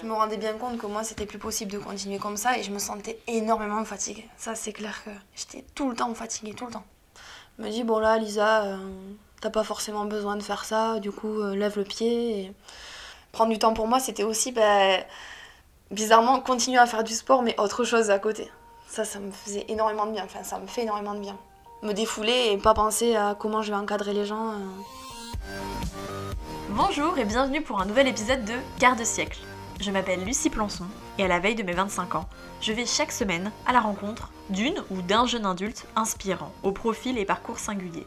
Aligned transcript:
Je 0.00 0.06
me 0.06 0.12
rendais 0.12 0.36
bien 0.36 0.52
compte 0.52 0.78
que 0.78 0.86
moi, 0.86 1.02
c'était 1.02 1.26
plus 1.26 1.38
possible 1.38 1.72
de 1.72 1.78
continuer 1.78 2.18
comme 2.18 2.36
ça 2.36 2.56
et 2.56 2.62
je 2.62 2.70
me 2.70 2.78
sentais 2.78 3.18
énormément 3.26 3.84
fatiguée. 3.84 4.28
Ça, 4.36 4.54
c'est 4.54 4.72
clair 4.72 5.02
que 5.04 5.10
j'étais 5.34 5.64
tout 5.74 5.90
le 5.90 5.96
temps 5.96 6.14
fatiguée, 6.14 6.54
tout 6.54 6.66
le 6.66 6.72
temps. 6.72 6.84
Je 7.58 7.64
me 7.64 7.70
dis, 7.70 7.82
bon 7.82 7.98
là, 7.98 8.16
Lisa, 8.16 8.62
euh, 8.62 8.76
t'as 9.40 9.50
pas 9.50 9.64
forcément 9.64 10.04
besoin 10.04 10.36
de 10.36 10.42
faire 10.42 10.64
ça, 10.64 11.00
du 11.00 11.10
coup, 11.10 11.40
euh, 11.40 11.56
lève 11.56 11.76
le 11.76 11.82
pied. 11.82 12.52
Prendre 13.32 13.50
du 13.50 13.58
temps 13.58 13.74
pour 13.74 13.88
moi, 13.88 13.98
c'était 13.98 14.22
aussi, 14.22 14.52
ben, 14.52 15.02
bizarrement, 15.90 16.38
continuer 16.40 16.78
à 16.78 16.86
faire 16.86 17.02
du 17.02 17.14
sport, 17.14 17.42
mais 17.42 17.58
autre 17.58 17.82
chose 17.82 18.10
à 18.10 18.20
côté. 18.20 18.48
Ça, 18.86 19.04
ça 19.04 19.18
me 19.18 19.32
faisait 19.32 19.64
énormément 19.66 20.06
de 20.06 20.12
bien. 20.12 20.24
Enfin, 20.24 20.44
ça 20.44 20.60
me 20.60 20.68
fait 20.68 20.82
énormément 20.82 21.14
de 21.14 21.20
bien. 21.20 21.36
Me 21.82 21.92
défouler 21.92 22.50
et 22.52 22.56
pas 22.56 22.74
penser 22.74 23.16
à 23.16 23.34
comment 23.36 23.62
je 23.62 23.72
vais 23.72 23.78
encadrer 23.78 24.14
les 24.14 24.26
gens. 24.26 24.52
euh. 24.52 24.58
Bonjour 26.70 27.18
et 27.18 27.24
bienvenue 27.24 27.62
pour 27.62 27.80
un 27.80 27.84
nouvel 27.84 28.06
épisode 28.06 28.44
de 28.44 28.54
Garde 28.78 29.02
siècle. 29.02 29.40
Je 29.80 29.92
m'appelle 29.92 30.24
Lucie 30.24 30.50
Plançon 30.50 30.86
et 31.18 31.24
à 31.24 31.28
la 31.28 31.38
veille 31.38 31.54
de 31.54 31.62
mes 31.62 31.72
25 31.72 32.16
ans, 32.16 32.28
je 32.60 32.72
vais 32.72 32.84
chaque 32.84 33.12
semaine 33.12 33.52
à 33.64 33.72
la 33.72 33.80
rencontre 33.80 34.32
d'une 34.50 34.82
ou 34.90 35.02
d'un 35.02 35.24
jeune 35.24 35.46
adulte 35.46 35.86
inspirant, 35.94 36.52
au 36.64 36.72
profil 36.72 37.16
et 37.16 37.24
parcours 37.24 37.60
singulier. 37.60 38.04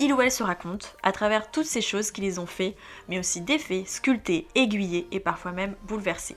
Il 0.00 0.12
ou 0.12 0.20
elle 0.20 0.30
se 0.30 0.42
raconte 0.42 0.96
à 1.02 1.12
travers 1.12 1.50
toutes 1.50 1.66
ces 1.66 1.80
choses 1.80 2.10
qui 2.10 2.20
les 2.20 2.38
ont 2.38 2.46
fait, 2.46 2.76
mais 3.08 3.18
aussi 3.18 3.40
défaits, 3.40 3.88
sculptés, 3.88 4.46
aiguillés 4.54 5.08
et 5.12 5.20
parfois 5.20 5.52
même 5.52 5.76
bouleversés. 5.84 6.36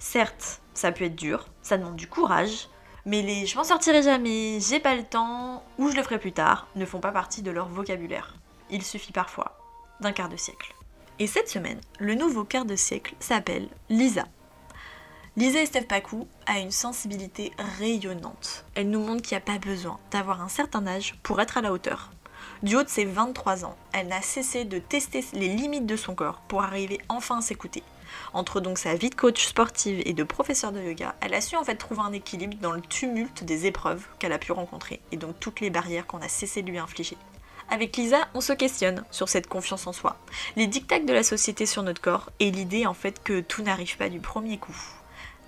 Certes, 0.00 0.60
ça 0.74 0.90
peut 0.90 1.04
être 1.04 1.14
dur, 1.14 1.46
ça 1.62 1.78
demande 1.78 1.96
du 1.96 2.08
courage, 2.08 2.68
mais 3.06 3.22
les 3.22 3.46
je 3.46 3.56
m'en 3.56 3.64
sortirai 3.64 4.02
jamais, 4.02 4.58
j'ai 4.60 4.80
pas 4.80 4.96
le 4.96 5.04
temps 5.04 5.62
ou 5.78 5.88
je 5.88 5.96
le 5.96 6.02
ferai 6.02 6.18
plus 6.18 6.32
tard 6.32 6.66
ne 6.74 6.84
font 6.84 7.00
pas 7.00 7.12
partie 7.12 7.42
de 7.42 7.52
leur 7.52 7.68
vocabulaire. 7.68 8.34
Il 8.70 8.82
suffit 8.82 9.12
parfois 9.12 9.56
d'un 10.00 10.12
quart 10.12 10.28
de 10.28 10.36
siècle. 10.36 10.74
Et 11.20 11.26
cette 11.26 11.48
semaine, 11.48 11.80
le 11.98 12.14
nouveau 12.14 12.44
quart 12.44 12.64
de 12.64 12.76
siècle 12.76 13.14
s'appelle 13.18 13.68
Lisa. 13.88 14.24
Lisa 15.36 15.60
Estève-Pacou 15.60 16.28
a 16.46 16.60
une 16.60 16.70
sensibilité 16.70 17.52
rayonnante. 17.78 18.64
Elle 18.76 18.90
nous 18.90 19.00
montre 19.00 19.22
qu'il 19.22 19.36
n'y 19.36 19.42
a 19.42 19.52
pas 19.52 19.58
besoin 19.58 19.98
d'avoir 20.12 20.42
un 20.42 20.48
certain 20.48 20.86
âge 20.86 21.16
pour 21.24 21.40
être 21.40 21.58
à 21.58 21.60
la 21.60 21.72
hauteur. 21.72 22.10
Du 22.62 22.76
haut 22.76 22.84
de 22.84 22.88
ses 22.88 23.04
23 23.04 23.64
ans, 23.64 23.76
elle 23.92 24.08
n'a 24.08 24.22
cessé 24.22 24.64
de 24.64 24.78
tester 24.78 25.24
les 25.32 25.48
limites 25.48 25.86
de 25.86 25.96
son 25.96 26.14
corps 26.14 26.40
pour 26.46 26.62
arriver 26.62 26.98
enfin 27.08 27.38
à 27.38 27.42
s'écouter. 27.42 27.82
Entre 28.32 28.60
donc 28.60 28.78
sa 28.78 28.94
vie 28.94 29.10
de 29.10 29.14
coach 29.16 29.44
sportive 29.44 30.02
et 30.06 30.12
de 30.12 30.22
professeur 30.22 30.70
de 30.70 30.80
yoga, 30.80 31.16
elle 31.20 31.34
a 31.34 31.40
su 31.40 31.56
en 31.56 31.64
fait 31.64 31.74
trouver 31.74 32.00
un 32.00 32.12
équilibre 32.12 32.56
dans 32.60 32.72
le 32.72 32.80
tumulte 32.80 33.42
des 33.42 33.66
épreuves 33.66 34.06
qu'elle 34.20 34.32
a 34.32 34.38
pu 34.38 34.52
rencontrer 34.52 35.00
et 35.10 35.16
donc 35.16 35.38
toutes 35.40 35.60
les 35.60 35.70
barrières 35.70 36.06
qu'on 36.06 36.22
a 36.22 36.28
cessé 36.28 36.62
de 36.62 36.70
lui 36.70 36.78
infliger. 36.78 37.16
Avec 37.70 37.96
Lisa, 37.96 38.28
on 38.34 38.40
se 38.40 38.52
questionne 38.54 39.04
sur 39.10 39.28
cette 39.28 39.46
confiance 39.46 39.86
en 39.86 39.92
soi, 39.92 40.16
les 40.56 40.66
dictats 40.66 41.00
de 41.00 41.12
la 41.12 41.22
société 41.22 41.66
sur 41.66 41.82
notre 41.82 42.00
corps 42.00 42.30
et 42.40 42.50
l'idée 42.50 42.86
en 42.86 42.94
fait 42.94 43.22
que 43.22 43.40
tout 43.40 43.62
n'arrive 43.62 43.96
pas 43.98 44.08
du 44.08 44.20
premier 44.20 44.56
coup. 44.58 44.76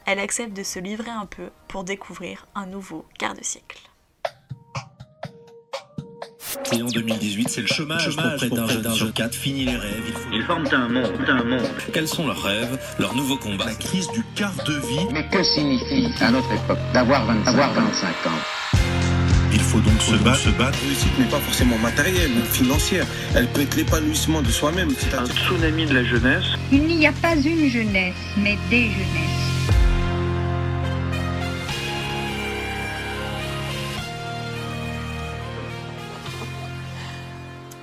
Elle 0.06 0.18
accepte 0.18 0.54
de 0.54 0.62
se 0.62 0.78
livrer 0.78 1.10
un 1.10 1.26
peu 1.26 1.50
pour 1.68 1.84
découvrir 1.84 2.46
un 2.54 2.66
nouveau 2.66 3.06
quart 3.18 3.34
de 3.34 3.42
siècle. 3.42 3.80
Et 6.72 6.82
en 6.82 6.86
2018, 6.86 7.48
c'est 7.48 7.60
le 7.62 7.66
chômage, 7.66 8.10
Chômage 8.10 8.30
pour 8.32 8.36
près 8.36 8.48
d'un 8.48 8.66
jeune 8.66 8.66
près 8.66 8.76
d'un 8.76 8.94
sur 8.94 9.06
jeune. 9.06 9.12
quatre. 9.12 9.34
Fini 9.34 9.64
les 9.64 9.76
rêves. 9.76 10.02
Il 10.06 10.12
faut... 10.12 10.28
Ils 10.32 10.42
forment 10.44 10.68
un 10.72 10.88
monde, 10.88 11.12
un 11.26 11.44
monde. 11.44 11.68
Quels 11.92 12.06
sont 12.06 12.26
leurs 12.26 12.42
rêves, 12.42 12.78
leurs 12.98 13.14
nouveaux 13.14 13.38
combats? 13.38 13.64
La 13.66 13.74
crise 13.74 14.08
du 14.08 14.22
quart 14.36 14.54
de 14.64 14.74
vie. 14.74 15.06
Mais 15.12 15.28
que 15.28 15.42
signifie, 15.42 16.06
à 16.22 16.30
notre 16.30 16.52
époque, 16.52 16.78
d'avoir 16.92 17.24
25, 17.26 17.48
avoir 17.48 17.72
25 17.72 18.08
ans 18.26 18.59
Il 19.60 19.66
faut 19.66 19.80
donc 19.80 20.00
se 20.00 20.14
battre, 20.14 20.38
se 20.38 20.48
battre. 20.48 20.78
La 20.80 20.88
réussite 20.88 21.18
n'est 21.18 21.26
pas 21.26 21.38
forcément 21.38 21.76
matérielle 21.76 22.30
ou 22.32 22.44
financière. 22.46 23.06
Elle 23.36 23.46
peut 23.46 23.60
être 23.60 23.76
l'épanouissement 23.76 24.40
de 24.40 24.48
soi-même. 24.48 24.88
Un 24.88 24.94
C'est-à-dire 24.94 25.34
tsunami 25.34 25.84
de 25.84 25.94
la 25.94 26.02
jeunesse. 26.02 26.44
Il 26.72 26.86
n'y 26.86 27.06
a 27.06 27.12
pas 27.12 27.36
une 27.36 27.68
jeunesse, 27.68 28.14
mais 28.38 28.56
des 28.70 28.88
jeunesses. 28.88 29.40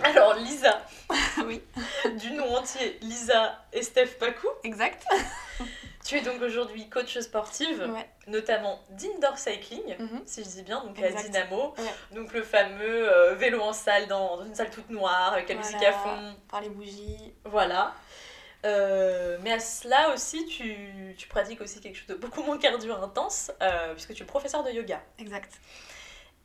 Alors 0.03 0.35
Lisa, 0.39 0.81
oui, 1.45 1.61
du 2.19 2.31
nom 2.31 2.57
entier 2.57 2.97
Lisa 3.03 3.63
Estève 3.71 4.17
Pacou, 4.17 4.47
exact. 4.63 5.05
tu 6.07 6.17
es 6.17 6.21
donc 6.21 6.41
aujourd'hui 6.41 6.89
coach 6.89 7.17
sportive, 7.19 7.81
Ouais. 7.93 8.09
notamment 8.27 8.79
d'indoor 8.91 9.37
cycling, 9.37 9.95
Mhm. 9.99 10.21
si 10.25 10.43
je 10.43 10.49
dis 10.49 10.63
bien, 10.63 10.83
donc 10.83 10.97
à. 11.01 11.09
Dynamo, 11.11 11.73
Ouais. 11.77 11.83
donc 12.15 12.33
le 12.33 12.43
fameux 12.43 13.11
euh, 13.11 13.35
vélo 13.35 13.61
en 13.61 13.73
salle 13.73 14.07
dans, 14.07 14.37
dans 14.37 14.45
une 14.45 14.55
salle 14.55 14.69
toute 14.69 14.89
noire 14.89 15.33
avec 15.33 15.49
la 15.49 15.55
musique 15.55 15.83
à 15.83 15.91
fond, 15.93 16.35
Par 16.49 16.61
les 16.61 16.69
bougies. 16.69 17.33
voilà. 17.45 17.93
Euh, 18.65 19.37
mais 19.41 19.51
à 19.51 19.59
cela 19.59 20.13
aussi, 20.13 20.45
tu, 20.45 21.13
tu 21.17 21.27
pratiques 21.27 21.61
aussi 21.61 21.79
quelque 21.79 21.95
chose 21.95 22.07
de 22.07 22.15
beaucoup 22.15 22.41
moins 22.43 22.57
cardio 22.57 22.93
intense, 22.95 23.51
euh, 23.61 23.93
puisque 23.93 24.13
tu 24.13 24.23
es 24.23 24.25
professeur 24.25 24.63
de 24.63 24.71
yoga. 24.71 25.01
Exact. 25.19 25.53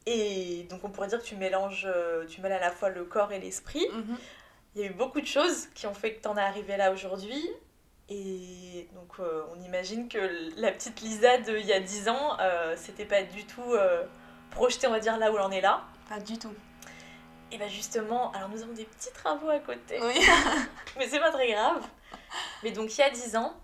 Et 0.06 0.66
donc 0.68 0.80
on 0.84 0.90
pourrait 0.90 1.08
dire 1.08 1.20
que 1.20 1.24
tu 1.24 1.36
mélanges, 1.36 1.88
tu 2.28 2.40
mêles 2.40 2.52
à 2.52 2.58
la 2.60 2.70
fois 2.70 2.90
le 2.90 3.04
corps 3.04 3.32
et 3.32 3.38
l'esprit. 3.38 3.86
Mhm. 3.92 4.18
Il 4.74 4.80
y 4.80 4.84
a 4.84 4.88
eu 4.88 4.92
beaucoup 4.94 5.20
de 5.20 5.26
choses 5.26 5.68
qui 5.74 5.86
ont 5.86 5.94
fait 5.94 6.14
que 6.14 6.22
tu 6.22 6.28
en 6.28 6.36
es 6.36 6.40
arrivé 6.40 6.76
là 6.76 6.92
aujourd'hui. 6.92 7.48
Et 8.14 8.88
donc 8.94 9.20
euh, 9.20 9.42
on 9.56 9.62
imagine 9.62 10.06
que 10.06 10.18
la 10.60 10.70
petite 10.70 11.00
Lisa 11.00 11.38
de 11.38 11.56
il 11.56 11.64
y 11.64 11.72
a 11.72 11.80
10 11.80 12.10
ans, 12.10 12.36
euh, 12.40 12.74
c'était 12.76 13.06
pas 13.06 13.22
du 13.22 13.46
tout 13.46 13.72
euh, 13.72 14.04
projeté, 14.50 14.86
on 14.86 14.90
va 14.90 15.00
dire, 15.00 15.16
là 15.16 15.32
où 15.32 15.36
elle 15.36 15.42
en 15.42 15.50
est 15.50 15.62
là. 15.62 15.82
Pas 16.10 16.20
du 16.20 16.38
tout. 16.38 16.52
Et 17.50 17.56
bien 17.56 17.68
justement, 17.68 18.30
alors 18.32 18.50
nous 18.50 18.62
avons 18.62 18.74
des 18.74 18.84
petits 18.84 19.12
travaux 19.14 19.48
à 19.48 19.60
côté, 19.60 19.98
Oui. 20.02 20.20
mais 20.98 21.08
c'est 21.08 21.20
pas 21.20 21.30
très 21.30 21.50
grave. 21.52 21.82
Mais 22.62 22.72
donc 22.72 22.94
il 22.94 23.00
y 23.00 23.02
a 23.02 23.08
10 23.08 23.36
ans, 23.36 23.54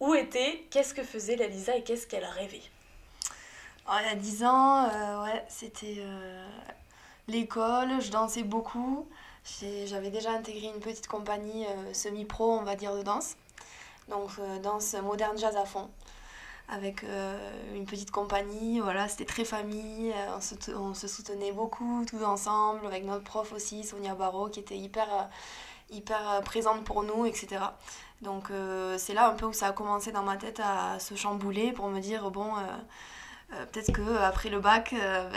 où 0.00 0.14
était, 0.14 0.66
qu'est-ce 0.70 0.92
que 0.92 1.02
faisait 1.02 1.36
la 1.36 1.46
Lisa 1.46 1.74
et 1.74 1.82
qu'est-ce 1.82 2.06
qu'elle 2.06 2.24
rêvait? 2.24 2.62
Oh, 3.88 3.94
il 4.02 4.08
y 4.08 4.12
a 4.12 4.14
10 4.14 4.44
ans, 4.44 4.88
euh, 4.88 5.24
ouais, 5.24 5.44
c'était 5.48 6.04
l'école, 7.28 8.00
je 8.02 8.10
dansais 8.10 8.42
beaucoup. 8.42 9.08
J'avais 9.86 10.10
déjà 10.10 10.32
intégré 10.32 10.66
une 10.66 10.80
petite 10.80 11.06
compagnie 11.06 11.66
semi-pro, 11.94 12.58
on 12.58 12.62
va 12.62 12.76
dire, 12.76 12.94
de 12.94 13.02
danse. 13.02 13.36
Donc, 14.08 14.30
euh, 14.38 14.58
danse 14.58 14.94
moderne 14.94 15.36
jazz 15.36 15.56
à 15.56 15.64
fond. 15.64 15.90
Avec 16.68 17.04
euh, 17.04 17.38
une 17.74 17.86
petite 17.86 18.10
compagnie, 18.10 18.80
voilà, 18.80 19.08
c'était 19.08 19.24
très 19.24 19.44
famille, 19.44 20.12
euh, 20.12 20.38
on, 20.76 20.94
se, 20.94 21.06
soutenait 21.06 21.52
beaucoup, 21.52 22.04
tous 22.06 22.24
ensemble, 22.24 22.84
avec 22.86 23.04
notre 23.04 23.22
prof 23.24 23.52
aussi, 23.52 23.84
Sonia 23.84 24.14
Barrault, 24.14 24.48
qui 24.48 24.60
était 24.60 24.76
hyper, 24.76 25.28
hyper 25.90 26.42
présente 26.44 26.84
pour 26.84 27.04
nous, 27.04 27.24
etc. 27.26 27.58
Donc, 28.22 28.50
c'est 28.98 29.14
là 29.14 29.28
un 29.28 29.34
peu 29.34 29.46
où 29.46 29.52
ça 29.52 29.68
a 29.68 29.72
commencé 29.72 30.10
dans 30.10 30.22
ma 30.22 30.36
tête 30.36 30.60
à 30.60 30.98
se 30.98 31.14
chambouler 31.14 31.72
pour 31.72 31.88
me 31.88 32.00
dire, 32.00 32.30
bon. 32.30 32.52
peut-être 33.50 33.92
que 33.92 34.18
après 34.18 34.48
le 34.48 34.58
bac, 34.58 34.92
ben, 34.92 35.32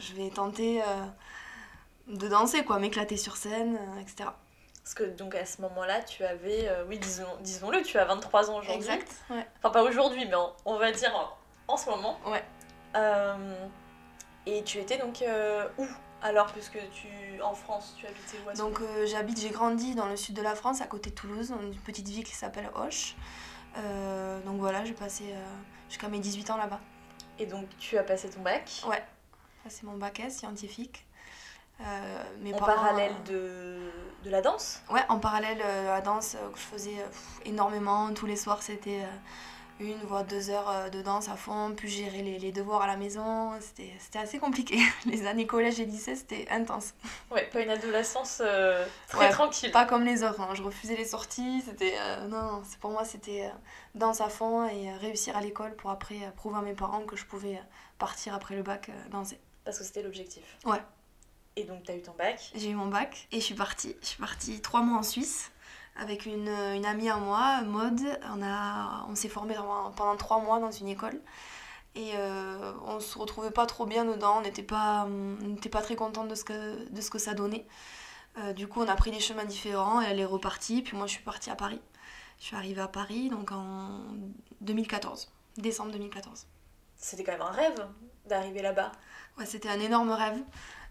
je 0.00 0.14
vais 0.14 0.30
tenter 0.30 0.82
de 2.08 2.28
danser, 2.28 2.64
quoi, 2.64 2.78
m'éclater 2.78 3.16
sur 3.16 3.36
scène, 3.36 3.78
etc. 4.00 4.30
Parce 4.84 4.94
que 4.94 5.04
donc 5.04 5.34
à 5.34 5.44
ce 5.46 5.60
moment-là, 5.62 6.02
tu 6.02 6.24
avais, 6.24 6.68
euh, 6.68 6.84
oui, 6.88 6.98
disons, 6.98 7.26
disons-le, 7.40 7.82
tu 7.82 7.98
as 7.98 8.04
23 8.04 8.50
ans 8.50 8.58
aujourd'hui. 8.58 8.88
ouais. 9.30 9.46
Enfin, 9.58 9.70
pas 9.70 9.82
aujourd'hui, 9.82 10.24
mais 10.26 10.34
en- 10.34 10.52
on 10.64 10.76
va 10.76 10.90
dire 10.90 11.14
en, 11.14 11.72
en 11.72 11.76
ce 11.76 11.88
moment. 11.88 12.18
Ouais. 12.26 12.42
Euh, 12.96 13.66
et 14.46 14.62
tu 14.64 14.78
étais 14.78 14.98
donc 14.98 15.22
euh, 15.22 15.68
où 15.78 15.86
alors 16.20 16.46
Puisque 16.52 16.78
tu, 16.90 17.08
en 17.42 17.54
France, 17.54 17.94
tu 17.98 18.06
habitais 18.06 18.36
où 18.44 18.48
à 18.50 18.54
Donc 18.54 18.80
j'habite, 19.06 19.40
j'ai 19.40 19.50
grandi 19.50 19.94
dans 19.94 20.06
le 20.06 20.16
sud 20.16 20.34
de 20.36 20.42
la 20.42 20.54
France, 20.54 20.80
à 20.80 20.86
côté 20.86 21.10
de 21.10 21.14
Toulouse, 21.14 21.48
dans 21.50 21.60
une 21.60 21.74
petite 21.76 22.08
ville 22.08 22.24
qui 22.24 22.34
s'appelle 22.34 22.68
Auch. 22.76 23.14
Euh, 23.78 24.40
donc 24.42 24.58
voilà, 24.60 24.84
j'ai 24.84 24.92
passé 24.94 25.24
jusqu'à 25.88 26.08
mes 26.08 26.18
18 26.20 26.50
ans 26.50 26.56
là-bas. 26.56 26.80
Et 27.38 27.46
donc 27.46 27.66
tu 27.78 27.96
as 27.98 28.02
passé 28.04 28.28
ton 28.30 28.40
bac 28.40 28.82
Ouais. 28.86 29.02
C'est 29.68 29.84
mon 29.84 29.96
bac 29.96 30.20
S 30.20 30.38
scientifique. 30.38 31.06
Euh, 31.80 32.24
mes 32.40 32.54
en 32.54 32.58
parents, 32.58 32.74
parallèle 32.74 33.12
euh, 33.30 33.90
de, 34.22 34.26
de 34.26 34.30
la 34.30 34.40
danse. 34.40 34.82
Ouais, 34.90 35.02
en 35.08 35.18
parallèle 35.18 35.60
euh, 35.64 35.90
à 35.90 35.94
la 35.94 36.00
danse 36.00 36.36
euh, 36.36 36.50
que 36.50 36.58
je 36.58 36.62
faisais 36.64 36.98
euh, 37.00 37.06
pff, 37.08 37.40
énormément. 37.44 38.12
Tous 38.14 38.26
les 38.26 38.36
soirs, 38.36 38.62
c'était 38.62 39.00
euh, 39.00 39.06
une 39.80 39.98
voire 40.04 40.22
deux 40.22 40.48
heures 40.50 40.70
euh, 40.70 40.88
de 40.90 41.02
danse 41.02 41.28
à 41.28 41.34
fond, 41.34 41.72
puis 41.76 41.88
gérer 41.88 42.22
les, 42.22 42.38
les 42.38 42.52
devoirs 42.52 42.82
à 42.82 42.86
la 42.86 42.96
maison. 42.96 43.50
C'était 43.60 43.90
c'était 43.98 44.20
assez 44.20 44.38
compliqué. 44.38 44.78
Les 45.06 45.26
années 45.26 45.46
collège 45.46 45.80
et 45.80 45.84
lycée, 45.84 46.14
c'était 46.14 46.46
intense. 46.52 46.94
Ouais, 47.32 47.48
pas 47.52 47.60
une 47.62 47.70
adolescence 47.70 48.40
euh, 48.44 48.86
très 49.08 49.18
Ouais, 49.18 49.30
tranquille. 49.30 49.72
Pas 49.72 49.84
comme 49.86 50.04
les 50.04 50.22
autres. 50.22 50.40
hein. 50.40 50.50
Je 50.54 50.62
refusais 50.62 50.94
les 50.94 51.06
sorties. 51.06 51.62
C'était 51.66 51.94
euh, 51.98 52.28
non, 52.28 52.62
c'est 52.64 52.78
pour 52.78 52.90
moi, 52.90 53.04
c'était 53.04 53.46
euh, 53.46 53.58
danse 53.96 54.20
à 54.20 54.28
fond 54.28 54.68
et 54.68 54.88
euh, 54.88 54.96
réussir 55.00 55.36
à 55.36 55.40
l'école 55.40 55.74
pour 55.74 55.90
après 55.90 56.16
euh, 56.22 56.30
prouver 56.36 56.58
à 56.58 56.62
mes 56.62 56.74
parents 56.74 57.00
que 57.00 57.16
je 57.16 57.24
pouvais 57.24 57.56
euh, 57.56 57.62
partir 57.98 58.34
après 58.34 58.54
le 58.54 58.62
bac 58.62 58.88
euh, 58.88 59.08
danser. 59.10 59.40
Parce 59.64 59.78
que 59.78 59.84
c'était 59.84 60.02
l'objectif. 60.02 60.44
Ouais. 60.64 60.80
Et 61.56 61.64
donc 61.64 61.82
tu 61.84 61.90
as 61.90 61.96
eu 61.96 62.02
ton 62.02 62.12
bac. 62.12 62.50
J'ai 62.54 62.70
eu 62.70 62.74
mon 62.74 62.86
bac 62.86 63.28
et 63.32 63.40
je 63.40 63.44
suis 63.44 63.54
partie. 63.54 63.96
Je 64.00 64.06
suis 64.06 64.20
partie 64.20 64.60
trois 64.60 64.82
mois 64.82 64.98
en 64.98 65.02
Suisse 65.02 65.52
avec 65.96 66.26
une, 66.26 66.48
une 66.48 66.86
amie 66.86 67.10
à 67.10 67.16
moi, 67.16 67.62
Maude. 67.62 68.00
On, 68.34 68.42
a, 68.42 69.06
on 69.08 69.14
s'est 69.14 69.28
formés 69.28 69.54
pendant, 69.96 70.16
trois 70.16 70.40
mois 70.40 70.58
dans 70.58 70.70
une 70.70 70.88
école. 70.88 71.20
Et 71.94 72.12
euh, 72.14 72.72
on 72.86 73.00
se 73.00 73.18
retrouvait 73.18 73.50
pas 73.50 73.66
trop 73.66 73.84
bien 73.84 74.06
dedans, 74.06 74.38
on 74.38 74.40
n'était 74.40 74.62
pas, 74.62 75.06
on 75.06 75.56
pas 75.68 75.82
très 75.82 75.94
contente 75.94 76.28
de 76.28 76.34
ce 76.34 76.42
que, 76.42 76.88
de 76.90 77.00
ce 77.02 77.10
que 77.10 77.18
ça 77.18 77.34
donnait. 77.34 77.66
Euh, 78.38 78.54
du 78.54 78.66
coup, 78.66 78.80
on 78.80 78.88
a 78.88 78.94
pris 78.96 79.10
des 79.10 79.20
chemins 79.20 79.44
différents, 79.44 80.00
elle 80.00 80.18
est 80.18 80.24
repartie, 80.24 80.80
puis 80.80 80.96
moi 80.96 81.06
je 81.06 81.12
suis 81.12 81.22
partie 81.22 81.50
à 81.50 81.54
Paris. 81.54 81.82
Je 82.38 82.46
suis 82.46 82.56
arrivée 82.56 82.80
à 82.80 82.88
Paris 82.88 83.28
donc 83.28 83.52
en 83.52 84.00
2014, 84.62 85.30
décembre 85.58 85.92
2014. 85.92 86.46
C'était 86.96 87.24
quand 87.24 87.32
même 87.32 87.42
un 87.42 87.50
rêve 87.50 87.86
d'arriver 88.26 88.62
là-bas. 88.62 88.92
Ouais, 89.36 89.44
c'était 89.44 89.68
un 89.68 89.80
énorme 89.80 90.12
rêve. 90.12 90.40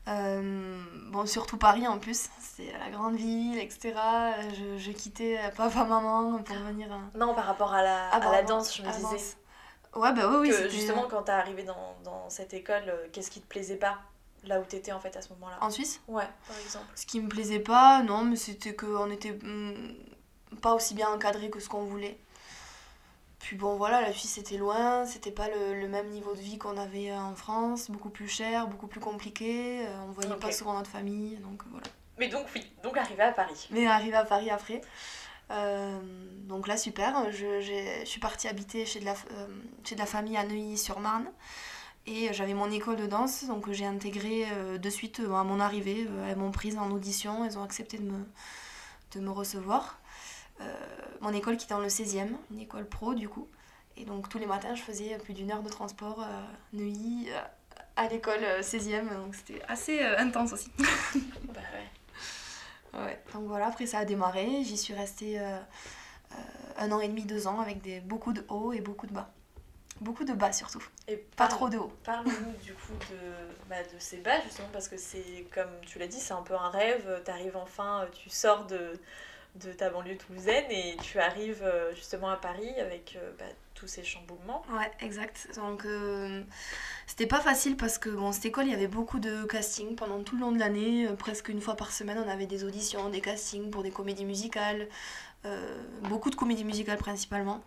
Euh, 0.07 0.81
bon, 1.11 1.25
surtout 1.25 1.57
Paris 1.57 1.87
en 1.87 1.99
plus, 1.99 2.29
c'est 2.39 2.71
la 2.79 2.89
grande 2.89 3.15
ville, 3.15 3.57
etc. 3.59 4.33
Je, 4.51 4.77
je 4.77 4.91
quittais 4.91 5.39
papa, 5.55 5.83
maman 5.85 6.41
pour 6.43 6.55
venir. 6.57 6.91
à- 6.91 7.17
Non, 7.17 7.33
par 7.35 7.45
rapport 7.45 7.73
à 7.73 7.83
la, 7.83 8.09
Ah, 8.09 8.17
à 8.17 8.31
la 8.31 8.43
danse, 8.43 8.75
je 8.75 8.81
me 8.81 8.87
la 8.87 8.93
disais. 8.93 9.11
danse. 9.15 9.37
Ouais, 9.95 10.13
bah 10.13 10.27
oui, 10.39 10.49
oui. 10.51 10.69
justement, 10.69 11.07
quand 11.09 11.23
t'es 11.23 11.31
arrivé 11.33 11.63
dans, 11.63 11.95
dans 12.03 12.29
cette 12.29 12.53
école, 12.53 12.83
euh, 12.87 13.07
qu'est-ce 13.11 13.29
qui 13.29 13.41
te 13.41 13.47
plaisait 13.47 13.75
pas 13.77 13.99
Là 14.43 14.59
où 14.59 14.63
t'étais 14.63 14.91
en 14.91 14.99
fait 14.99 15.15
à 15.15 15.21
ce 15.21 15.29
moment-là? 15.33 15.57
En 15.61 15.69
Suisse? 15.69 16.01
Ouais, 16.07 16.27
par 16.47 16.57
exemple. 16.57 16.87
Ce 16.95 17.05
qui 17.05 17.19
me 17.19 17.29
plaisait 17.29 17.59
pas, 17.59 18.01
non, 18.01 18.23
mais 18.23 18.35
c'était 18.35 18.73
qu'on 18.75 19.11
était 19.11 19.37
hum, 19.43 19.93
pas 20.61 20.73
aussi 20.73 20.95
bien 20.95 21.09
encadré 21.11 21.51
que 21.51 21.59
ce 21.59 21.69
qu'on 21.69 21.83
voulait. 21.83 22.17
Puis 23.41 23.55
bon, 23.55 23.75
voilà, 23.75 24.01
la 24.01 24.13
Suisse 24.13 24.33
c'était 24.35 24.57
loin, 24.57 25.05
c'était 25.05 25.31
pas 25.31 25.47
le, 25.49 25.79
le 25.79 25.87
même 25.87 26.09
niveau 26.09 26.33
de 26.33 26.39
vie 26.39 26.57
qu'on 26.57 26.77
avait 26.77 27.11
euh, 27.11 27.19
en 27.19 27.35
France, 27.35 27.89
beaucoup 27.89 28.09
plus 28.09 28.27
cher, 28.27 28.67
beaucoup 28.67 28.87
plus 28.87 28.99
compliqué, 28.99 29.85
euh, 29.85 30.05
on 30.07 30.11
voyait 30.11 30.33
pas 30.35 30.51
souvent 30.51 30.73
notre 30.73 30.89
famille, 30.89 31.37
donc 31.37 31.63
voilà. 31.71 31.87
Mais 32.17 32.27
donc, 32.27 32.45
oui, 32.53 32.71
donc 32.83 32.97
arrivé 32.97 33.23
à 33.23 33.31
Paris. 33.31 33.67
Mais 33.71 33.87
arrivé 33.87 34.15
à 34.15 34.23
Paris 34.23 34.51
après. 34.51 34.81
Euh, 35.49 35.99
donc 36.43 36.67
là, 36.67 36.77
super. 36.77 37.31
Je, 37.31 37.61
je 37.61 38.05
suis 38.05 38.19
partie 38.19 38.47
habiter 38.47 38.85
chez 38.85 38.99
de, 38.99 39.05
la, 39.05 39.13
euh, 39.13 39.47
chez 39.83 39.95
de 39.95 39.99
la 39.99 40.05
famille 40.05 40.37
à 40.37 40.43
Neuilly-sur-Marne. 40.43 41.25
Et 42.05 42.31
j'avais 42.33 42.53
mon 42.53 42.71
école 42.71 42.95
de 42.95 43.05
danse, 43.05 43.45
donc 43.45 43.71
j'ai 43.71 43.85
intégré 43.85 44.47
de 44.79 44.89
suite 44.89 45.19
à 45.19 45.43
mon 45.43 45.59
arrivée. 45.59 46.07
Elles 46.27 46.35
m'ont 46.35 46.49
prise 46.49 46.77
en 46.79 46.89
audition, 46.89 47.45
elles 47.45 47.59
ont 47.59 47.63
accepté 47.63 47.97
de 47.97 48.03
me, 48.03 48.25
de 49.13 49.19
me 49.19 49.29
recevoir. 49.29 49.99
Euh, 50.61 50.73
mon 51.21 51.33
école 51.33 51.57
qui 51.57 51.65
était 51.65 51.73
dans 51.73 51.81
le 51.81 51.87
16e, 51.87 52.29
une 52.51 52.59
école 52.59 52.85
pro 52.87 53.13
du 53.13 53.29
coup. 53.29 53.47
Et 53.97 54.05
donc 54.05 54.29
tous 54.29 54.39
les 54.39 54.45
matins, 54.45 54.73
je 54.75 54.81
faisais 54.81 55.17
plus 55.17 55.33
d'une 55.33 55.51
heure 55.51 55.63
de 55.63 55.69
transport 55.69 56.21
à 56.21 56.47
Neuilly 56.73 57.27
euh, 57.29 57.39
à 57.95 58.07
l'école 58.07 58.43
euh, 58.43 58.61
16e. 58.61 59.13
Donc 59.15 59.35
c'était 59.35 59.61
assez 59.67 60.01
euh, 60.01 60.17
intense 60.17 60.53
aussi. 60.53 60.71
Bah 61.53 61.59
ouais. 61.73 61.91
Ouais, 62.93 63.19
donc 63.33 63.45
voilà, 63.47 63.67
après 63.67 63.85
ça 63.85 63.99
a 63.99 64.05
démarré. 64.05 64.63
J'y 64.63 64.77
suis 64.77 64.93
restée 64.93 65.39
euh, 65.39 65.57
euh, 66.33 66.35
un 66.77 66.91
an 66.91 66.99
et 66.99 67.07
demi, 67.07 67.23
deux 67.25 67.47
ans 67.47 67.59
avec 67.59 67.81
des, 67.81 67.99
beaucoup 68.01 68.33
de 68.33 68.43
hauts 68.49 68.73
et 68.73 68.81
beaucoup 68.81 69.07
de 69.07 69.13
bas. 69.13 69.31
Beaucoup 70.01 70.23
de 70.23 70.33
bas 70.33 70.51
surtout, 70.51 70.83
Et 71.07 71.15
pas 71.15 71.47
trop 71.47 71.69
de 71.69 71.77
hauts. 71.77 71.93
Parle-nous 72.03 72.53
du 72.63 72.73
coup 72.73 72.93
de, 73.11 73.17
bah, 73.69 73.83
de 73.83 73.99
ces 73.99 74.17
bas 74.17 74.41
justement 74.41 74.67
parce 74.73 74.87
que 74.87 74.97
c'est 74.97 75.45
comme 75.53 75.69
tu 75.85 75.99
l'as 75.99 76.07
dit 76.07 76.19
c'est 76.19 76.33
un 76.33 76.41
peu 76.41 76.55
un 76.55 76.69
rêve, 76.69 77.21
t'arrives 77.23 77.55
enfin, 77.55 78.01
euh, 78.01 78.07
tu 78.11 78.29
sors 78.31 78.65
de, 78.65 78.99
de 79.55 79.73
ta 79.73 79.89
banlieue 79.89 80.17
toulousaine 80.17 80.65
et 80.69 80.95
tu 81.01 81.19
arrives 81.19 81.61
euh, 81.63 81.93
justement 81.93 82.29
à 82.29 82.37
Paris 82.37 82.69
avec 82.79 83.17
euh, 83.17 83.31
bah, 83.37 83.45
tous 83.75 83.87
ces 83.87 84.03
chamboulements. 84.03 84.63
Ouais, 84.71 84.89
exact. 85.01 85.49
Donc 85.55 85.85
euh, 85.85 86.41
c'était 87.05 87.27
pas 87.27 87.41
facile 87.41 87.75
parce 87.75 87.97
que 87.97 88.09
bon, 88.09 88.31
cette 88.31 88.45
école, 88.45 88.65
il 88.67 88.71
y 88.71 88.75
avait 88.75 88.87
beaucoup 88.87 89.19
de 89.19 89.43
castings 89.45 89.95
pendant 89.95 90.23
tout 90.23 90.35
le 90.35 90.41
long 90.41 90.51
de 90.51 90.59
l'année. 90.59 91.07
Presque 91.19 91.49
une 91.49 91.61
fois 91.61 91.75
par 91.75 91.91
semaine, 91.91 92.17
on 92.25 92.29
avait 92.29 92.47
des 92.47 92.63
auditions, 92.63 93.09
des 93.09 93.21
castings 93.21 93.69
pour 93.71 93.83
des 93.83 93.91
comédies 93.91 94.25
musicales. 94.25 94.87
beaucoup 96.03 96.29
de 96.29 96.35
comédies 96.35 96.65
musicales 96.65 96.97
principalement. 96.97 97.61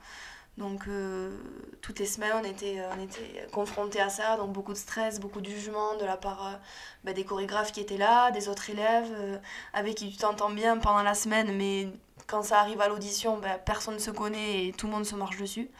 Donc 0.56 0.86
euh, 0.86 1.36
toutes 1.80 1.98
les 1.98 2.06
semaines, 2.06 2.32
on 2.40 2.44
était, 2.44 2.80
on 2.96 3.02
était 3.02 3.46
confrontés 3.50 4.00
à 4.00 4.08
ça. 4.08 4.36
Donc 4.36 4.52
beaucoup 4.52 4.72
de 4.72 4.78
stress, 4.78 5.18
beaucoup 5.18 5.40
de 5.40 5.48
jugement 5.48 5.96
de 5.96 6.04
la 6.04 6.16
part 6.16 6.46
euh, 6.46 6.56
bah, 7.02 7.12
des 7.12 7.24
chorégraphes 7.24 7.72
qui 7.72 7.80
étaient 7.80 7.96
là, 7.96 8.30
des 8.30 8.48
autres 8.48 8.70
élèves 8.70 9.10
euh, 9.12 9.38
avec 9.72 9.96
qui 9.96 10.10
tu 10.10 10.16
t'entends 10.16 10.50
bien 10.50 10.78
pendant 10.78 11.02
la 11.02 11.14
semaine, 11.14 11.56
mais 11.56 11.88
quand 12.26 12.42
ça 12.42 12.60
arrive 12.60 12.80
à 12.80 12.88
l'audition, 12.88 13.38
bah, 13.38 13.58
personne 13.58 13.94
ne 13.94 13.98
se 13.98 14.10
connaît 14.12 14.66
et 14.66 14.72
tout 14.72 14.86
le 14.86 14.92
monde 14.92 15.04
se 15.04 15.16
marche 15.16 15.38
dessus. 15.38 15.70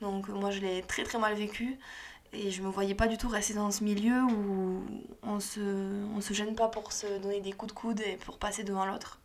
Donc 0.00 0.28
euh, 0.28 0.32
moi 0.32 0.50
je 0.50 0.60
l'ai 0.60 0.82
très 0.82 1.04
très 1.04 1.18
mal 1.18 1.34
vécu 1.34 1.78
et 2.32 2.50
je 2.50 2.62
me 2.62 2.68
voyais 2.68 2.94
pas 2.94 3.06
du 3.06 3.16
tout 3.16 3.28
rester 3.28 3.54
dans 3.54 3.70
ce 3.70 3.84
milieu 3.84 4.22
où 4.22 4.84
on 5.22 5.38
se, 5.40 5.60
on 6.16 6.20
se 6.20 6.34
gêne 6.34 6.56
pas 6.56 6.68
pour 6.68 6.92
se 6.92 7.06
donner 7.18 7.40
des 7.40 7.52
coups 7.52 7.72
de 7.72 7.78
coude 7.78 8.00
et 8.00 8.16
pour 8.16 8.38
passer 8.38 8.64
devant 8.64 8.86
l'autre. 8.86 9.19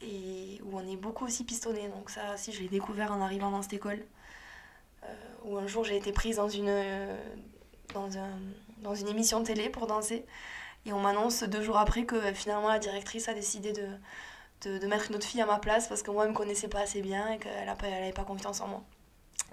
Et 0.00 0.60
où 0.64 0.78
on 0.78 0.86
est 0.86 0.96
beaucoup 0.96 1.24
aussi 1.24 1.44
pistonné. 1.44 1.88
Donc 1.88 2.10
ça 2.10 2.34
aussi 2.34 2.52
je 2.52 2.60
l'ai 2.60 2.68
découvert 2.68 3.12
en 3.12 3.20
arrivant 3.20 3.50
dans 3.50 3.62
cette 3.62 3.72
école. 3.72 4.04
Euh, 5.04 5.14
où 5.44 5.56
un 5.56 5.66
jour 5.66 5.84
j'ai 5.84 5.96
été 5.96 6.12
prise 6.12 6.36
dans 6.36 6.48
une, 6.48 6.68
euh, 6.68 7.16
dans, 7.94 8.18
un, 8.18 8.30
dans 8.82 8.94
une 8.94 9.08
émission 9.08 9.42
télé 9.42 9.68
pour 9.70 9.86
danser. 9.86 10.24
Et 10.86 10.92
on 10.92 11.00
m'annonce 11.00 11.42
deux 11.42 11.62
jours 11.62 11.78
après 11.78 12.04
que 12.04 12.16
euh, 12.16 12.34
finalement 12.34 12.68
la 12.68 12.78
directrice 12.78 13.28
a 13.28 13.34
décidé 13.34 13.72
de, 13.72 14.78
de, 14.78 14.86
mettre 14.86 15.10
une 15.10 15.16
autre 15.16 15.26
fille 15.26 15.40
à 15.40 15.46
ma 15.46 15.58
place 15.58 15.88
parce 15.88 16.02
que 16.02 16.10
moi 16.10 16.24
elle 16.24 16.30
me 16.30 16.36
connaissait 16.36 16.68
pas 16.68 16.80
assez 16.80 17.02
bien 17.02 17.28
et 17.32 17.38
qu'elle 17.38 17.66
n'avait 17.66 18.12
pas 18.12 18.24
confiance 18.24 18.60
en 18.60 18.68
moi. 18.68 18.82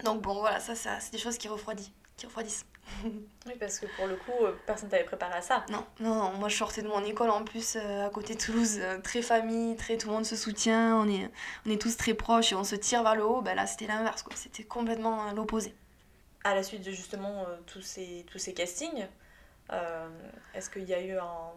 Donc 0.03 0.21
bon, 0.21 0.39
voilà, 0.39 0.59
ça, 0.59 0.75
ça 0.75 0.99
c'est 0.99 1.11
des 1.11 1.17
choses 1.17 1.37
qui 1.37 1.47
refroidissent. 1.47 1.91
Qui 2.17 2.25
refroidissent. 2.25 2.65
Oui 3.03 3.53
parce 3.59 3.79
que 3.79 3.85
pour 3.95 4.07
le 4.07 4.15
coup 4.15 4.43
euh, 4.45 4.53
personne 4.65 4.89
t'avait 4.89 5.03
préparé 5.03 5.33
à 5.35 5.41
ça. 5.41 5.65
Non, 5.69 5.85
non, 5.99 6.15
non, 6.15 6.31
moi 6.33 6.49
je 6.49 6.55
sortais 6.55 6.81
de 6.81 6.87
mon 6.87 7.03
école 7.03 7.29
en 7.29 7.43
plus 7.43 7.75
euh, 7.75 8.05
à 8.05 8.09
côté 8.09 8.35
de 8.35 8.39
Toulouse, 8.39 8.77
euh, 8.79 8.99
très 8.99 9.21
famille, 9.21 9.75
très 9.75 9.97
tout 9.97 10.07
le 10.07 10.13
monde 10.13 10.25
se 10.25 10.35
soutient, 10.35 10.95
on 10.97 11.07
est, 11.09 11.29
on 11.65 11.69
est 11.71 11.81
tous 11.81 11.97
très 11.97 12.13
proches 12.13 12.51
et 12.51 12.55
on 12.55 12.63
se 12.63 12.75
tire 12.75 13.03
vers 13.03 13.15
le 13.15 13.23
haut. 13.25 13.41
Ben 13.41 13.55
là 13.55 13.65
c'était 13.67 13.87
l'inverse, 13.87 14.23
quoi. 14.23 14.35
C'était 14.35 14.63
complètement 14.63 15.31
l'opposé. 15.33 15.73
À 16.43 16.53
la 16.55 16.63
suite 16.63 16.83
de 16.85 16.91
justement 16.91 17.41
euh, 17.47 17.55
tous, 17.65 17.81
ces, 17.81 18.25
tous 18.31 18.37
ces 18.37 18.53
castings, 18.53 19.05
est-ce 20.53 20.69
qu'il 20.69 20.83
y 20.85 20.93
a 20.93 21.01
eu 21.01 21.17
un- 21.17 21.53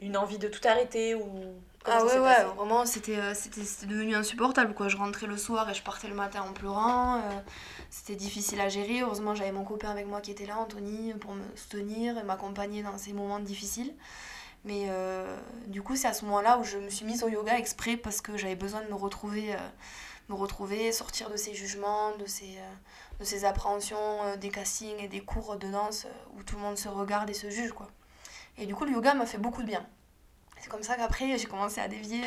une 0.00 0.16
envie 0.16 0.38
de 0.38 0.48
tout 0.48 0.66
arrêter 0.66 1.14
ou 1.14 1.54
Ah 1.86 2.04
ouais, 2.04 2.18
ouais, 2.18 2.44
vraiment 2.56 2.84
c'était 2.84 3.16
euh, 3.16 3.32
c'était 3.34 3.62
devenu 3.86 4.14
insupportable 4.14 4.74
quoi. 4.74 4.88
Je 4.88 4.98
rentrais 4.98 5.26
le 5.26 5.38
soir 5.38 5.68
et 5.70 5.74
je 5.74 5.82
partais 5.82 6.08
le 6.08 6.14
matin 6.14 6.42
en 6.42 6.52
pleurant. 6.52 7.16
euh, 7.16 7.40
c'était 7.88 8.16
difficile 8.16 8.60
à 8.60 8.68
gérer. 8.68 9.00
Heureusement, 9.00 9.34
j'avais 9.34 9.52
mon 9.52 9.64
copain 9.64 9.90
avec 9.90 10.06
moi 10.06 10.20
qui 10.20 10.30
était 10.30 10.44
là, 10.46 10.58
Anthony, 10.58 11.14
pour 11.14 11.34
me 11.34 11.42
soutenir 11.56 12.18
et 12.18 12.22
m'accompagner 12.22 12.82
dans 12.82 12.98
ces 12.98 13.12
moments 13.14 13.40
difficiles. 13.40 13.94
Mais 14.64 14.86
euh, 14.90 15.36
du 15.68 15.82
coup, 15.82 15.96
c'est 15.96 16.08
à 16.08 16.14
ce 16.14 16.24
moment-là 16.26 16.58
où 16.58 16.64
je 16.64 16.78
me 16.78 16.90
suis 16.90 17.06
mise 17.06 17.24
au 17.24 17.28
yoga 17.28 17.58
exprès 17.58 17.96
parce 17.96 18.20
que 18.22 18.36
j'avais 18.36 18.56
besoin 18.56 18.82
de 18.82 18.88
me 18.88 18.94
retrouver, 18.94 19.54
euh, 19.54 19.58
me 20.30 20.34
retrouver, 20.34 20.92
sortir 20.92 21.30
de 21.30 21.36
ces 21.36 21.54
jugements, 21.54 22.16
de 22.18 22.26
ces, 22.26 22.58
de 23.20 23.24
ces 23.24 23.44
appréhensions, 23.46 24.36
des 24.40 24.50
castings 24.50 24.98
et 25.00 25.08
des 25.08 25.20
cours 25.22 25.56
de 25.58 25.68
danse 25.70 26.06
où 26.36 26.42
tout 26.44 26.56
le 26.56 26.62
monde 26.62 26.78
se 26.78 26.88
regarde 26.88 27.30
et 27.30 27.34
se 27.34 27.50
juge 27.50 27.72
quoi. 27.72 27.88
Et 28.58 28.66
du 28.66 28.74
coup, 28.74 28.84
le 28.86 28.92
yoga 28.92 29.14
m'a 29.14 29.26
fait 29.26 29.38
beaucoup 29.38 29.62
de 29.62 29.68
bien. 29.68 29.86
C'est 30.60 30.68
comme 30.68 30.82
ça 30.82 30.96
qu'après, 30.96 31.38
j'ai 31.38 31.46
commencé 31.46 31.80
à 31.80 31.88
dévier 31.88 32.22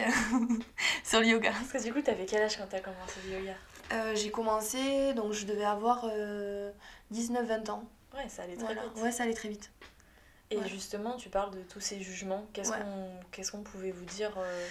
sur 1.03 1.19
le 1.19 1.27
yoga. 1.27 1.51
Parce 1.51 1.71
que 1.83 1.87
du 1.87 1.93
coup 1.93 2.01
t'avais 2.01 2.25
quel 2.25 2.41
âge 2.43 2.57
quand 2.57 2.67
t'as 2.69 2.79
commencé 2.79 3.19
le 3.27 3.39
yoga? 3.39 3.53
Euh, 3.91 4.15
j'ai 4.15 4.31
commencé, 4.31 5.13
donc 5.13 5.33
je 5.33 5.45
devais 5.45 5.65
avoir 5.65 6.05
euh, 6.11 6.71
19-20 7.13 7.69
ans. 7.69 7.83
Ouais 8.15 8.27
ça 8.29 8.43
allait 8.43 8.55
très 8.55 8.65
Voilà. 8.73 8.81
vite. 8.83 9.03
Ouais, 9.03 9.11
ça 9.11 9.23
allait 9.23 9.33
très 9.33 9.49
vite. 9.49 9.71
Et 10.51 10.57
Ouais. 10.57 10.67
justement, 10.67 11.15
tu 11.15 11.29
parles 11.29 11.51
de 11.51 11.61
tous 11.61 11.79
ces 11.79 12.01
jugements. 12.01 12.45
Qu'est-ce 12.53 12.71
Ouais. 12.71 12.77
qu'on 12.77 13.09
qu'est-ce 13.31 13.51
qu'on 13.51 13.61
pouvait 13.63 13.91
vous 13.91 14.05
dire 14.05 14.31
euh, 14.37 14.67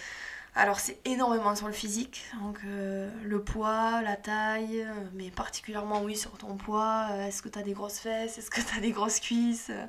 Alors, 0.55 0.79
c'est 0.81 0.99
énormément 1.07 1.55
sur 1.57 1.67
le 1.67 1.73
physique, 1.73 2.25
donc 2.41 2.59
euh, 2.65 3.11
le 3.25 3.43
poids, 3.43 4.01
la 4.03 4.17
taille, 4.17 4.83
euh, 4.83 4.93
mais 5.15 5.31
particulièrement, 5.31 6.03
oui, 6.03 6.17
sur 6.17 6.33
ton 6.39 6.57
poids. 6.57 7.09
Euh, 7.13 7.27
Est-ce 7.27 7.43
que 7.43 7.49
tu 7.49 7.59
as 7.59 7.63
des 7.63 7.73
grosses 7.73 7.99
fesses? 7.99 8.39
Est-ce 8.39 8.51
que 8.51 8.61
tu 8.61 8.77
as 8.77 8.81
des 8.81 8.93
grosses 8.93 9.19
cuisses? 9.21 9.71
Euh, 9.71 9.87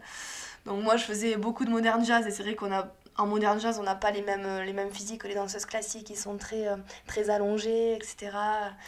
Donc, 0.66 0.82
moi, 0.84 0.96
je 0.96 1.04
faisais 1.06 1.36
beaucoup 1.38 1.66
de 1.66 1.70
modern 1.70 2.04
jazz, 2.06 2.26
et 2.28 2.32
c'est 2.32 2.44
vrai 2.44 2.56
qu'on 2.56 2.72
a. 2.72 2.88
En 3.18 3.28
modern 3.28 3.60
jazz, 3.60 3.78
on 3.80 3.84
n'a 3.84 3.96
pas 3.96 4.12
les 4.12 4.22
mêmes, 4.22 4.46
euh, 4.46 4.64
les 4.64 4.74
mêmes 4.74 4.92
physiques 4.92 5.22
que 5.22 5.28
les 5.28 5.36
danseuses 5.36 5.66
classiques, 5.66 6.10
ils 6.10 6.18
sont 6.18 6.38
très, 6.38 6.68
euh, 6.68 6.78
très 7.06 7.30
allongées, 7.30 7.94
etc. 7.96 8.32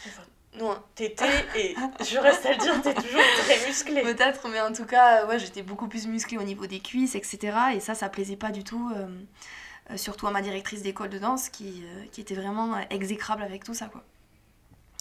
Enfin, 0.06 0.22
hein, 0.60 0.82
T'étais, 0.94 1.46
et 1.54 1.76
je 2.00 2.18
reste 2.18 2.44
à 2.44 2.52
le 2.52 2.58
dire, 2.58 2.82
t'es 2.82 2.94
toujours 2.94 3.20
très 3.44 3.66
musclée. 3.66 4.02
Peut-être, 4.02 4.48
mais 4.48 4.60
en 4.60 4.72
tout 4.72 4.86
cas, 4.86 5.22
euh, 5.22 5.28
ouais, 5.28 5.38
j'étais 5.38 5.62
beaucoup 5.62 5.86
plus 5.86 6.06
musclée 6.08 6.38
au 6.38 6.42
niveau 6.42 6.66
des 6.66 6.80
cuisses, 6.80 7.14
etc. 7.14 7.56
Et 7.74 7.80
ça, 7.80 7.94
ça 7.94 8.08
plaisait 8.08 8.36
pas 8.36 8.50
du 8.50 8.64
tout, 8.64 8.90
euh, 8.96 9.96
surtout 9.96 10.26
à 10.26 10.32
ma 10.32 10.42
directrice 10.42 10.82
d'école 10.82 11.10
de 11.10 11.18
danse 11.18 11.48
qui, 11.48 11.84
euh, 11.84 12.04
qui 12.10 12.20
était 12.20 12.34
vraiment 12.34 12.76
exécrable 12.90 13.42
avec 13.42 13.62
tout 13.62 13.74
ça, 13.74 13.86
quoi. 13.86 14.02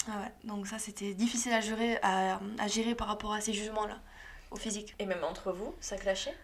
Ah 0.07 0.19
ouais, 0.19 0.31
donc 0.43 0.67
ça, 0.67 0.77
c'était 0.77 1.15
difficile 1.15 1.51
à 1.53 1.61
gérer, 1.61 1.97
à, 2.03 2.39
à 2.59 2.67
gérer 2.67 2.93
par 2.93 3.07
rapport 3.07 3.33
à 3.33 3.41
ces 3.41 3.53
jugements-là, 3.53 3.97
au 4.51 4.55
physique. 4.55 4.93
Et 4.99 5.07
même 5.07 5.23
entre 5.23 5.51
vous, 5.51 5.73
ça 5.79 5.95
clashait? 5.97 6.35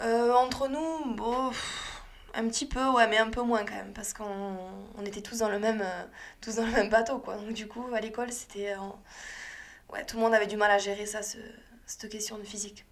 Euh, 0.00 0.32
entre 0.34 0.68
nous, 0.68 1.14
bon, 1.16 1.48
pff, 1.48 2.01
un 2.34 2.48
petit 2.48 2.66
peu, 2.66 2.88
ouais, 2.90 3.06
mais 3.08 3.18
un 3.18 3.30
peu 3.30 3.42
moins 3.42 3.64
quand 3.64 3.74
même, 3.74 3.92
parce 3.92 4.12
qu'on 4.14 4.24
on 4.96 5.04
était 5.04 5.22
tous 5.22 5.38
dans 5.38 5.48
le 5.48 5.58
même, 5.58 5.80
euh, 5.82 6.04
tous 6.40 6.56
dans 6.56 6.64
le 6.66 6.72
même 6.72 6.88
bateau, 6.90 7.18
quoi. 7.18 7.36
Donc 7.36 7.52
du 7.52 7.68
coup, 7.68 7.84
à 7.94 8.00
l'école, 8.00 8.32
c'était, 8.32 8.72
euh, 8.72 8.78
ouais, 9.92 10.04
tout 10.04 10.16
le 10.16 10.22
monde 10.22 10.34
avait 10.34 10.46
du 10.46 10.56
mal 10.56 10.70
à 10.70 10.78
gérer 10.78 11.06
ça, 11.06 11.22
ce- 11.22 11.38
cette 11.86 12.08
question 12.10 12.38
de 12.38 12.44
physique. 12.44 12.84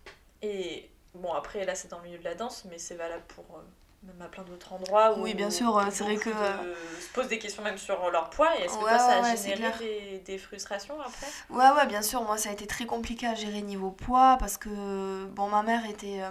Et 0.43 0.91
bon, 1.15 1.33
après, 1.33 1.65
là, 1.65 1.75
c'est 1.75 1.89
dans 1.89 1.99
le 1.99 2.05
milieu 2.05 2.19
de 2.19 2.25
la 2.25 2.35
danse, 2.35 2.65
mais 2.71 2.79
c'est 2.79 2.95
valable 2.95 3.25
pour 3.29 3.45
euh, 3.57 3.63
même 4.03 4.21
à 4.23 4.29
plein 4.29 4.43
d'autres 4.43 4.73
endroits 4.73 5.13
où 5.17 5.23
Oui, 5.23 5.35
bien 5.35 5.51
sûr, 5.51 5.81
c'est 5.91 6.05
vrai 6.05 6.17
que, 6.17 6.31
de- 6.31 6.75
se 7.01 7.09
posent 7.13 7.29
des 7.29 7.39
questions 7.39 7.63
même 7.63 7.79
sur 7.79 8.11
leur 8.11 8.31
poids. 8.31 8.59
Et 8.59 8.65
est-ce 8.65 8.75
que 8.79 8.85
Ouais, 8.85 8.89
toi, 8.91 8.99
ça 8.99 9.17
a 9.19 9.23
ouais, 9.23 9.37
généré 9.37 9.73
des, 9.79 10.19
des 10.21 10.39
frustrations 10.39 10.99
après? 11.01 11.27
Ouais, 11.51 11.71
ouais, 11.77 11.87
bien 11.87 12.03
sûr, 12.03 12.23
moi 12.23 12.39
ça 12.39 12.49
a 12.51 12.53
été 12.53 12.67
très 12.67 12.87
compliqué 12.87 13.27
à 13.27 13.35
gérer 13.35 13.61
niveau 13.63 13.91
poids 13.91 14.37
parce 14.39 14.57
que, 14.57 15.25
bon, 15.27 15.49
ma 15.49 15.63
mère 15.63 15.85
était. 15.89 16.23
euh, 16.23 16.31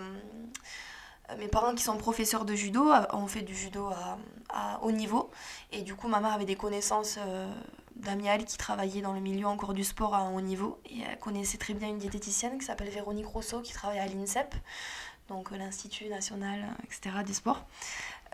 mes 1.37 1.47
parents 1.47 1.75
qui 1.75 1.83
sont 1.83 1.97
professeurs 1.97 2.45
de 2.45 2.55
judo 2.55 2.91
euh, 2.91 3.05
ont 3.13 3.27
fait 3.27 3.41
du 3.41 3.55
judo 3.55 3.89
à, 4.49 4.79
haut 4.81 4.91
niveau 4.91 5.29
et 5.71 5.83
du 5.83 5.93
coup 5.93 6.07
ma 6.07 6.19
mère 6.19 6.33
avait 6.33 6.45
des 6.45 6.55
connaissances 6.55 7.17
euh, 7.19 7.47
elle 8.25 8.45
qui 8.45 8.57
travaillait 8.57 9.01
dans 9.01 9.13
le 9.13 9.19
milieu 9.19 9.47
encore 9.47 9.73
du 9.73 9.83
sport 9.83 10.15
à 10.15 10.23
haut 10.23 10.41
niveau. 10.41 10.79
Et 10.89 11.01
elle 11.01 11.19
connaissait 11.19 11.57
très 11.57 11.73
bien 11.73 11.89
une 11.89 11.97
diététicienne 11.97 12.57
qui 12.57 12.65
s'appelle 12.65 12.89
Véronique 12.89 13.27
Rousseau, 13.27 13.61
qui 13.61 13.73
travaille 13.73 13.99
à 13.99 14.07
l'INSEP, 14.07 14.55
donc 15.27 15.51
euh, 15.51 15.57
l'Institut 15.57 16.07
national, 16.07 16.61
euh, 16.61 16.83
etc., 16.85 17.23
des 17.25 17.33
sports. 17.33 17.65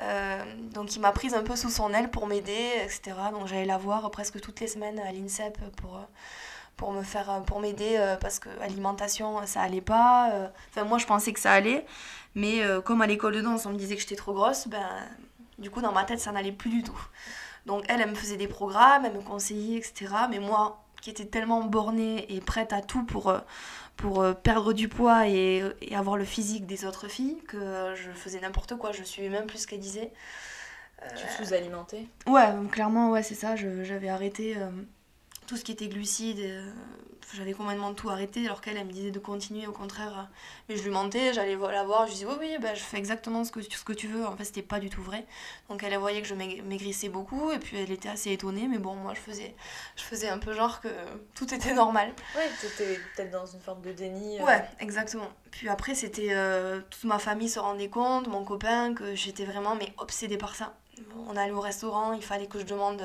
Euh, 0.02 0.44
donc 0.74 0.96
il 0.96 1.00
m'a 1.00 1.12
prise 1.12 1.34
un 1.34 1.44
peu 1.44 1.56
sous 1.56 1.70
son 1.70 1.94
aile 1.94 2.12
pour 2.12 2.28
m'aider, 2.28 2.72
etc. 2.84 3.14
Donc 3.32 3.48
j'allais 3.48 3.66
la 3.66 3.78
voir 3.78 4.10
presque 4.12 4.42
toutes 4.42 4.60
les 4.60 4.68
semaines 4.68 5.00
à 5.00 5.12
l'INSEP 5.12 5.58
pour, 5.78 5.98
euh, 5.98 6.04
pour 6.78 6.92
me 6.92 7.04
faire 7.04 7.30
euh, 7.30 7.40
pour 7.40 7.60
m'aider 7.60 7.96
euh, 7.98 8.16
parce 8.18 8.40
que 8.40 8.50
alimentation 8.62 9.46
ça 9.46 9.62
allait 9.62 9.82
pas. 9.82 10.32
euh. 10.32 10.48
Enfin 10.70 10.84
moi 10.86 10.98
je 10.98 11.06
pensais 11.06 11.34
que 11.34 11.40
ça 11.40 11.52
allait, 11.52 11.86
mais 12.36 12.62
comme 12.84 13.02
à 13.02 13.08
l'école 13.08 13.36
de 13.36 13.42
danse 13.42 13.66
on 13.66 13.72
me 13.72 13.78
disait 13.78 13.96
que 13.96 14.02
j'étais 14.02 14.16
trop 14.16 14.34
grosse, 14.34 14.68
ben 14.68 14.86
du 15.58 15.70
coup 15.70 15.82
dans 15.82 15.92
ma 15.92 16.04
tête 16.04 16.20
ça 16.20 16.32
n'allait 16.32 16.52
plus 16.52 16.70
du 16.70 16.84
tout. 16.84 17.00
Donc 17.66 17.84
elle, 17.88 18.02
elle 18.02 18.10
me 18.10 18.16
faisait 18.16 18.38
des 18.38 18.48
programmes, 18.48 19.06
elle 19.06 19.14
me 19.14 19.22
conseillait, 19.22 19.78
etc. 19.78 20.14
Mais 20.30 20.40
moi 20.40 20.84
qui 21.02 21.10
étais 21.12 21.26
tellement 21.26 21.64
bornée 21.64 22.26
et 22.36 22.42
prête 22.42 22.74
à 22.74 22.82
tout 22.82 23.04
pour, 23.04 23.34
pour 23.96 24.26
perdre 24.44 24.74
du 24.74 24.90
poids 24.90 25.28
et, 25.28 25.64
et 25.82 25.96
avoir 25.96 26.18
le 26.18 26.26
physique 26.26 26.66
des 26.66 26.86
autres 26.86 27.08
filles, 27.08 27.38
que 27.48 27.94
je 27.96 28.12
faisais 28.12 28.40
n'importe 28.40 28.76
quoi, 28.76 28.92
je 28.92 29.04
suivais 29.04 29.30
même 29.30 29.46
plus 29.46 29.60
ce 29.60 29.68
qu'elle 29.68 29.80
disait. 29.80 30.12
Tu 31.16 31.44
sous-alimentais? 31.44 32.08
Ouais, 32.26 32.48
clairement, 32.72 33.12
ouais, 33.12 33.22
c'est 33.22 33.36
ça. 33.36 33.56
J'avais 33.56 34.10
arrêté 34.10 34.56
euh, 34.58 34.70
tout 35.48 35.58
ce 35.58 35.64
qui 35.64 35.72
était 35.72 35.88
glucides. 35.88 36.40
euh, 36.40 36.72
j'avais 37.34 37.54
complètement 37.54 37.94
tout 37.94 38.10
arrêté, 38.10 38.46
alors 38.46 38.62
qu'elle, 38.62 38.78
elle 38.78 38.86
me 38.86 38.92
disait 38.92 39.12
de 39.12 39.20
continuer, 39.20 39.66
au 39.68 39.72
contraire. 39.72 40.20
euh, 40.20 40.24
mais 40.70 40.78
je 40.78 40.84
lui 40.84 40.92
mentais, 40.92 41.34
j'allais 41.34 41.56
la 41.56 41.84
voir, 41.84 42.04
je 42.06 42.12
lui 42.12 42.14
disais, 42.20 42.28
oui, 42.28 42.36
oui, 42.40 42.58
bah, 42.62 42.76
je 42.76 42.82
fais 42.84 42.98
exactement 42.98 43.44
ce 43.44 43.52
que, 43.52 43.62
ce 43.62 43.84
que 43.84 43.94
tu 43.94 44.08
veux. 44.08 44.26
En 44.26 44.38
fait, 44.38 44.46
c'était 44.46 44.62
pas 44.62 44.80
du 44.80 44.90
tout 44.90 45.02
vrai. 45.02 45.26
Donc 45.68 45.84
elle, 45.84 45.98
voyait 45.98 46.22
que 46.22 46.28
je 46.28 46.36
maig- 46.36 46.62
maigrissais 46.64 47.10
beaucoup, 47.10 47.52
et 47.52 47.58
puis 47.60 47.78
elle 47.78 47.92
était 47.92 48.10
assez 48.10 48.32
étonnée, 48.32 48.68
mais 48.68 48.78
bon, 48.78 48.96
moi, 48.96 49.14
je 49.16 49.20
faisais, 49.20 49.56
je 49.96 50.04
faisais 50.04 50.30
un 50.30 50.38
peu 50.38 50.54
genre 50.54 50.80
que 50.82 50.88
tout 51.34 51.52
était 51.54 51.74
normal. 51.74 52.14
Ouais, 52.36 52.48
t'étais 52.62 53.00
peut-être 53.16 53.32
dans 53.32 53.46
une 53.46 53.60
forme 53.60 53.82
de 53.82 53.92
déni. 53.92 54.40
euh, 54.40 54.44
Ouais, 54.46 54.64
exactement. 54.80 55.28
Puis 55.52 55.68
après, 55.68 55.96
c'était. 55.96 56.30
euh, 56.32 56.80
toute 56.90 57.06
ma 57.06 57.20
famille 57.20 57.50
se 57.50 57.60
rendait 57.60 57.90
compte, 57.90 58.28
mon 58.28 58.46
copain, 58.46 58.94
que 58.94 59.16
j'étais 59.16 59.46
vraiment 59.46 59.76
mais 59.76 59.92
obsédée 59.98 60.38
par 60.38 60.56
ça. 60.56 60.78
On 61.28 61.36
allait 61.36 61.52
au 61.52 61.60
restaurant, 61.60 62.14
il 62.14 62.24
fallait 62.24 62.48
que 62.48 62.60
je 62.60 62.66
demande. 62.66 63.02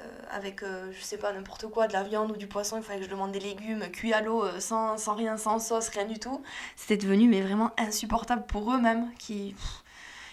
Euh, 0.00 0.02
avec, 0.30 0.62
euh, 0.62 0.90
je 0.92 1.02
sais 1.02 1.18
pas, 1.18 1.32
n'importe 1.32 1.66
quoi, 1.68 1.86
de 1.86 1.92
la 1.92 2.02
viande 2.02 2.32
ou 2.32 2.36
du 2.36 2.46
poisson, 2.46 2.76
il 2.76 2.82
fallait 2.82 2.98
que 3.00 3.04
je 3.06 3.10
demande 3.10 3.32
des 3.32 3.40
légumes 3.40 3.88
cuits 3.90 4.12
à 4.12 4.20
l'eau, 4.20 4.44
euh, 4.44 4.60
sans, 4.60 4.98
sans 4.98 5.14
rien, 5.14 5.36
sans 5.36 5.58
sauce, 5.58 5.88
rien 5.88 6.04
du 6.04 6.18
tout. 6.18 6.42
C'était 6.76 6.96
devenu 6.96 7.28
mais 7.28 7.40
vraiment 7.40 7.70
insupportable 7.78 8.44
pour 8.46 8.72
eux-mêmes, 8.72 9.10
qui. 9.18 9.54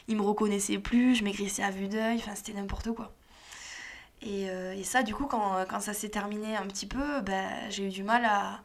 ils 0.07 0.17
me 0.17 0.23
reconnaissaient 0.23 0.79
plus, 0.79 1.15
je 1.15 1.23
maigrissais 1.23 1.63
à 1.63 1.71
vue 1.71 1.87
d'œil, 1.87 2.17
enfin 2.17 2.35
c'était 2.35 2.53
n'importe 2.53 2.91
quoi. 2.91 3.13
Et, 4.23 4.43
et 4.43 4.83
ça, 4.83 5.01
du 5.01 5.15
coup, 5.15 5.25
quand, 5.25 5.65
quand 5.67 5.79
ça 5.79 5.93
s'est 5.93 6.09
terminé 6.09 6.55
un 6.55 6.67
petit 6.67 6.85
peu, 6.85 7.21
ben, 7.21 7.49
j'ai 7.69 7.87
eu 7.87 7.89
du 7.89 8.03
mal 8.03 8.23
à, 8.23 8.59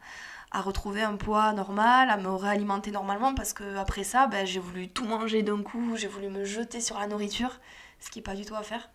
à 0.51 0.61
retrouver 0.61 1.03
un 1.03 1.15
poids 1.15 1.51
normal, 1.53 2.09
à 2.09 2.17
me 2.17 2.29
réalimenter 2.29 2.91
normalement, 2.91 3.33
parce 3.35 3.53
que 3.53 3.77
après 3.77 4.03
ça, 4.03 4.27
ben, 4.27 4.45
j'ai 4.45 4.59
voulu 4.59 4.87
tout 4.87 5.05
manger 5.05 5.43
d'un 5.43 5.61
coup, 5.61 5.95
j'ai 5.95 6.07
voulu 6.07 6.29
me 6.29 6.45
jeter 6.45 6.79
sur 6.79 6.99
la 6.99 7.07
nourriture, 7.07 7.59
ce 7.99 8.09
qui 8.09 8.19
n'est 8.19 8.23
pas 8.23 8.35
du 8.35 8.45
tout 8.45 8.55
à 8.55 8.63
faire. 8.63 8.89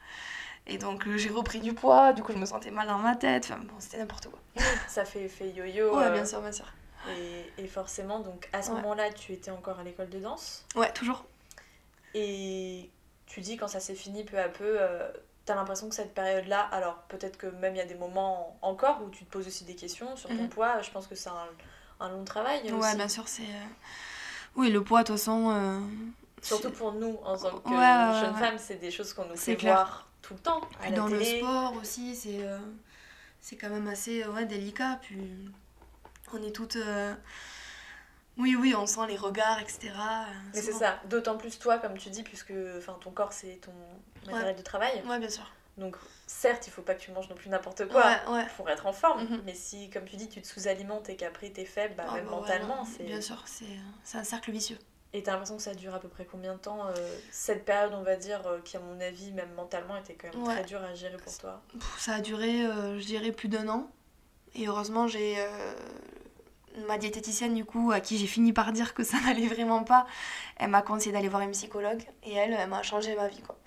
Et 0.66 0.78
donc 0.78 1.06
euh, 1.06 1.16
j'ai 1.16 1.28
repris 1.30 1.60
du 1.60 1.74
poids, 1.74 2.12
du 2.12 2.22
coup 2.22 2.32
je 2.32 2.38
me 2.38 2.46
sentais 2.46 2.70
mal 2.70 2.86
dans 2.86 2.98
ma 2.98 3.16
tête, 3.16 3.44
enfin 3.50 3.60
bon, 3.62 3.74
c'était 3.78 3.98
n'importe 3.98 4.28
quoi. 4.28 4.38
Ça 4.88 5.04
fait 5.04 5.22
effet 5.24 5.50
yo-yo. 5.50 5.96
Ouais, 5.96 6.04
euh, 6.04 6.10
bien 6.10 6.24
sûr, 6.24 6.40
bien 6.40 6.52
sûr. 6.52 6.66
Et, 7.08 7.52
et 7.58 7.66
forcément, 7.66 8.20
donc 8.20 8.48
à 8.52 8.62
ce 8.62 8.70
Ouais. 8.70 8.76
moment-là, 8.76 9.10
tu 9.12 9.32
étais 9.32 9.50
encore 9.50 9.78
à 9.80 9.82
l'école 9.82 10.08
de 10.08 10.20
danse? 10.20 10.64
Ouais, 10.76 10.92
toujours. 10.92 11.24
Et 12.14 12.90
tu 13.26 13.40
dis 13.40 13.56
quand 13.56 13.68
ça 13.68 13.80
s'est 13.80 13.94
fini 13.94 14.22
peu 14.24 14.38
à 14.38 14.48
peu, 14.48 14.76
euh, 14.80 15.10
t'as 15.46 15.54
l'impression 15.56 15.88
que 15.88 15.94
cette 15.94 16.14
période-là, 16.14 16.60
alors 16.70 16.96
peut-être 17.08 17.36
que 17.38 17.46
même 17.48 17.74
il 17.74 17.78
y 17.78 17.82
a 17.82 17.86
des 17.86 17.94
moments 17.96 18.56
encore 18.62 19.02
où 19.02 19.08
tu 19.10 19.24
te 19.24 19.30
poses 19.32 19.46
aussi 19.48 19.64
des 19.64 19.74
questions 19.74 20.14
sur 20.16 20.28
ton 20.30 20.36
Mhm. 20.36 20.48
poids, 20.48 20.80
je 20.82 20.90
pense 20.90 21.06
que 21.08 21.14
c'est 21.16 21.30
un, 21.30 21.48
un 22.00 22.08
long 22.10 22.24
travail 22.24 22.60
Ouais, 22.70 22.78
aussi. 22.78 22.96
bien 22.96 23.08
sûr, 23.08 23.26
c'est. 23.26 23.42
euh, 23.42 23.66
Oui, 24.54 24.70
le 24.70 24.84
poids, 24.84 25.02
de 25.02 25.08
toute 25.08 25.16
façon. 25.16 25.82
Surtout 26.42 26.70
pour 26.70 26.92
nous 26.92 27.18
en 27.24 27.36
tant 27.36 27.58
que 27.58 27.68
Ouais, 27.70 28.20
jeunes 28.20 28.34
femmes, 28.36 28.58
c'est 28.58 28.76
des 28.76 28.90
choses 28.90 29.12
qu'on 29.14 29.24
nous 29.24 29.36
fait 29.36 29.56
clair. 29.56 29.74
voir 29.86 30.06
tout 30.22 30.34
le 30.34 30.40
temps 30.40 30.60
à 30.80 30.90
la 30.90 30.96
dans 30.96 31.06
le 31.08 31.22
sport 31.22 31.74
aussi, 31.80 32.14
c'est 32.14 32.42
euh, 32.46 32.58
c'est 33.40 33.56
quand 33.56 33.70
même 33.70 33.88
assez 33.88 34.22
euh, 34.22 34.30
ouais, 34.32 34.46
délicat. 34.46 34.98
Puis 35.02 35.18
on 36.32 36.42
est 36.42 36.52
toutes. 36.52 36.76
euh, 36.76 37.14
Oui, 38.38 38.56
oui, 38.58 38.74
on 38.74 38.86
sent 38.86 39.06
les 39.08 39.16
regards, 39.16 39.58
etc. 39.60 39.90
Mais 40.54 40.60
c'est 40.62 40.72
ça, 40.72 41.00
d'autant 41.10 41.36
plus 41.36 41.58
toi, 41.58 41.78
comme 41.78 41.98
tu 41.98 42.08
dis, 42.10 42.22
puisque 42.22 42.52
ton 43.00 43.10
corps 43.10 43.32
c'est 43.32 43.60
ton 43.60 43.72
matériel 44.26 44.56
de 44.56 44.62
travail. 44.62 45.02
Ouais, 45.06 45.18
bien 45.18 45.28
sûr. 45.28 45.50
Donc 45.78 45.96
certes, 46.26 46.66
il 46.66 46.70
faut 46.70 46.82
pas 46.82 46.94
que 46.94 47.00
tu 47.00 47.10
manges 47.12 47.28
non 47.30 47.34
plus 47.34 47.48
n'importe 47.48 47.88
quoi 47.88 48.04
Ouais, 48.04 48.32
ouais. 48.34 48.46
pour 48.56 48.68
être 48.68 48.86
en 48.86 48.92
forme. 48.92 49.24
Mhm. 49.24 49.42
Mais 49.46 49.54
si, 49.54 49.88
comme 49.90 50.04
tu 50.04 50.16
dis, 50.16 50.28
tu 50.28 50.40
te 50.42 50.46
sous-alimentes 50.46 51.08
et 51.08 51.16
qu'après 51.16 51.48
t'es 51.50 51.64
faible, 51.64 51.94
bah, 51.96 52.04
Ah, 52.08 52.14
même 52.16 52.24
bah 52.26 52.30
mentalement, 52.32 52.76
non, 52.76 52.84
c'est... 52.84 53.04
Bien 53.04 53.20
sûr, 53.22 53.42
c'est 53.46 54.18
un 54.18 54.24
cercle 54.24 54.50
vicieux. 54.50 54.78
Et 55.14 55.22
t'as 55.22 55.32
l'impression 55.32 55.56
que 55.56 55.62
ça 55.62 55.74
dure 55.74 55.94
à 55.94 56.00
peu 56.00 56.08
près 56.08 56.24
combien 56.24 56.54
de 56.54 56.58
temps 56.58 56.86
euh, 56.86 57.18
Cette 57.30 57.66
période, 57.66 57.92
on 57.94 58.02
va 58.02 58.16
dire, 58.16 58.46
euh, 58.46 58.60
qui 58.64 58.78
à 58.78 58.80
mon 58.80 58.98
avis, 58.98 59.30
même 59.32 59.52
mentalement, 59.54 59.96
était 59.96 60.14
quand 60.14 60.32
même 60.34 60.46
Ouais. 60.46 60.54
très 60.54 60.64
dure 60.64 60.82
à 60.82 60.94
gérer 60.94 61.18
pour 61.18 61.36
toi. 61.36 61.60
Ça 61.98 62.14
a 62.14 62.20
duré, 62.20 62.64
euh, 62.64 62.98
je 62.98 63.04
dirais, 63.04 63.30
plus 63.30 63.48
d'un 63.48 63.68
an. 63.68 63.90
Et 64.54 64.66
heureusement, 64.66 65.06
j'ai 65.08 65.36
ma 66.88 66.96
diététicienne, 66.96 67.54
du 67.54 67.66
coup, 67.66 67.92
à 67.92 68.00
qui 68.00 68.16
j'ai 68.16 68.26
fini 68.26 68.54
par 68.54 68.72
dire 68.72 68.94
que 68.94 69.04
ça 69.04 69.18
n'allait 69.26 69.48
vraiment 69.48 69.84
pas. 69.84 70.06
Elle 70.56 70.70
m'a 70.70 70.80
conseillé 70.80 71.12
d'aller 71.12 71.28
voir 71.28 71.42
une 71.42 71.52
psychologue. 71.52 72.02
Et 72.22 72.32
elle, 72.32 72.54
elle 72.58 72.68
m'a 72.70 72.82
changé 72.82 73.14
ma 73.14 73.28
vie, 73.28 73.42
quoi. 73.42 73.58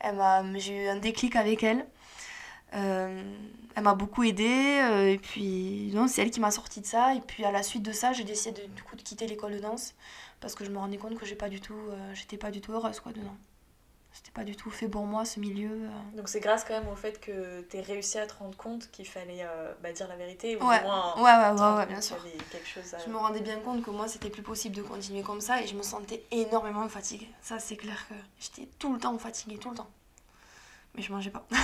Elle 0.00 0.16
m'a, 0.16 0.42
j'ai 0.58 0.84
eu 0.84 0.88
un 0.88 0.96
déclic 0.96 1.36
avec 1.36 1.62
elle. 1.62 1.86
Elle 2.72 3.82
m'a 3.82 3.94
beaucoup 3.94 4.22
aidée. 4.24 5.12
et 5.12 5.18
puis, 5.18 5.90
non, 5.92 6.08
c'est 6.08 6.22
elle 6.22 6.30
qui 6.30 6.40
m'a 6.40 6.50
sorti 6.50 6.80
de 6.80 6.86
ça. 6.86 7.14
Et 7.14 7.20
puis, 7.20 7.44
à 7.44 7.52
la 7.52 7.62
suite 7.62 7.82
de 7.82 7.92
ça, 7.92 8.12
j'ai 8.14 8.24
décidé, 8.24 8.62
de, 8.62 8.66
du 8.68 8.82
coup, 8.82 8.96
de 8.96 9.02
quitter 9.02 9.26
l'école 9.26 9.52
de 9.52 9.58
danse. 9.58 9.94
Parce 10.40 10.54
que 10.54 10.64
je 10.64 10.70
me 10.70 10.78
rendais 10.78 10.98
compte 10.98 11.16
que 11.18 11.26
j'ai 11.26 11.34
pas 11.34 11.48
du 11.48 11.60
tout, 11.60 11.74
euh, 11.74 12.14
j'étais 12.14 12.36
pas 12.36 12.50
du 12.50 12.60
tout 12.60 12.72
heureuse, 12.72 13.00
quoi, 13.00 13.12
dedans. 13.12 13.36
C'était 14.12 14.30
pas 14.30 14.42
du 14.44 14.56
tout 14.56 14.70
fait 14.70 14.88
pour 14.88 15.04
moi, 15.04 15.24
ce 15.24 15.38
milieu. 15.38 15.70
euh. 15.70 16.16
Donc 16.16 16.28
c'est 16.28 16.40
grâce 16.40 16.64
quand 16.64 16.74
même 16.74 16.88
au 16.88 16.96
fait 16.96 17.20
que 17.20 17.60
t'aies 17.62 17.82
réussi 17.82 18.18
à 18.18 18.26
te 18.26 18.34
rendre 18.34 18.56
compte 18.56 18.90
qu'il 18.90 19.06
fallait 19.06 19.42
euh, 19.44 19.72
bah, 19.82 19.92
dire 19.92 20.08
la 20.08 20.16
vérité 20.16 20.56
ou 20.56 20.66
Ouais, 20.66 20.80
au 20.80 20.84
moins 20.84 21.14
ouais, 21.16 21.22
ouais, 21.54 21.60
ouais, 21.60 21.76
ouais, 21.76 21.86
bien 21.86 22.00
sûr. 22.00 22.16
quelque 22.50 22.66
chose 22.66 22.94
à... 22.94 22.98
Je 22.98 23.10
me 23.10 23.16
rendais 23.16 23.40
bien 23.42 23.60
compte 23.60 23.82
que 23.84 23.90
moi, 23.90 24.08
c'était 24.08 24.30
plus 24.30 24.42
possible 24.42 24.74
de 24.76 24.82
continuer 24.82 25.22
comme 25.22 25.40
ça 25.40 25.60
et 25.60 25.66
je 25.66 25.74
me 25.76 25.82
sentais 25.82 26.24
énormément 26.30 26.88
fatiguée. 26.88 27.28
Ça, 27.42 27.58
c'est 27.58 27.76
clair 27.76 28.06
que 28.08 28.14
j'étais 28.40 28.68
tout 28.78 28.92
le 28.94 28.98
temps 28.98 29.16
fatiguée, 29.18 29.58
tout 29.58 29.70
le 29.70 29.76
temps. 29.76 29.90
Mais 30.94 31.02
je 31.02 31.12
mangeais 31.12 31.30
pas. 31.30 31.46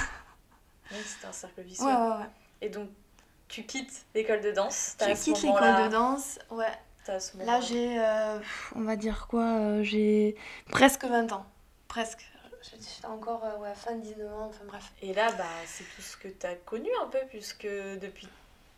Oui, 0.91 0.99
c'était 1.03 1.27
un 1.27 1.33
cercle 1.33 1.63
vicieux. 1.63 1.87
Ouais, 1.87 1.93
ouais, 1.95 2.09
ouais. 2.19 2.29
Et 2.61 2.69
donc 2.69 2.91
tu 3.49 3.65
quittes 3.65 4.05
l'école 4.15 4.43
de 4.43 4.53
danse. 4.53 4.97
Je 5.01 5.15
quitte 5.15 5.43
l'école 5.43 5.85
de 5.85 5.89
danse. 5.89 6.39
Ouais. 6.51 6.79
T'as 7.05 7.15
à 7.15 7.21
ce 7.21 7.37
Là, 7.39 7.61
j'ai, 7.61 7.99
euh, 7.99 8.39
on 8.75 8.83
va 8.83 8.97
dire 8.97 9.27
quoi, 9.29 9.43
euh, 9.45 9.83
j'ai 9.83 10.37
presque 10.71 11.05
20 11.05 11.33
ans. 11.33 11.47
Presque. 11.89 12.25
J'étais 12.63 13.07
encore, 13.07 13.43
euh, 13.45 13.61
ouais, 13.61 13.75
fin 13.75 13.95
19 13.95 14.33
ans, 14.33 14.47
enfin 14.49 14.65
bref. 14.67 14.93
Et 15.03 15.13
là, 15.13 15.31
bah, 15.33 15.45
c'est 15.67 15.85
tout 15.85 16.01
ce 16.01 16.17
que 16.17 16.29
tu 16.29 16.47
as 16.47 16.55
connu 16.55 16.89
un 17.03 17.09
peu, 17.09 17.19
puisque 17.29 17.67
depuis 17.67 18.27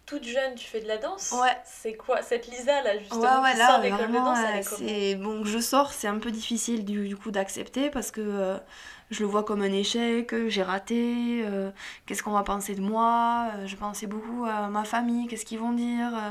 toute 0.06 0.24
jeune, 0.24 0.54
tu 0.54 0.66
fais 0.66 0.80
de 0.80 0.88
la 0.88 0.98
danse. 0.98 1.32
Ouais. 1.40 1.56
C'est 1.64 1.94
quoi 1.94 2.22
cette 2.22 2.46
Lisa 2.46 2.82
là, 2.82 2.98
justement, 2.98 3.20
Ouais, 3.20 3.42
ouais, 3.42 3.52
qui 3.52 3.58
là, 3.58 3.66
sort 3.66 3.80
de 3.80 4.06
de 4.06 4.12
danse, 4.12 4.74
c'est 4.78 5.14
bon 5.16 5.44
je 5.44 5.58
sors, 5.58 5.92
c'est 5.92 6.06
un 6.08 6.18
peu 6.18 6.30
difficile 6.30 6.84
du, 6.84 7.08
du 7.08 7.16
coup 7.16 7.32
d'accepter 7.32 7.90
parce 7.90 8.12
que 8.12 8.20
euh, 8.20 8.56
je 9.10 9.20
le 9.20 9.26
vois 9.26 9.42
comme 9.42 9.62
un 9.62 9.72
échec, 9.72 10.32
j'ai 10.48 10.62
raté, 10.62 11.42
euh, 11.44 11.70
qu'est-ce 12.06 12.22
qu'on 12.22 12.32
va 12.32 12.42
penser 12.44 12.74
de 12.76 12.80
moi, 12.80 13.50
je 13.66 13.74
pensais 13.76 14.06
beaucoup 14.06 14.44
à 14.44 14.68
ma 14.68 14.84
famille, 14.84 15.26
qu'est-ce 15.26 15.44
qu'ils 15.44 15.58
vont 15.58 15.72
dire, 15.72 16.12
euh, 16.14 16.30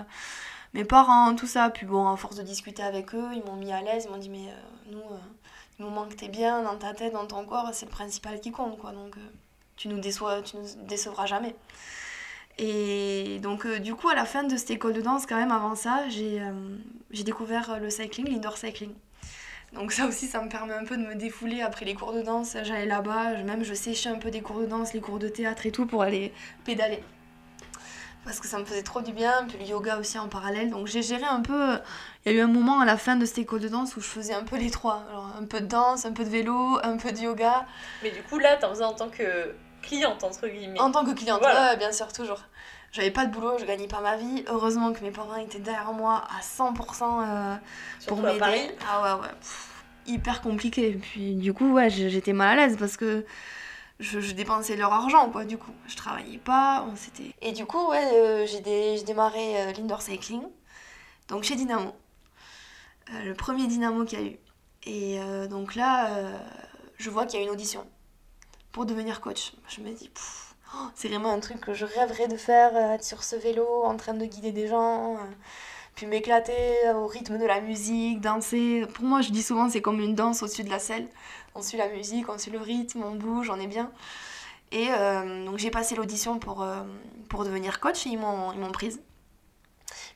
mes 0.75 0.83
parents, 0.83 1.33
tout 1.35 1.47
ça. 1.47 1.71
Puis 1.71 1.87
bon, 1.87 2.07
à 2.07 2.17
force 2.17 2.35
de 2.35 2.43
discuter 2.43 2.83
avec 2.83 3.15
eux, 3.15 3.29
ils 3.33 3.43
m'ont 3.43 3.55
mis 3.55 3.71
à 3.71 3.81
l'aise, 3.81 4.05
ils 4.07 4.11
m'ont 4.11 4.19
dit 4.19 4.29
mais 4.29 4.49
euh, 4.49 4.91
nous, 4.91 4.99
euh, 4.99 5.17
du 5.79 5.83
moment 5.83 6.05
que 6.05 6.13
t'es 6.13 6.27
bien 6.27 6.61
dans 6.61 6.77
ta 6.77 6.93
tête, 6.93 7.13
dans 7.13 7.25
ton 7.25 7.45
corps, 7.45 7.69
c'est 7.73 7.85
le 7.85 7.91
principal 7.91 8.39
qui 8.39 8.51
compte 8.51 8.77
quoi, 8.77 8.91
donc 8.91 9.17
euh, 9.17 9.21
tu 9.77 9.87
nous 9.87 9.99
déçois, 9.99 10.41
tu 10.43 10.57
nous 10.57 10.67
décevras 10.87 11.25
jamais. 11.25 11.55
Et 12.57 13.39
donc, 13.41 13.65
euh, 13.65 13.79
du 13.79 13.95
coup, 13.95 14.07
à 14.07 14.15
la 14.15 14.25
fin 14.25 14.43
de 14.43 14.55
cette 14.55 14.71
école 14.71 14.93
de 14.93 15.01
danse, 15.01 15.25
quand 15.25 15.35
même, 15.35 15.51
avant 15.51 15.75
ça, 15.75 16.07
j'ai 16.09 16.41
découvert 17.23 17.79
le 17.81 17.89
cycling, 17.89 18.29
l'indoor 18.29 18.57
cycling. 18.57 18.93
Donc, 19.73 19.91
ça 19.91 20.05
aussi, 20.07 20.27
ça 20.27 20.41
me 20.41 20.47
permet 20.47 20.73
un 20.73 20.85
peu 20.85 20.95
de 20.95 21.05
me 21.05 21.15
défouler 21.15 21.61
après 21.61 21.83
les 21.83 21.95
cours 21.95 22.13
de 22.13 22.21
danse. 22.21 22.55
J'allais 22.63 22.85
là-bas, 22.85 23.43
même 23.43 23.65
je 23.65 23.73
séchais 23.73 24.07
un 24.07 24.19
peu 24.19 24.31
des 24.31 24.39
cours 24.39 24.61
de 24.61 24.67
danse, 24.67 24.93
les 24.93 25.01
cours 25.01 25.19
de 25.19 25.27
théâtre 25.27 25.65
et 25.65 25.71
tout 25.71 25.85
pour 25.85 26.01
aller 26.01 26.31
pédaler. 26.63 27.03
Parce 28.25 28.39
que 28.39 28.47
ça 28.47 28.57
me 28.59 28.65
faisait 28.65 28.81
trop 28.83 29.01
du 29.01 29.13
bien, 29.13 29.45
puis 29.47 29.57
le 29.59 29.65
yoga 29.65 29.97
aussi 29.99 30.17
en 30.17 30.27
parallèle. 30.27 30.71
Donc, 30.71 30.87
j'ai 30.87 31.03
géré 31.03 31.23
un 31.25 31.41
peu. 31.41 31.77
Il 32.25 32.31
y 32.31 32.35
a 32.35 32.37
eu 32.39 32.41
un 32.41 32.47
moment 32.47 32.79
à 32.79 32.85
la 32.85 32.97
fin 32.97 33.15
de 33.15 33.25
cette 33.25 33.37
école 33.37 33.59
de 33.61 33.67
danse 33.69 33.95
où 33.95 34.01
je 34.01 34.07
faisais 34.07 34.33
un 34.33 34.43
peu 34.43 34.57
les 34.57 34.71
trois. 34.71 35.05
Alors, 35.09 35.29
un 35.39 35.45
peu 35.45 35.61
de 35.61 35.67
danse, 35.67 36.05
un 36.05 36.11
peu 36.11 36.23
de 36.23 36.29
vélo, 36.29 36.79
un 36.83 36.97
peu 36.97 37.11
de 37.11 37.19
yoga. 37.19 37.65
Mais 38.01 38.09
du 38.11 38.23
coup, 38.23 38.39
là, 38.39 38.57
t'en 38.57 38.69
faisais 38.71 38.83
en 38.83 38.93
tant 38.93 39.09
que 39.09 39.53
cliente, 39.83 40.23
entre 40.23 40.47
guillemets. 40.47 40.79
En 40.81 40.91
tant 40.91 41.05
que 41.05 41.11
cliente, 41.11 41.39
Voilà. 41.39 41.71
ouais, 41.71 41.77
bien 41.77 41.91
sûr, 41.91 42.11
toujours. 42.11 42.41
J'avais 42.91 43.11
pas 43.11 43.25
de 43.25 43.31
boulot, 43.31 43.57
je 43.59 43.65
gagnais 43.65 43.87
pas 43.87 44.01
ma 44.01 44.15
vie. 44.17 44.43
Heureusement 44.47 44.91
que 44.93 45.01
mes 45.03 45.11
parents 45.11 45.35
étaient 45.35 45.59
derrière 45.59 45.93
moi 45.93 46.23
à 46.35 46.41
100% 46.41 46.73
euh, 47.27 47.55
pour 48.07 48.17
m'aider. 48.17 48.71
Ah 48.89 49.17
ouais, 49.17 49.21
ouais. 49.21 49.33
pff, 49.39 49.69
hyper 50.07 50.41
compliqué. 50.41 50.93
Puis 51.01 51.35
du 51.35 51.53
coup, 51.53 51.73
ouais, 51.73 51.89
j'étais 51.89 52.33
mal 52.33 52.57
à 52.57 52.65
l'aise 52.65 52.77
parce 52.79 52.97
que 52.97 53.25
je, 53.99 54.31
dépensais 54.31 54.75
leur 54.75 54.93
argent, 54.93 55.29
quoi, 55.29 55.45
du 55.45 55.57
coup. 55.57 55.71
Je 55.87 55.95
travaillais 55.95 56.37
pas, 56.37 56.85
on 56.91 56.95
s'était... 56.95 57.33
Et 57.41 57.51
du 57.51 57.65
coup, 57.65 57.89
ouais, 57.89 58.11
euh, 58.13 58.45
j'ai 58.45 58.61
dé- 58.61 59.01
démarré 59.03 59.61
euh, 59.61 59.71
l'indoor 59.73 60.01
cycling, 60.01 60.43
donc 61.27 61.43
chez 61.43 61.55
Dynamo. 61.55 61.93
Euh, 63.13 63.23
le 63.23 63.33
premier 63.33 63.67
Dynamo 63.67 64.03
qu'il 64.05 64.19
y 64.19 64.23
a 64.23 64.25
eu. 64.25 64.39
Et 64.87 65.19
euh, 65.19 65.47
donc 65.47 65.75
là, 65.75 66.09
je 66.97 67.09
vois 67.09 67.25
qu'il 67.25 67.39
y 67.39 67.43
a 67.43 67.45
une 67.45 67.51
audition 67.51 67.87
pour 68.71 68.85
devenir 68.85 69.21
coach. 69.21 69.53
Je 69.67 69.81
me 69.81 69.91
dis, 69.91 70.11
oh, 70.75 70.87
c'est 70.93 71.07
vraiment 71.07 71.31
un 71.31 71.39
truc 71.39 71.61
que 71.61 71.73
je 71.73 71.85
rêverais 71.85 72.27
de 72.27 72.37
faire, 72.37 72.75
être 72.93 73.03
sur 73.03 73.23
ce 73.23 73.35
vélo, 73.35 73.65
en 73.83 73.95
train 73.97 74.13
de 74.13 74.25
guider 74.25 74.51
des 74.51 74.67
gens, 74.67 75.17
puis 75.95 76.05
m'éclater 76.05 76.91
au 76.93 77.07
rythme 77.07 77.37
de 77.39 77.45
la 77.45 77.61
musique, 77.61 78.21
danser. 78.21 78.85
Pour 78.93 79.05
moi, 79.05 79.21
je 79.21 79.31
dis 79.31 79.41
souvent, 79.41 79.69
c'est 79.69 79.81
comme 79.81 79.99
une 79.99 80.13
danse 80.13 80.43
au-dessus 80.43 80.63
de 80.63 80.69
la 80.69 80.79
selle. 80.79 81.07
On 81.55 81.61
suit 81.61 81.77
la 81.77 81.87
musique, 81.87 82.27
on 82.29 82.37
suit 82.37 82.51
le 82.51 82.59
rythme, 82.59 83.03
on 83.03 83.15
bouge, 83.15 83.49
on 83.49 83.59
est 83.59 83.67
bien. 83.67 83.91
Et 84.71 84.87
euh, 84.91 85.45
donc 85.45 85.57
j'ai 85.57 85.71
passé 85.71 85.95
l'audition 85.95 86.37
pour, 86.39 86.61
euh, 86.63 86.83
pour 87.29 87.45
devenir 87.45 87.79
coach 87.79 88.05
et 88.07 88.09
ils 88.09 88.19
m'ont 88.19 88.51
ils 88.51 88.59
m'ont 88.59 88.71
prise. 88.71 89.01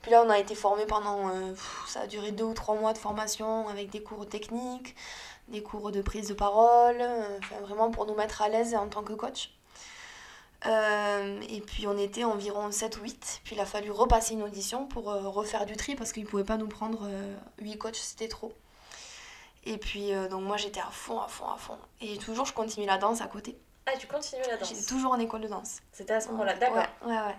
Puis 0.01 0.11
là, 0.11 0.23
on 0.25 0.29
a 0.29 0.39
été 0.39 0.55
formés 0.55 0.85
pendant. 0.85 1.29
euh, 1.29 1.53
ça 1.87 2.01
a 2.01 2.07
duré 2.07 2.31
deux 2.31 2.45
ou 2.45 2.53
trois 2.53 2.75
mois 2.75 2.93
de 2.93 2.97
formation 2.97 3.67
avec 3.69 3.89
des 3.89 4.01
cours 4.03 4.27
techniques, 4.27 4.95
des 5.49 5.61
cours 5.63 5.91
de 5.91 6.01
prise 6.01 6.27
de 6.29 6.33
parole, 6.33 7.01
vraiment 7.61 7.91
pour 7.91 8.05
nous 8.05 8.15
mettre 8.15 8.41
à 8.41 8.49
l'aise 8.49 8.75
en 8.75 8.87
tant 8.89 9.03
que 9.03 9.13
coach. 9.13 9.51
Et 10.65 11.61
puis 11.65 11.87
on 11.87 11.97
était 11.97 12.23
environ 12.25 12.71
7 12.71 12.97
ou 12.99 13.03
8. 13.03 13.41
Puis 13.43 13.55
il 13.55 13.61
a 13.61 13.65
fallu 13.65 13.91
repasser 13.91 14.33
une 14.33 14.43
audition 14.43 14.87
pour 14.87 15.05
refaire 15.05 15.65
du 15.65 15.75
tri 15.77 15.95
parce 15.95 16.11
qu'ils 16.11 16.23
ne 16.23 16.27
pouvaient 16.29 16.43
pas 16.43 16.57
nous 16.57 16.67
prendre 16.67 17.07
8 17.59 17.77
coachs, 17.77 17.95
c'était 17.95 18.27
trop. 18.27 18.53
Et 19.65 19.77
puis 19.77 20.13
euh, 20.13 20.27
donc 20.27 20.43
moi 20.43 20.57
j'étais 20.57 20.79
à 20.79 20.89
fond, 20.91 21.19
à 21.19 21.27
fond, 21.27 21.47
à 21.47 21.57
fond. 21.57 21.77
Et 22.01 22.17
toujours 22.17 22.45
je 22.45 22.53
continue 22.53 22.85
la 22.85 22.97
danse 22.97 23.21
à 23.21 23.27
côté. 23.27 23.57
Ah, 23.85 23.97
tu 23.97 24.07
continues 24.07 24.43
la 24.47 24.63
J'étais 24.63 24.83
toujours 24.83 25.11
en 25.13 25.19
école 25.19 25.41
de 25.41 25.47
danse. 25.47 25.79
C'était 25.91 26.13
à 26.13 26.21
ce 26.21 26.29
moment-là, 26.29 26.53
d'accord. 26.55 26.77
Ouais, 26.77 27.11
ouais, 27.11 27.17
ouais. 27.17 27.35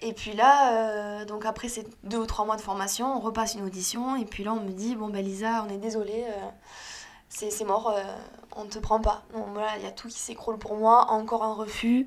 Et 0.00 0.12
puis 0.12 0.32
là, 0.32 0.72
euh, 0.72 1.24
donc 1.24 1.46
après 1.46 1.68
ces 1.68 1.86
deux 2.04 2.18
ou 2.18 2.26
trois 2.26 2.44
mois 2.44 2.56
de 2.56 2.60
formation, 2.60 3.16
on 3.16 3.20
repasse 3.20 3.54
une 3.54 3.64
audition. 3.64 4.16
Et 4.16 4.24
puis 4.24 4.44
là, 4.44 4.52
on 4.52 4.60
me 4.60 4.70
dit 4.70 4.94
Bon, 4.94 5.08
ben 5.08 5.24
Lisa, 5.24 5.64
on 5.66 5.72
est 5.72 5.78
désolé, 5.78 6.24
euh, 6.28 6.48
c'est 7.28 7.64
mort, 7.64 7.90
euh, 7.90 8.02
on 8.54 8.64
ne 8.64 8.68
te 8.68 8.78
prend 8.78 9.00
pas. 9.00 9.22
Donc 9.32 9.46
voilà, 9.54 9.76
il 9.78 9.84
y 9.84 9.86
a 9.86 9.90
tout 9.90 10.08
qui 10.08 10.18
s'écroule 10.18 10.58
pour 10.58 10.76
moi, 10.76 11.10
encore 11.10 11.44
un 11.44 11.54
refus. 11.54 12.06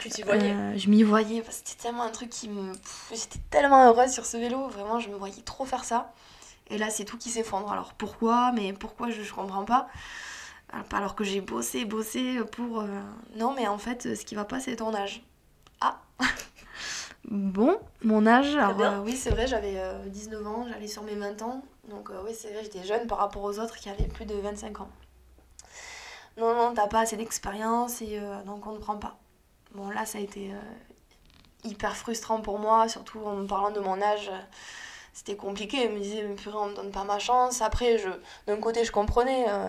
Tu 0.00 0.08
t'y 0.08 0.22
voyais 0.22 0.78
je 0.78 0.88
m'y 0.88 1.02
voyais, 1.02 1.42
parce 1.42 1.60
que 1.60 1.68
c'était 1.68 1.82
tellement 1.82 2.04
un 2.04 2.10
truc 2.10 2.30
qui 2.30 2.48
me. 2.48 2.72
J'étais 3.10 3.40
tellement 3.50 3.86
heureuse 3.86 4.12
sur 4.12 4.24
ce 4.24 4.38
vélo, 4.38 4.68
vraiment, 4.68 4.98
je 4.98 5.10
me 5.10 5.16
voyais 5.16 5.42
trop 5.42 5.66
faire 5.66 5.84
ça. 5.84 6.12
Et 6.70 6.78
là, 6.78 6.90
c'est 6.90 7.04
tout 7.04 7.18
qui 7.18 7.30
s'effondre. 7.30 7.70
Alors 7.70 7.94
pourquoi? 7.94 8.52
Mais 8.52 8.72
pourquoi? 8.72 9.10
Je, 9.10 9.22
je 9.22 9.32
comprends 9.34 9.64
pas. 9.64 9.88
Alors 10.92 11.14
que 11.14 11.24
j'ai 11.24 11.40
bossé, 11.40 11.84
bossé 11.84 12.40
pour. 12.52 12.80
euh, 12.80 12.86
Non, 13.36 13.54
mais 13.54 13.66
en 13.68 13.78
fait, 13.78 14.14
ce 14.16 14.24
qui 14.24 14.34
va 14.34 14.44
pas, 14.44 14.60
c'est 14.60 14.76
ton 14.76 14.94
âge. 14.94 15.22
Ah 15.80 16.00
Bon, 17.28 17.78
mon 18.04 18.26
âge, 18.26 18.54
alors 18.56 18.80
euh, 18.80 19.00
oui, 19.04 19.16
c'est 19.16 19.30
vrai, 19.30 19.46
j'avais 19.48 19.74
euh, 19.78 20.06
19 20.06 20.46
ans, 20.46 20.66
j'allais 20.68 20.86
sur 20.86 21.02
mes 21.02 21.16
20 21.16 21.42
ans. 21.42 21.62
Donc 21.90 22.10
euh, 22.10 22.22
oui, 22.24 22.32
c'est 22.38 22.52
vrai, 22.52 22.62
j'étais 22.62 22.84
jeune 22.84 23.06
par 23.08 23.18
rapport 23.18 23.42
aux 23.42 23.58
autres 23.58 23.76
qui 23.76 23.88
avaient 23.88 24.06
plus 24.06 24.26
de 24.26 24.34
25 24.34 24.80
ans. 24.80 24.88
Non, 26.36 26.54
non, 26.54 26.74
t'as 26.74 26.86
pas 26.86 27.00
assez 27.00 27.16
d'expérience 27.16 28.02
et 28.02 28.18
euh, 28.18 28.42
donc 28.44 28.66
on 28.66 28.72
ne 28.72 28.78
prend 28.78 28.96
pas. 28.96 29.16
Bon, 29.74 29.90
là, 29.90 30.06
ça 30.06 30.18
a 30.18 30.20
été 30.20 30.52
euh, 30.52 30.58
hyper 31.64 31.96
frustrant 31.96 32.40
pour 32.40 32.58
moi, 32.58 32.88
surtout 32.88 33.20
en 33.24 33.36
me 33.36 33.46
parlant 33.46 33.70
de 33.70 33.80
mon 33.80 34.00
âge. 34.00 34.30
C'était 35.16 35.36
compliqué, 35.36 35.78
je 35.88 35.94
me 35.94 36.00
disais, 36.00 36.22
mais 36.24 36.34
purée, 36.36 36.58
on 36.58 36.66
me 36.68 36.74
donne 36.76 36.92
pas 36.92 37.04
ma 37.04 37.18
chance. 37.18 37.62
Après, 37.62 37.98
je, 37.98 38.08
d'un 38.46 38.58
côté, 38.58 38.84
je 38.84 38.92
comprenais. 38.92 39.46
euh, 39.48 39.68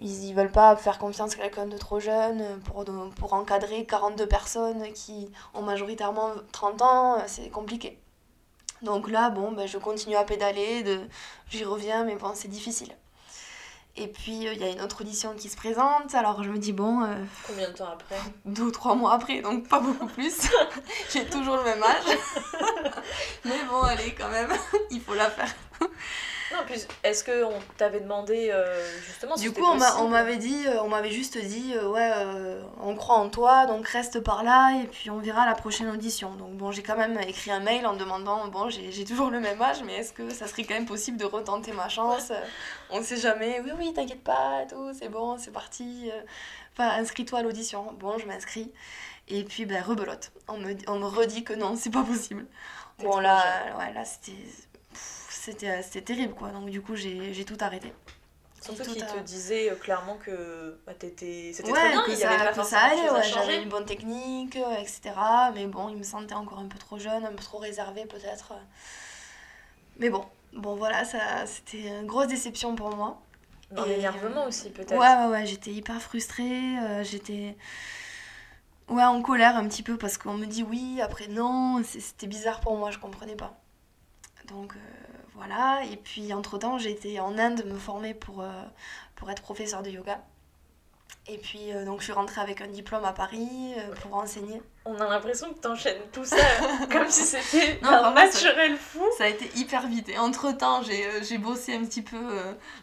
ils, 0.00 0.24
ils 0.26 0.34
veulent 0.34 0.52
pas 0.52 0.76
faire 0.76 0.98
confiance 0.98 1.34
à 1.34 1.36
quelqu'un 1.38 1.66
de 1.66 1.78
trop 1.78 2.00
jeune 2.00 2.40
euh, 2.42 2.56
pour, 2.58 2.84
de- 2.84 3.10
pour 3.20 3.34
encadrer 3.34 3.86
42 3.86 4.26
personnes 4.28 4.92
qui 4.94 5.30
ont 5.54 5.62
majoritairement 5.62 6.32
30 6.52 6.82
ans, 6.82 7.16
euh, 7.18 7.22
c'est 7.28 7.50
compliqué. 7.50 7.98
Donc 8.82 9.10
là, 9.10 9.30
bon, 9.30 9.52
ben, 9.52 9.66
je 9.68 9.78
continue 9.78 10.16
à 10.16 10.24
pédaler, 10.24 10.82
de... 10.84 11.00
j'y 11.50 11.64
reviens, 11.64 12.04
mais 12.04 12.16
bon, 12.16 12.32
c'est 12.34 12.48
difficile. 12.48 12.94
Et 13.96 14.08
puis, 14.08 14.48
euh, 14.48 14.52
il 14.54 14.60
y 14.60 14.64
a 14.64 14.70
une 14.70 14.80
autre 14.80 15.02
audition 15.02 15.34
qui 15.34 15.48
se 15.48 15.56
présente, 15.56 16.14
alors 16.14 16.42
je 16.42 16.50
me 16.50 16.58
dis, 16.58 16.72
bon, 16.72 17.04
euh, 17.04 17.14
Combien 17.46 17.70
de 17.70 17.74
temps 17.76 17.92
après 17.92 18.16
deux 18.44 18.64
ou 18.64 18.70
trois 18.72 18.96
mois 18.96 19.12
après, 19.12 19.40
donc 19.40 19.68
pas 19.68 19.78
beaucoup 19.78 20.06
plus. 20.06 20.48
J'ai 21.12 21.24
toujours 21.26 21.56
le 21.56 21.62
même 21.62 21.82
âge. 21.82 22.18
Mais 23.44 23.64
bon, 23.68 23.82
allez, 23.82 24.12
quand 24.14 24.28
même, 24.30 24.50
il 24.90 25.00
faut 25.00 25.14
la 25.14 25.30
faire. 25.30 25.54
Non, 26.54 26.60
en 26.60 26.66
plus, 26.66 26.86
est-ce 27.02 27.24
qu'on 27.24 27.58
t'avait 27.76 28.00
demandé 28.00 28.50
euh, 28.52 28.64
justement 29.04 29.36
si 29.36 29.42
Du 29.42 29.52
coup, 29.52 29.64
on 29.64 30.08
m'avait 30.08 30.36
dit, 30.36 30.66
euh, 30.66 30.82
on 30.82 30.88
m'avait 30.88 31.10
juste 31.10 31.36
dit, 31.36 31.74
euh, 31.74 31.88
ouais, 31.88 32.12
euh, 32.14 32.62
on 32.80 32.94
croit 32.94 33.16
en 33.16 33.28
toi, 33.28 33.66
donc 33.66 33.88
reste 33.88 34.20
par 34.20 34.44
là 34.44 34.80
et 34.80 34.86
puis 34.86 35.10
on 35.10 35.18
verra 35.18 35.46
la 35.46 35.54
prochaine 35.54 35.88
audition. 35.88 36.34
Donc 36.34 36.52
bon, 36.52 36.70
j'ai 36.70 36.82
quand 36.82 36.96
même 36.96 37.18
écrit 37.26 37.50
un 37.50 37.60
mail 37.60 37.86
en 37.86 37.94
demandant, 37.94 38.46
bon, 38.48 38.70
j'ai 38.70 39.04
toujours 39.04 39.30
le 39.30 39.40
même 39.40 39.60
âge, 39.60 39.82
mais 39.84 39.94
est-ce 39.94 40.12
que 40.12 40.30
ça 40.30 40.46
serait 40.46 40.62
quand 40.64 40.74
même 40.74 40.86
possible 40.86 41.16
de 41.16 41.24
retenter 41.24 41.72
ma 41.72 41.88
chance 41.88 42.30
On 42.90 43.02
sait 43.02 43.16
jamais. 43.16 43.60
Oui, 43.64 43.72
oui, 43.78 43.92
t'inquiète 43.92 44.22
pas, 44.22 44.64
tout, 44.68 44.92
c'est 44.96 45.08
bon, 45.08 45.38
c'est 45.38 45.52
parti. 45.52 46.10
Enfin, 46.72 46.90
inscris-toi 47.00 47.40
à 47.40 47.42
l'audition. 47.42 47.92
Bon, 47.98 48.16
je 48.18 48.26
m'inscris. 48.26 48.72
Et 49.28 49.42
puis, 49.44 49.64
ben, 49.64 49.82
rebelote. 49.82 50.30
On 50.48 50.58
me, 50.58 50.74
on 50.86 50.98
me 50.98 51.06
redit 51.06 51.42
que 51.44 51.54
non, 51.54 51.76
c'est 51.76 51.90
pas 51.90 52.02
possible. 52.02 52.46
Bon, 52.98 53.18
là, 53.18 53.42
ouais, 53.78 53.92
là, 53.92 54.04
c'était. 54.04 54.36
Pff, 55.52 55.82
C'était 55.82 56.02
terrible, 56.02 56.34
quoi. 56.34 56.48
Donc, 56.50 56.70
du 56.70 56.80
coup, 56.80 56.96
j'ai 56.96 57.44
tout 57.44 57.58
arrêté. 57.60 57.92
Surtout 58.64 58.82
qu'il 58.82 59.04
te 59.04 59.18
disait 59.20 59.70
euh, 59.70 59.74
clairement 59.74 60.16
que 60.16 60.78
bah, 60.86 60.94
t'étais... 60.94 61.52
c'était 61.52 61.70
Ouais, 61.70 61.78
très 61.78 61.90
bien, 61.90 62.02
que 62.02 62.10
il 62.12 62.18
y 62.18 62.24
avait 62.24 62.50
pas 62.50 62.64
ça 62.64 62.78
allait, 62.80 63.10
ouais, 63.10 63.22
j'avais 63.22 63.62
une 63.62 63.68
bonne 63.68 63.84
technique, 63.84 64.56
euh, 64.56 64.76
etc. 64.80 65.10
Mais 65.54 65.66
bon, 65.66 65.90
il 65.90 65.96
me 65.96 66.02
sentait 66.02 66.34
encore 66.34 66.60
un 66.60 66.66
peu 66.66 66.78
trop 66.78 66.98
jeune, 66.98 67.26
un 67.26 67.32
peu 67.32 67.42
trop 67.42 67.58
réservé 67.58 68.06
peut-être. 68.06 68.54
Mais 69.98 70.08
bon, 70.08 70.24
bon 70.54 70.76
voilà, 70.76 71.04
ça 71.04 71.44
c'était 71.44 71.88
une 71.88 72.06
grosse 72.06 72.28
déception 72.28 72.74
pour 72.74 72.96
moi. 72.96 73.20
Dans 73.70 73.84
Et- 73.84 73.96
l'énervement 73.96 74.46
aussi, 74.46 74.70
peut-être. 74.70 74.92
Ouais, 74.92 75.26
ouais, 75.26 75.30
ouais, 75.30 75.46
j'étais 75.46 75.70
hyper 75.70 76.00
frustrée, 76.00 76.78
euh, 76.78 77.04
j'étais 77.04 77.56
ouais, 78.88 79.04
en 79.04 79.20
colère 79.20 79.56
un 79.56 79.68
petit 79.68 79.82
peu 79.82 79.98
parce 79.98 80.16
qu'on 80.16 80.34
me 80.34 80.46
dit 80.46 80.62
oui, 80.62 81.00
après 81.02 81.26
non, 81.28 81.82
c'était 81.84 82.26
bizarre 82.26 82.60
pour 82.60 82.78
moi, 82.78 82.90
je 82.90 82.98
comprenais 82.98 83.36
pas. 83.36 83.60
Donc 84.48 84.74
euh, 84.74 85.03
voilà, 85.34 85.82
et 85.90 85.96
puis 85.96 86.32
entre-temps, 86.32 86.78
j'ai 86.78 86.90
été 86.90 87.18
en 87.18 87.38
Inde 87.38 87.64
me 87.66 87.76
former 87.76 88.14
pour, 88.14 88.40
euh, 88.40 88.62
pour 89.16 89.30
être 89.30 89.42
professeur 89.42 89.82
de 89.82 89.90
yoga. 89.90 90.20
Et 91.26 91.38
puis 91.38 91.72
euh, 91.72 91.86
donc 91.86 92.00
je 92.00 92.04
suis 92.04 92.12
rentrée 92.12 92.42
avec 92.42 92.60
un 92.60 92.66
diplôme 92.66 93.04
à 93.04 93.12
Paris 93.12 93.74
euh, 93.78 93.94
pour 94.02 94.14
enseigner. 94.14 94.60
On 94.84 94.94
a 95.00 95.08
l'impression 95.08 95.50
que 95.54 95.58
t'enchaînes 95.58 96.02
tout 96.12 96.24
ça 96.26 96.36
comme 96.92 97.08
si 97.08 97.22
c'était 97.22 97.80
un 97.82 98.12
naturel 98.12 98.76
fou. 98.76 99.00
Ça 99.16 99.24
a 99.24 99.28
été 99.28 99.50
hyper 99.58 99.86
vite. 99.86 100.10
Et 100.10 100.18
entre-temps, 100.18 100.82
j'ai 100.82 101.38
bossé 101.38 101.74
un 101.74 101.84
petit 101.86 102.02
peu 102.02 102.20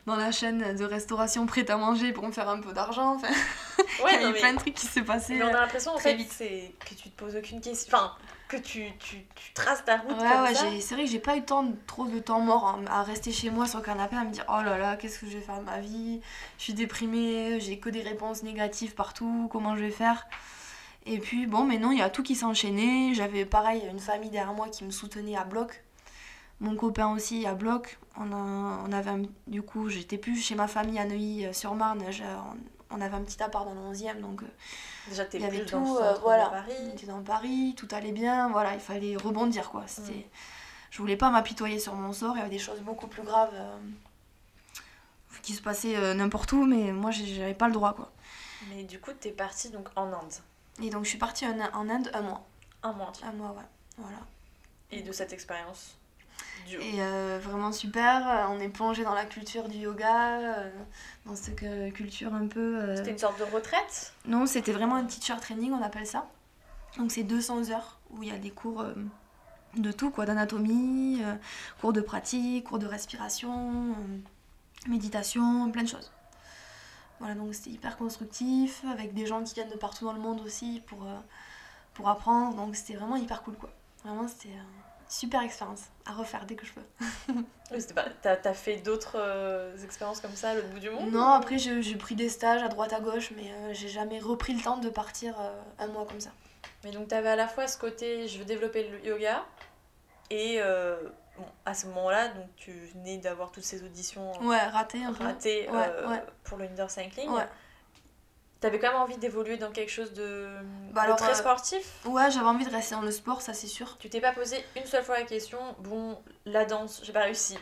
dans 0.08 0.16
la 0.16 0.32
chaîne 0.32 0.76
de 0.76 0.84
restauration 0.84 1.46
prête 1.46 1.70
à 1.70 1.78
manger 1.78 2.14
pour 2.14 2.26
me 2.26 2.32
faire 2.32 2.50
un 2.50 2.60
peu 2.60 2.74
d'argent. 2.74 3.16
Enfin, 3.16 3.28
il 4.12 4.22
y 4.22 4.26
a 4.26 4.34
plein 4.34 4.54
de 4.54 4.60
trucs 4.60 4.74
qui 4.74 4.88
s'est 4.88 5.04
passé. 5.04 5.36
mais 5.36 5.44
on 5.44 5.50
a 5.50 5.62
l'impression 5.62 5.94
en 5.94 6.00
fait 6.00 6.16
vite. 6.16 6.34
c'est 6.36 6.74
que 6.80 6.96
tu 6.96 7.12
te 7.12 7.24
poses 7.24 7.36
aucune 7.36 7.62
question. 7.62 7.96
Enfin, 7.96 8.16
que 8.52 8.58
tu, 8.58 8.84
tu, 9.00 9.26
tu 9.36 9.54
traces 9.54 9.86
ta 9.86 9.98
route 9.98 10.12
Ouais, 10.12 10.18
comme 10.18 10.44
ouais, 10.44 10.54
ça. 10.54 10.66
c'est 10.80 10.96
vrai 10.96 11.06
que 11.06 11.10
j'ai 11.12 11.20
pas 11.20 11.38
eu 11.38 11.44
tant 11.44 11.66
trop 11.88 12.06
de 12.06 12.20
temps 12.20 12.42
mort 12.42 12.68
hein, 12.68 12.84
à 12.90 13.04
rester 13.04 13.32
chez 13.32 13.50
moi 13.50 13.66
sur 13.66 13.80
le 13.80 13.86
canapé 13.86 14.16
à 14.18 14.24
me 14.24 14.32
dire 14.32 14.46
oh 14.50 14.62
là 14.62 14.78
là, 14.78 14.98
qu'est-ce 14.98 15.20
que 15.20 15.26
je 15.28 15.38
vais 15.38 15.44
faire 15.44 15.60
de 15.60 15.64
ma 15.66 15.80
vie? 15.80 16.22
Je 16.58 16.64
suis 16.64 16.74
déprimée, 16.74 17.60
j'ai 17.60 17.80
que 17.80 17.90
des 17.90 18.02
réponses 18.02 18.44
négatives 18.44 18.94
partout, 18.96 19.48
comment 19.52 19.76
je 19.76 19.82
vais 19.82 19.92
faire? 19.92 20.28
Et 21.06 21.18
puis 21.20 21.48
bon, 21.48 21.64
mais 21.66 21.78
non, 21.80 21.92
il 21.92 22.00
y 22.00 22.02
a 22.04 22.10
tout 22.10 22.22
qui 22.24 22.36
s'est 22.36 22.46
enchaîné. 22.46 23.14
J'avais 23.16 23.46
pareil 23.46 23.84
une 23.90 24.00
famille 24.00 24.30
derrière 24.30 24.54
moi 24.54 24.70
qui 24.70 24.84
me 24.84 24.92
soutenait 24.92 25.36
à 25.36 25.44
bloc. 25.46 25.84
Mon 26.60 26.76
copain 26.76 27.12
aussi 27.12 27.48
à 27.48 27.56
bloc. 27.56 27.98
On, 28.18 28.32
a, 28.32 28.84
on 28.88 28.92
avait 28.92 29.12
du 29.48 29.64
coup, 29.64 29.90
j'étais 29.90 30.18
plus 30.20 30.36
chez 30.40 30.54
ma 30.54 30.68
famille 30.68 31.00
à 31.00 31.06
Neuilly-sur-Marne. 31.06 32.04
On, 32.92 33.02
avait 33.02 33.16
un 33.16 33.24
petit 33.24 33.42
appart 33.42 33.66
dans 33.66 33.74
le 33.74 33.96
11e, 33.96 34.20
donc 34.20 34.44
euh, 34.44 34.48
Déjà, 35.08 35.26
t'es 35.26 35.38
il 35.38 35.44
y 35.44 35.46
avait 35.46 35.60
plus 35.60 35.72
dans 35.72 35.84
tout, 35.84 35.98
euh, 35.98 36.14
voilà. 36.22 36.50
Paris. 36.50 36.74
On 36.84 36.90
était 36.92 37.08
dans 37.08 37.22
Paris, 37.22 37.74
tout 37.78 37.88
allait 37.92 38.12
bien, 38.12 38.50
voilà, 38.50 38.74
il 38.74 38.80
fallait 38.80 39.16
rebondir 39.16 39.70
quoi. 39.70 39.84
C'était... 39.88 40.12
Mm. 40.20 40.30
Je 40.92 40.98
voulais 40.98 41.16
pas 41.16 41.30
m'apitoyer 41.30 41.80
sur 41.80 41.96
mon 41.96 42.12
sort, 42.12 42.36
il 42.36 42.40
y 42.40 42.42
avait 42.42 42.50
des 42.50 42.60
choses 42.60 42.82
beaucoup 42.82 43.08
plus 43.08 43.24
graves 43.24 43.54
euh, 43.54 43.78
qui 45.42 45.54
se 45.54 45.62
passaient 45.62 45.96
euh, 45.96 46.14
n'importe 46.14 46.52
où, 46.52 46.66
mais 46.66 46.92
moi 46.92 47.12
j'avais 47.12 47.54
pas 47.54 47.68
le 47.68 47.74
droit 47.74 47.94
quoi. 47.94 48.12
Mais 48.70 48.84
du 48.84 49.00
coup, 49.00 49.12
t'es 49.14 49.32
partie 49.32 49.70
donc 49.70 49.88
en 49.96 50.12
Inde. 50.12 50.34
Et 50.82 50.90
donc 50.90 51.06
je 51.06 51.10
suis 51.10 51.18
partie 51.18 51.46
en, 51.48 51.58
en 51.74 51.90
Inde 51.90 52.12
un 52.14 52.22
mois. 52.22 52.46
Un 52.84 52.92
mois. 52.92 53.12
Un 53.24 53.32
mois, 53.32 53.52
ouais. 53.52 53.64
Voilà. 53.98 54.18
Et 54.92 55.02
de 55.02 55.12
cette 55.14 55.32
expérience 55.32 55.96
Et 56.80 57.02
euh, 57.02 57.40
vraiment 57.42 57.72
super, 57.72 58.28
euh, 58.28 58.46
on 58.50 58.60
est 58.60 58.70
plongé 58.70 59.04
dans 59.04 59.14
la 59.14 59.26
culture 59.26 59.68
du 59.68 59.80
yoga, 59.80 60.40
euh, 60.40 60.70
dans 61.26 61.36
cette 61.36 61.64
euh, 61.64 61.92
culture 61.92 62.34
un 62.34 62.48
peu. 62.48 62.96
C'était 62.96 63.12
une 63.12 63.18
sorte 63.18 63.40
de 63.40 63.44
retraite? 63.44 64.14
Non, 64.26 64.46
c'était 64.46 64.72
vraiment 64.72 64.96
un 64.96 65.06
teacher 65.06 65.40
training, 65.42 65.72
on 65.74 65.82
appelle 65.82 66.06
ça. 66.06 66.30
Donc 66.98 67.12
c'est 67.12 67.24
200 67.24 67.72
heures 67.72 68.00
où 68.10 68.24
il 68.24 68.30
y 68.30 68.32
a 68.32 68.38
des 68.38 68.52
cours 68.52 68.86
de 69.76 69.92
tout, 69.92 70.12
quoi, 70.12 70.26
d'anatomie, 70.26 71.22
cours 71.80 71.94
de 71.94 72.02
pratique, 72.02 72.66
cours 72.66 72.80
de 72.80 72.88
respiration, 72.88 73.96
méditation, 74.88 75.72
plein 75.72 75.84
de 75.84 75.88
choses. 75.88 76.12
Voilà, 77.20 77.36
donc 77.36 77.54
c'était 77.54 77.70
hyper 77.70 77.98
constructif, 77.98 78.84
avec 78.92 79.14
des 79.14 79.26
gens 79.26 79.44
qui 79.44 79.54
viennent 79.54 79.70
de 79.70 79.78
partout 79.78 80.06
dans 80.06 80.14
le 80.14 80.20
monde 80.20 80.42
aussi 80.42 80.82
pour, 80.88 81.06
pour 81.94 82.10
apprendre. 82.10 82.58
Donc 82.58 82.76
c'était 82.76 82.96
vraiment 82.96 83.16
hyper 83.16 83.42
cool, 83.44 83.56
quoi. 83.56 83.70
Vraiment, 84.04 84.28
c'était 84.28 84.56
super 85.12 85.42
expérience 85.42 85.82
à 86.06 86.14
refaire 86.14 86.46
dès 86.46 86.56
que 86.56 86.66
je 86.66 86.72
peux. 86.74 86.82
Oui, 87.72 87.80
c'était 87.82 87.94
pas... 87.94 88.06
T'as 88.22 88.36
t'as 88.38 88.54
fait 88.54 88.78
d'autres 88.78 89.18
euh, 89.20 89.76
expériences 89.84 90.20
comme 90.22 90.36
ça 90.36 90.52
à 90.52 90.56
l'autre 90.56 90.70
bout 90.70 90.80
du 90.80 90.90
monde 90.90 91.12
Non, 91.12 91.34
après 91.34 91.58
j'ai 91.58 91.82
j'ai 91.82 91.96
pris 91.96 92.16
des 92.16 92.30
stages 92.30 92.64
à 92.64 92.68
droite 92.70 92.94
à 92.94 93.00
gauche, 93.02 93.32
mais 93.36 93.52
euh, 93.52 93.74
j'ai 93.74 93.90
jamais 93.90 94.20
repris 94.20 94.54
le 94.54 94.62
temps 94.62 94.78
de 94.78 94.90
partir 94.90 95.36
euh, 95.40 95.52
un 95.80 95.88
mois 95.88 96.06
comme 96.06 96.20
ça. 96.22 96.32
Mais 96.84 96.92
donc 96.92 97.10
t'avais 97.10 97.30
à 97.30 97.36
la 97.36 97.48
fois 97.48 97.68
ce 97.68 97.78
côté 97.78 98.28
je 98.28 98.40
veux 98.40 98.46
développer 98.46 98.88
le 98.90 99.06
yoga 99.06 99.44
et 100.30 100.58
euh, 100.62 100.98
bon, 101.38 101.46
à 101.66 101.74
ce 101.74 101.88
moment-là 101.88 102.30
donc 102.30 102.48
tu 102.56 102.72
venais 102.94 103.18
d'avoir 103.18 103.52
toutes 103.52 103.64
ces 103.66 103.84
auditions 103.84 104.32
Ouais, 104.46 104.58
un 104.60 104.70
peu. 104.70 105.24
ratées 105.24 105.70
Ouais, 105.70 105.76
euh, 105.90 106.10
ouais. 106.10 106.24
pour 106.44 106.58
le 106.58 106.66
indoor 106.66 106.90
cycling. 106.90 107.30
T'avais 108.62 108.78
quand 108.80 108.92
même 108.92 109.02
envie 109.02 109.18
d'évoluer 109.18 109.58
dans 109.58 109.72
quelque 109.72 109.90
chose 109.92 110.14
de, 110.14 110.48
Bah 110.94 111.12
de 111.12 111.18
très 111.18 111.32
euh, 111.32 111.36
sportif? 111.36 111.84
Ouais, 112.06 112.30
j'avais 112.30 112.46
envie 112.46 112.66
de 112.66 112.70
rester 112.72 112.94
dans 112.96 113.02
le 113.02 113.12
sport, 113.12 113.42
ça 113.42 113.54
c'est 113.54 113.68
sûr. 113.68 113.98
Tu 114.00 114.08
t'es 114.10 114.22
pas 114.22 114.34
posé 114.34 114.64
une 114.78 114.86
seule 114.86 115.04
fois 115.04 115.18
la 115.18 115.26
question, 115.26 115.58
bon, 115.80 116.20
la 116.46 116.66
danse, 116.66 117.02
j'ai 117.04 117.12
pas 117.12 117.24
réussi. 117.24 117.58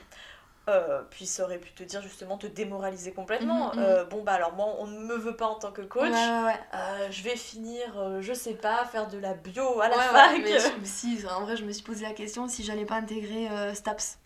Euh, 0.68 1.02
puis 1.10 1.26
ça 1.26 1.46
aurait 1.46 1.58
pu 1.58 1.72
te 1.72 1.82
dire 1.84 2.02
justement 2.02 2.38
te 2.38 2.46
démoraliser 2.46 3.12
complètement. 3.14 3.72
Mhm, 3.74 3.80
mhm. 3.80 3.86
Euh, 3.86 4.04
bon 4.06 4.22
bah 4.24 4.34
alors 4.34 4.54
moi 4.54 4.76
on 4.78 4.86
ne 4.88 5.00
me 5.00 5.16
veut 5.16 5.36
pas 5.36 5.48
en 5.48 5.56
tant 5.56 5.72
que 5.72 5.82
coach. 5.82 6.04
Ouais, 6.04 6.12
ouais, 6.12 6.44
ouais. 6.44 6.60
Euh, 6.76 7.08
je 7.10 7.24
vais 7.24 7.36
finir, 7.38 8.22
je 8.22 8.34
sais 8.34 8.54
pas, 8.54 8.86
faire 8.86 9.08
de 9.08 9.18
la 9.18 9.34
bio 9.34 9.80
à 9.82 9.88
la 9.88 9.98
Ouais, 9.98 10.04
fac. 10.04 10.32
ouais, 10.34 10.40
mais 10.44 10.60
je- 10.60 10.68
si, 10.84 11.26
en 11.28 11.42
vrai, 11.42 11.56
je 11.56 11.64
me 11.66 11.72
suis 11.72 11.82
posé 11.84 12.04
la 12.04 12.14
question 12.14 12.48
si 12.48 12.64
j'allais 12.64 12.86
pas 12.86 12.96
intégrer 12.96 13.48
STAPS. 13.74 14.18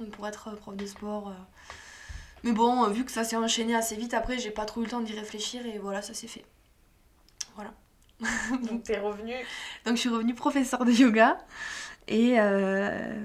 Donc 0.00 0.10
pour 0.10 0.26
être 0.26 0.50
prof 0.56 0.74
de 0.74 0.86
sport. 0.86 1.32
Mais 2.44 2.52
bon, 2.52 2.84
euh, 2.84 2.88
vu 2.88 3.04
que 3.04 3.12
ça 3.12 3.24
s'est 3.24 3.36
enchaîné 3.36 3.74
assez 3.74 3.96
vite, 3.96 4.14
après, 4.14 4.38
j'ai 4.38 4.50
pas 4.50 4.64
trop 4.64 4.80
eu 4.80 4.84
le 4.84 4.90
temps 4.90 5.00
d'y 5.00 5.14
réfléchir 5.14 5.64
et 5.66 5.78
voilà, 5.78 6.02
ça 6.02 6.14
s'est 6.14 6.28
fait. 6.28 6.44
Donc 8.70 8.84
t'es 8.84 9.00
revenu. 9.00 9.34
Donc 9.84 9.96
je 9.96 10.00
suis 10.00 10.08
revenue 10.08 10.34
professeure 10.34 10.84
de 10.84 10.92
yoga. 10.92 11.38
Et 12.06 12.34
euh, 12.38 13.16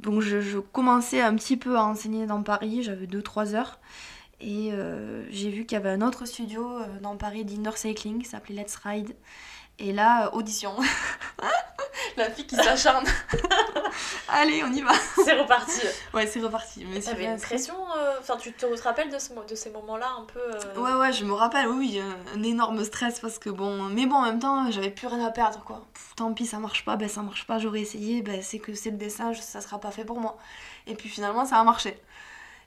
donc 0.00 0.22
je, 0.22 0.40
je 0.40 0.58
commençais 0.58 1.20
un 1.20 1.36
petit 1.36 1.56
peu 1.56 1.76
à 1.76 1.84
enseigner 1.84 2.26
dans 2.26 2.42
Paris, 2.42 2.82
j'avais 2.82 3.06
2-3 3.06 3.54
heures. 3.54 3.78
Et 4.40 4.70
euh, 4.72 5.24
j'ai 5.30 5.50
vu 5.50 5.66
qu'il 5.66 5.76
y 5.76 5.80
avait 5.80 5.90
un 5.90 6.02
autre 6.02 6.26
studio 6.26 6.80
dans 7.00 7.16
Paris 7.16 7.44
d'indoor 7.44 7.76
cycling 7.76 8.20
qui 8.22 8.28
s'appelait 8.28 8.56
Let's 8.56 8.74
Ride. 8.74 9.14
Et 9.78 9.92
là, 9.92 10.34
audition. 10.34 10.74
La 12.16 12.30
fille 12.30 12.46
qui 12.46 12.54
s'acharne. 12.56 13.06
Allez, 14.28 14.62
on 14.64 14.72
y 14.72 14.80
va. 14.80 14.92
C'est 15.24 15.38
reparti. 15.38 15.80
Ouais, 16.14 16.26
c'est 16.26 16.40
reparti. 16.40 16.84
Mais 16.86 17.00
T'avais 17.00 17.26
une 17.26 17.40
pression, 17.40 17.74
euh, 17.96 18.14
enfin 18.20 18.36
tu 18.36 18.52
te 18.52 18.66
rappelles 18.82 19.10
de, 19.10 19.18
ce 19.18 19.30
de 19.32 19.54
ces 19.54 19.70
moments-là 19.70 20.08
un 20.18 20.24
peu 20.24 20.40
euh, 20.40 20.80
Ouais, 20.80 20.94
ouais, 21.00 21.12
je 21.12 21.24
me 21.24 21.32
rappelle, 21.32 21.68
oui, 21.68 21.76
oui, 21.78 22.00
un- 22.00 22.42
énorme 22.42 22.84
stress 22.84 23.20
parce 23.20 23.38
que 23.38 23.50
bon. 23.50 23.84
Mais 23.84 24.06
bon, 24.06 24.16
en 24.16 24.22
même 24.22 24.38
temps, 24.38 24.70
j'avais 24.70 24.90
plus 24.90 25.06
rien 25.06 25.24
à 25.24 25.30
perdre, 25.30 25.62
quoi. 25.64 25.86
Pff, 25.94 26.14
tant 26.16 26.32
pis, 26.32 26.46
ça 26.46 26.58
marche 26.58 26.84
pas, 26.84 26.96
ben 26.96 27.08
ça 27.08 27.22
marche 27.22 27.46
pas, 27.46 27.58
j'aurais 27.58 27.80
essayé, 27.80 28.22
ben 28.22 28.42
c'est 28.42 28.58
que 28.58 28.74
c'est 28.74 28.90
le 28.90 28.96
dessin, 28.96 29.34
ça 29.34 29.60
sera 29.60 29.78
pas 29.78 29.90
fait 29.90 30.04
pour 30.04 30.20
moi. 30.20 30.38
Et 30.86 30.94
puis 30.94 31.08
finalement, 31.08 31.44
ça 31.44 31.58
a 31.58 31.64
marché. 31.64 31.96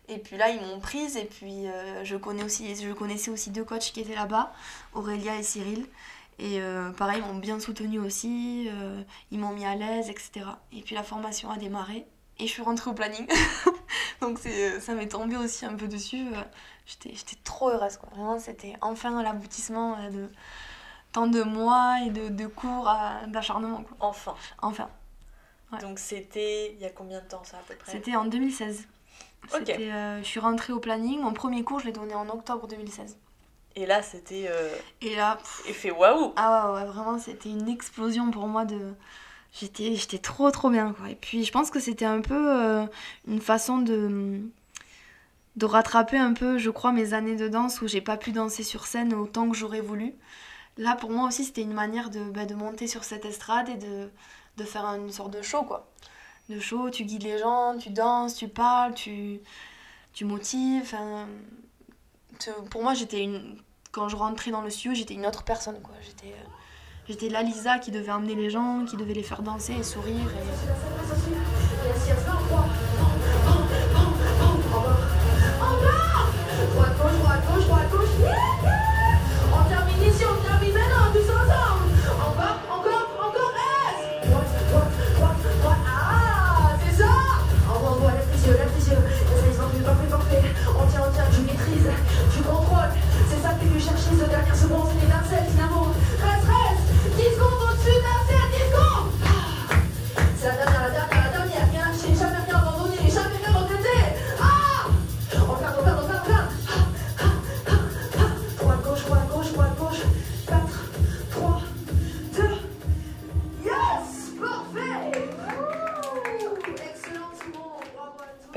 Et 0.09 0.17
puis 0.17 0.35
là, 0.35 0.49
ils 0.49 0.59
m'ont 0.59 0.79
prise, 0.79 1.15
et 1.15 1.23
puis 1.23 1.67
euh, 1.67 2.03
je, 2.03 2.17
connais 2.17 2.43
aussi, 2.43 2.75
je 2.75 2.91
connaissais 2.91 3.31
aussi 3.31 3.51
deux 3.51 3.63
coachs 3.63 3.91
qui 3.93 4.01
étaient 4.01 4.15
là-bas, 4.15 4.51
Aurélia 4.93 5.37
et 5.37 5.43
Cyril. 5.43 5.85
Et 6.43 6.61
euh, 6.61 6.91
pareil, 6.91 7.21
ils 7.23 7.25
m'ont 7.33 7.39
bien 7.39 7.57
soutenu 7.59 7.99
aussi, 7.99 8.67
euh, 8.69 9.01
ils 9.31 9.39
m'ont 9.39 9.53
mis 9.53 9.65
à 9.65 9.75
l'aise, 9.75 10.09
etc. 10.09 10.45
Et 10.73 10.81
puis 10.81 10.93
la 10.93 11.03
formation 11.03 11.49
a 11.49 11.57
démarré, 11.57 12.05
et 12.37 12.47
je 12.47 12.51
suis 12.51 12.61
rentrée 12.61 12.89
au 12.89 12.93
planning. 12.93 13.25
Donc 14.21 14.39
c'est, 14.39 14.79
ça 14.81 14.93
m'est 14.93 15.07
tombé 15.07 15.37
aussi 15.37 15.65
un 15.65 15.75
peu 15.75 15.87
dessus. 15.87 16.27
euh, 16.33 16.41
J'étais, 16.85 17.13
trop 17.45 17.69
heureuse, 17.69 17.95
quoi. 17.95 18.09
Vraiment, 18.09 18.39
c'était 18.39 18.73
enfin 18.81 19.23
l'aboutissement 19.23 19.95
euh, 19.99 20.09
de 20.09 20.29
tant 21.13 21.27
de 21.27 21.43
mois 21.43 21.99
et 22.05 22.09
de, 22.09 22.27
de 22.27 22.45
cours 22.47 22.91
d'acharnement. 23.27 23.83
Enfin. 24.01 24.35
Enfin, 24.61 24.89
Ouais. 25.71 25.79
Donc 25.79 25.97
c'était 25.97 26.73
il 26.73 26.79
y 26.79 26.85
a 26.85 26.89
combien 26.91 27.19
de 27.19 27.25
temps 27.27 27.43
ça 27.43 27.57
à 27.57 27.61
peu 27.61 27.75
près? 27.75 27.91
C'était 27.91 28.15
en 28.15 28.25
2016. 28.25 28.87
Ok. 29.45 29.49
C'était, 29.65 29.91
euh, 29.91 30.19
je 30.19 30.23
suis 30.27 30.39
rentrée 30.39 30.71
au 30.71 30.79
planning. 30.79 31.19
Mon 31.21 31.33
premier 31.33 31.63
cours, 31.63 31.79
je 31.79 31.85
l'ai 31.85 31.91
donné 31.91 32.13
en 32.13 32.29
octobre 32.29 32.67
2016. 32.67 33.17
Et 33.75 33.85
là 33.85 34.01
c'était 34.01 34.47
euh, 34.49 34.75
Et 35.01 35.15
là, 35.15 35.37
pff, 35.37 35.63
effet 35.67 35.91
waouh. 35.91 36.33
ah 36.35 36.71
ouais, 36.73 36.79
ouais, 36.81 36.85
vraiment, 36.85 37.17
c'était 37.19 37.49
une 37.49 37.69
explosion 37.69 38.31
pour 38.31 38.47
moi 38.47 38.65
de... 38.65 38.93
J'étais, 39.51 39.95
j'étais 39.95 40.17
trop 40.17 40.49
trop 40.51 40.69
bien 40.69 40.93
quoi. 40.93 41.09
Et 41.09 41.15
puis 41.15 41.43
je 41.43 41.51
pense 41.51 41.69
que 41.71 41.79
c'était 41.79 42.05
un 42.05 42.21
peu 42.21 42.33
euh, 42.35 42.85
une 43.27 43.41
façon 43.41 43.77
de, 43.79 44.41
de 45.55 45.65
rattraper 45.65 46.17
un 46.17 46.33
peu, 46.33 46.57
je 46.57 46.69
crois, 46.71 46.91
mes 46.91 47.13
années 47.13 47.35
de 47.35 47.47
danse 47.47 47.81
où 47.81 47.87
j'ai 47.87 48.01
pas 48.01 48.17
pu 48.17 48.31
danser 48.31 48.63
sur 48.63 48.85
scène 48.87 49.13
autant 49.13 49.49
que 49.49 49.55
j'aurais 49.57 49.81
voulu. 49.81 50.13
Là 50.77 50.95
pour 50.95 51.11
moi 51.11 51.27
aussi 51.27 51.43
c'était 51.45 51.61
une 51.61 51.73
manière 51.73 52.09
de, 52.09 52.23
bah, 52.31 52.45
de 52.45 52.55
monter 52.55 52.87
sur 52.87 53.03
cette 53.03 53.25
estrade 53.25 53.69
et 53.69 53.75
de, 53.75 54.09
de 54.57 54.63
faire 54.63 54.85
une 54.85 55.11
sorte 55.11 55.31
de 55.31 55.41
show 55.43 55.63
quoi. 55.63 55.87
De 56.49 56.59
show, 56.59 56.89
tu 56.89 57.05
guides 57.05 57.23
les 57.23 57.37
gens, 57.39 57.77
tu 57.77 57.89
danses, 57.91 58.35
tu 58.35 58.47
parles, 58.49 58.93
tu, 58.95 59.39
tu 60.13 60.25
motives. 60.25 60.81
enfin, 60.83 61.27
te- 62.45 62.61
pour 62.69 62.83
moi 62.83 62.93
j'étais 62.93 63.21
une... 63.23 63.57
Quand 63.91 64.09
je 64.09 64.15
rentrais 64.15 64.51
dans 64.51 64.61
le 64.61 64.69
studio 64.69 64.93
j'étais 64.93 65.13
une 65.13 65.25
autre 65.25 65.43
personne 65.43 65.79
quoi. 65.81 65.93
J'étais... 66.01 66.33
euh, 66.33 66.47
J'étais 67.09 67.27
la 67.27 67.43
Lisa 67.43 67.79
qui 67.79 67.91
devait 67.91 68.13
emmener 68.13 68.33
les 68.33 68.49
gens, 68.49 68.85
qui 68.85 68.95
devait 68.95 69.13
les 69.13 69.23
faire 69.23 69.41
danser 69.41 69.73
et 69.73 69.83
sourire. 69.83 70.29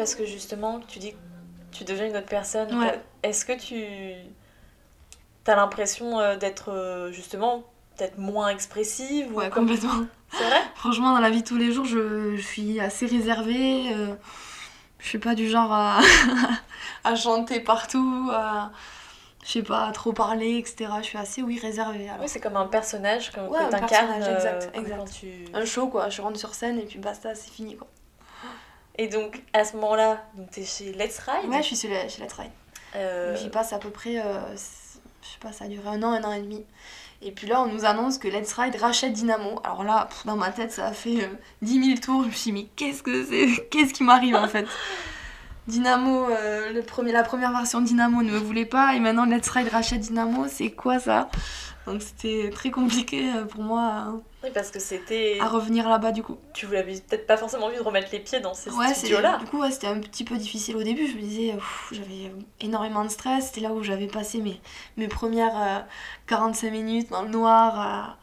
Parce 0.07 0.15
que 0.15 0.25
justement 0.25 0.79
tu 0.87 1.01
dis 1.01 1.11
que 1.15 1.17
tu 1.73 1.83
deviens 1.83 2.07
une 2.07 2.17
autre 2.17 2.27
personne. 2.29 2.73
Ouais. 2.79 3.03
Est-ce 3.25 3.45
que 3.45 3.53
tu 3.55 4.15
as 5.51 5.57
l'impression 5.57 6.21
euh, 6.21 6.37
d'être 6.37 6.71
euh, 6.71 7.11
justement 7.11 7.65
peut-être 7.97 8.17
moins 8.17 8.51
expressive 8.51 9.35
ou 9.35 9.39
Ouais, 9.39 9.51
comme- 9.51 9.67
complètement. 9.67 10.07
C'est 10.31 10.45
vrai? 10.45 10.61
Franchement, 10.77 11.13
dans 11.13 11.19
la 11.21 11.31
vie 11.31 11.43
de 11.43 11.49
tous 11.49 11.57
les 11.57 11.73
jours, 11.73 11.85
je, 11.87 12.37
je 12.37 12.41
suis 12.41 12.79
assez 12.79 13.07
réservée. 13.07 13.93
euh, 13.97 14.15
je 15.01 15.09
suis 15.09 15.19
pas 15.19 15.35
du 15.35 15.49
genre 15.49 15.73
à, 15.73 15.99
à 17.05 17.17
chanter 17.17 17.59
partout, 17.59 18.29
à, 18.33 18.71
je 19.45 19.51
sais 19.51 19.63
pas, 19.65 19.87
à 19.89 19.91
trop 19.93 20.13
parler, 20.13 20.59
etc. 20.59 20.89
Je 21.01 21.07
suis 21.07 21.19
assez, 21.19 21.43
oui, 21.43 21.59
réservée. 21.61 22.09
Alors, 22.09 22.21
Oui, 22.23 22.29
c'est 22.29 22.39
comme 22.41 22.57
un 22.57 22.67
personnage 22.67 23.33
que, 23.33 23.41
Ouais, 23.41 23.59
que 23.59 23.65
un 23.65 23.69
t'incarnes 23.71 24.23
euh, 24.23 24.37
exact, 24.37 24.73
comme 24.73 24.85
exact. 24.85 24.99
quand 24.99 25.11
tu... 25.11 25.47
Un 25.53 25.65
show, 25.65 25.89
quoi. 25.89 26.11
Je 26.11 26.23
rentre 26.23 26.39
sur 26.39 26.55
scène 26.55 26.79
et 26.79 26.85
puis 26.85 27.01
basta, 27.01 27.35
c'est 27.35 27.51
fini, 27.51 27.75
quoi. 27.77 27.89
Et 28.99 29.09
donc 29.09 29.43
à 29.53 29.65
ce 29.65 29.75
moment-là, 29.77 30.25
donc 30.35 30.51
t'es 30.51 30.65
chez 30.65 30.93
Let's 30.93 31.19
Ride. 31.19 31.51
Ouais, 31.51 31.63
je 31.63 31.75
suis 31.75 31.77
chez, 31.77 31.89
Let's 31.89 32.33
Ride. 32.33 32.51
Euh, 32.95 33.37
J'y 33.37 33.51
passe 33.51 33.73
à 33.73 33.79
peu 33.79 33.91
près, 33.91 34.19
euh, 34.19 34.41
je 34.55 34.57
sais 34.57 35.39
pas, 35.41 35.53
ça 35.53 35.67
a 35.67 35.69
duré 35.69 35.89
un 35.89 36.03
an, 36.03 36.13
un 36.13 36.25
an 36.25 36.33
et 36.33 36.41
demi. 36.41 36.65
Et 37.23 37.33
puis 37.33 37.47
là, 37.47 37.63
on 37.63 37.67
nous 37.67 37.85
annonce 37.85 38.19
que 38.19 38.29
Let's 38.29 38.53
Ride 38.55 38.77
rachète 38.77 39.13
Dynamo. 39.13 39.61
Alors 39.65 39.85
là, 39.85 40.07
pff, 40.09 40.27
dans 40.27 40.37
ma 40.37 40.51
tête, 40.51 40.73
ça 40.73 40.87
a 40.87 40.93
fait 40.93 41.25
euh, 41.25 41.29
10 41.63 41.85
000 41.85 41.99
tours. 41.99 42.23
Je 42.23 42.29
me 42.29 42.33
suis 42.33 42.53
dit, 42.53 42.63
mais 42.63 42.69
qu'est-ce 42.77 43.03
que 43.03 43.25
c'est? 43.25 43.69
Qu'est-ce 43.71 43.93
qui 43.93 44.05
m'arrive 44.05 44.37
en 44.37 44.49
fait? 44.49 44.67
Dynamo, 45.67 46.31
euh, 46.31 46.73
le 46.73 46.83
premier, 46.83 47.11
la 47.11 47.25
première 47.25 47.51
version 47.51 47.81
Dynamo 47.81 48.23
ne 48.23 48.31
me 48.31 48.39
voulait 48.39 48.67
pas. 48.67 48.95
Et 48.95 49.01
maintenant, 49.01 49.25
Let's 49.25 49.49
Ride 49.49 49.69
rachète 49.69 50.01
Dynamo. 50.01 50.47
C'est 50.49 50.71
quoi 50.71 50.99
ça? 51.01 51.29
Donc 51.87 52.03
c'était 52.03 52.51
très 52.51 52.71
compliqué 52.71 53.33
euh, 53.33 53.45
pour 53.45 53.63
moi 53.63 54.21
Oui, 54.43 54.51
parce 54.53 54.71
que 54.71 54.79
c'était... 54.81 55.39
à, 55.41 55.49
revenir 55.49 55.89
là-bas 55.89 56.13
du 56.13 56.23
coup. 56.23 56.37
Tu 56.53 56.67
voulais 56.67 56.83
peut-être 56.83 57.27
pas 57.27 57.37
forcément 57.37 57.67
envie 57.67 57.77
de 57.77 57.83
remettre 57.83 58.09
les 58.13 58.19
pieds 58.19 58.41
dans 58.41 58.55
ces 58.55 58.71
Ouais, 58.71 58.93
studios-là. 58.93 59.39
du 59.39 59.47
coup, 59.47 59.61
ouais, 59.61 59.71
c'était 59.71 59.87
un 59.87 60.01
petit 60.01 60.25
peu 60.25 60.37
difficile 60.37 60.77
au 60.77 60.83
début. 60.83 61.07
Je 61.07 61.17
me 61.17 61.21
disais, 61.23 61.55
j'avais 61.93 62.33
énormément 62.61 63.05
de 63.05 63.09
stress. 63.11 63.47
C'était 63.47 63.61
là 63.61 63.73
où 63.73 63.83
j'avais 63.83 64.09
passé 64.09 64.41
mes, 64.41 64.61
mes 64.97 65.09
premières 65.09 65.57
euh, 65.57 65.81
45 66.27 66.71
minutes 66.73 67.11
dans 67.11 67.23
le 67.23 67.29
noir. 67.29 68.19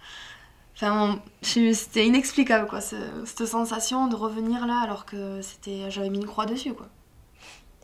Enfin, 0.75 1.21
c'était 1.41 2.05
inexplicable, 2.05 2.67
quoi, 2.67 2.81
ce- 2.81 3.23
cette 3.25 3.45
sensation 3.47 4.07
de 4.07 4.15
revenir 4.15 4.65
là 4.65 4.79
alors 4.83 5.05
que 5.05 5.41
c'était, 5.41 5.89
j'avais 5.89 6.09
mis 6.09 6.17
une 6.19 6.25
croix 6.25 6.45
dessus, 6.45 6.73
quoi. 6.73 6.87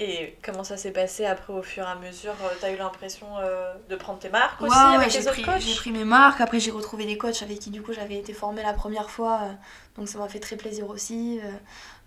Et 0.02 0.38
comment 0.42 0.64
ça 0.64 0.78
s'est 0.78 0.92
passé 0.92 1.26
après 1.26 1.52
au 1.52 1.62
fur 1.62 1.84
et 1.84 1.88
à 1.88 1.96
mesure 1.96 2.32
euh, 2.44 2.56
T'as 2.62 2.72
eu 2.72 2.78
l'impression 2.78 3.28
euh, 3.38 3.74
de 3.90 3.98
prendre 3.98 4.18
tes 4.20 4.30
marques 4.30 4.62
aussi 4.62 4.72
Ouais, 4.72 4.96
avec 4.96 5.14
les 5.14 5.20
autres 5.28 5.32
pris, 5.32 5.42
coachs 5.44 5.60
j'ai 5.60 5.76
pris 5.76 5.92
mes 5.92 6.06
marques. 6.06 6.40
Après, 6.40 6.58
j'ai 6.62 6.72
retrouvé 6.72 7.06
des 7.06 7.18
coachs 7.18 7.42
avec 7.44 7.60
qui, 7.60 7.70
du 7.70 7.82
coup, 7.82 7.92
j'avais 7.92 8.16
été 8.16 8.32
formée 8.32 8.64
la 8.64 8.72
première 8.72 9.10
fois. 9.10 9.42
euh, 9.44 9.52
donc, 9.98 10.08
ça 10.08 10.18
m'a 10.18 10.30
fait 10.30 10.40
très 10.40 10.56
plaisir 10.56 10.90
aussi 10.90 11.42
euh, 11.44 11.52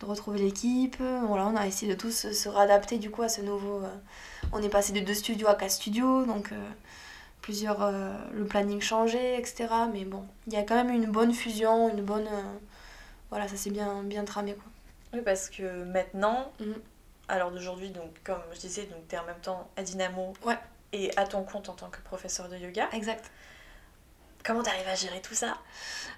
de 0.01 0.07
retrouver 0.07 0.39
l'équipe. 0.39 0.97
Voilà, 1.27 1.47
on 1.47 1.55
a 1.55 1.67
essayé 1.67 1.93
de 1.93 1.99
tous 1.99 2.33
se, 2.33 2.49
réadapter, 2.49 2.97
du 2.97 3.11
coup, 3.11 3.21
à 3.23 3.29
ce 3.29 3.43
nouveau. 3.43 3.83
on 4.53 4.63
est 4.63 4.71
passé 4.71 4.95
de 4.95 5.01
deux 5.01 5.13
studios 5.15 5.49
à 5.49 5.55
quatre 5.55 5.73
studios. 5.73 6.25
Donc, 6.25 6.49
plusieurs. 7.43 7.93
le 8.33 8.45
planning 8.47 8.81
changeait, 8.81 9.39
etc. 9.39 9.67
Mais 9.93 10.07
bon, 10.07 10.25
il 10.47 10.55
y 10.55 10.57
a 10.57 10.63
quand 10.63 10.77
même 10.77 10.91
une 10.91 11.11
bonne 11.11 11.35
fusion, 11.35 11.91
une 11.91 12.03
bonne. 12.03 12.29
voilà, 13.29 13.49
ça 13.49 13.57
s'est 13.57 13.71
bien, 13.71 14.03
bien 14.03 14.25
tramé, 14.25 14.55
quoi. 14.55 14.65
Oui, 15.13 15.21
parce 15.23 15.51
que 15.51 15.85
maintenant, 15.85 16.51
Mhm. 16.59 16.75
À 17.29 17.39
l'heure 17.39 17.51
d'aujourd'hui, 17.51 17.91
donc 17.91 18.11
comme 18.25 18.43
je 18.53 18.59
disais, 18.61 18.83
donc 18.85 19.07
tu 19.09 19.15
es 19.15 19.19
en 19.19 19.25
même 19.25 19.41
temps 19.41 19.69
à 19.77 19.83
Dynamo 19.83 20.33
Ouais. 20.45 20.59
et 20.93 21.11
à 21.17 21.27
ton 21.27 21.43
compte 21.45 21.69
en 21.69 21.75
tant 21.75 21.89
que 21.89 22.01
professeur 22.01 22.49
de 22.49 22.57
yoga. 22.57 22.89
Exact. 22.93 23.31
Comment 24.45 24.63
t'arrives 24.63 24.89
à 24.89 24.95
gérer 24.97 25.21
tout 25.23 25.35
ça? 25.35 25.57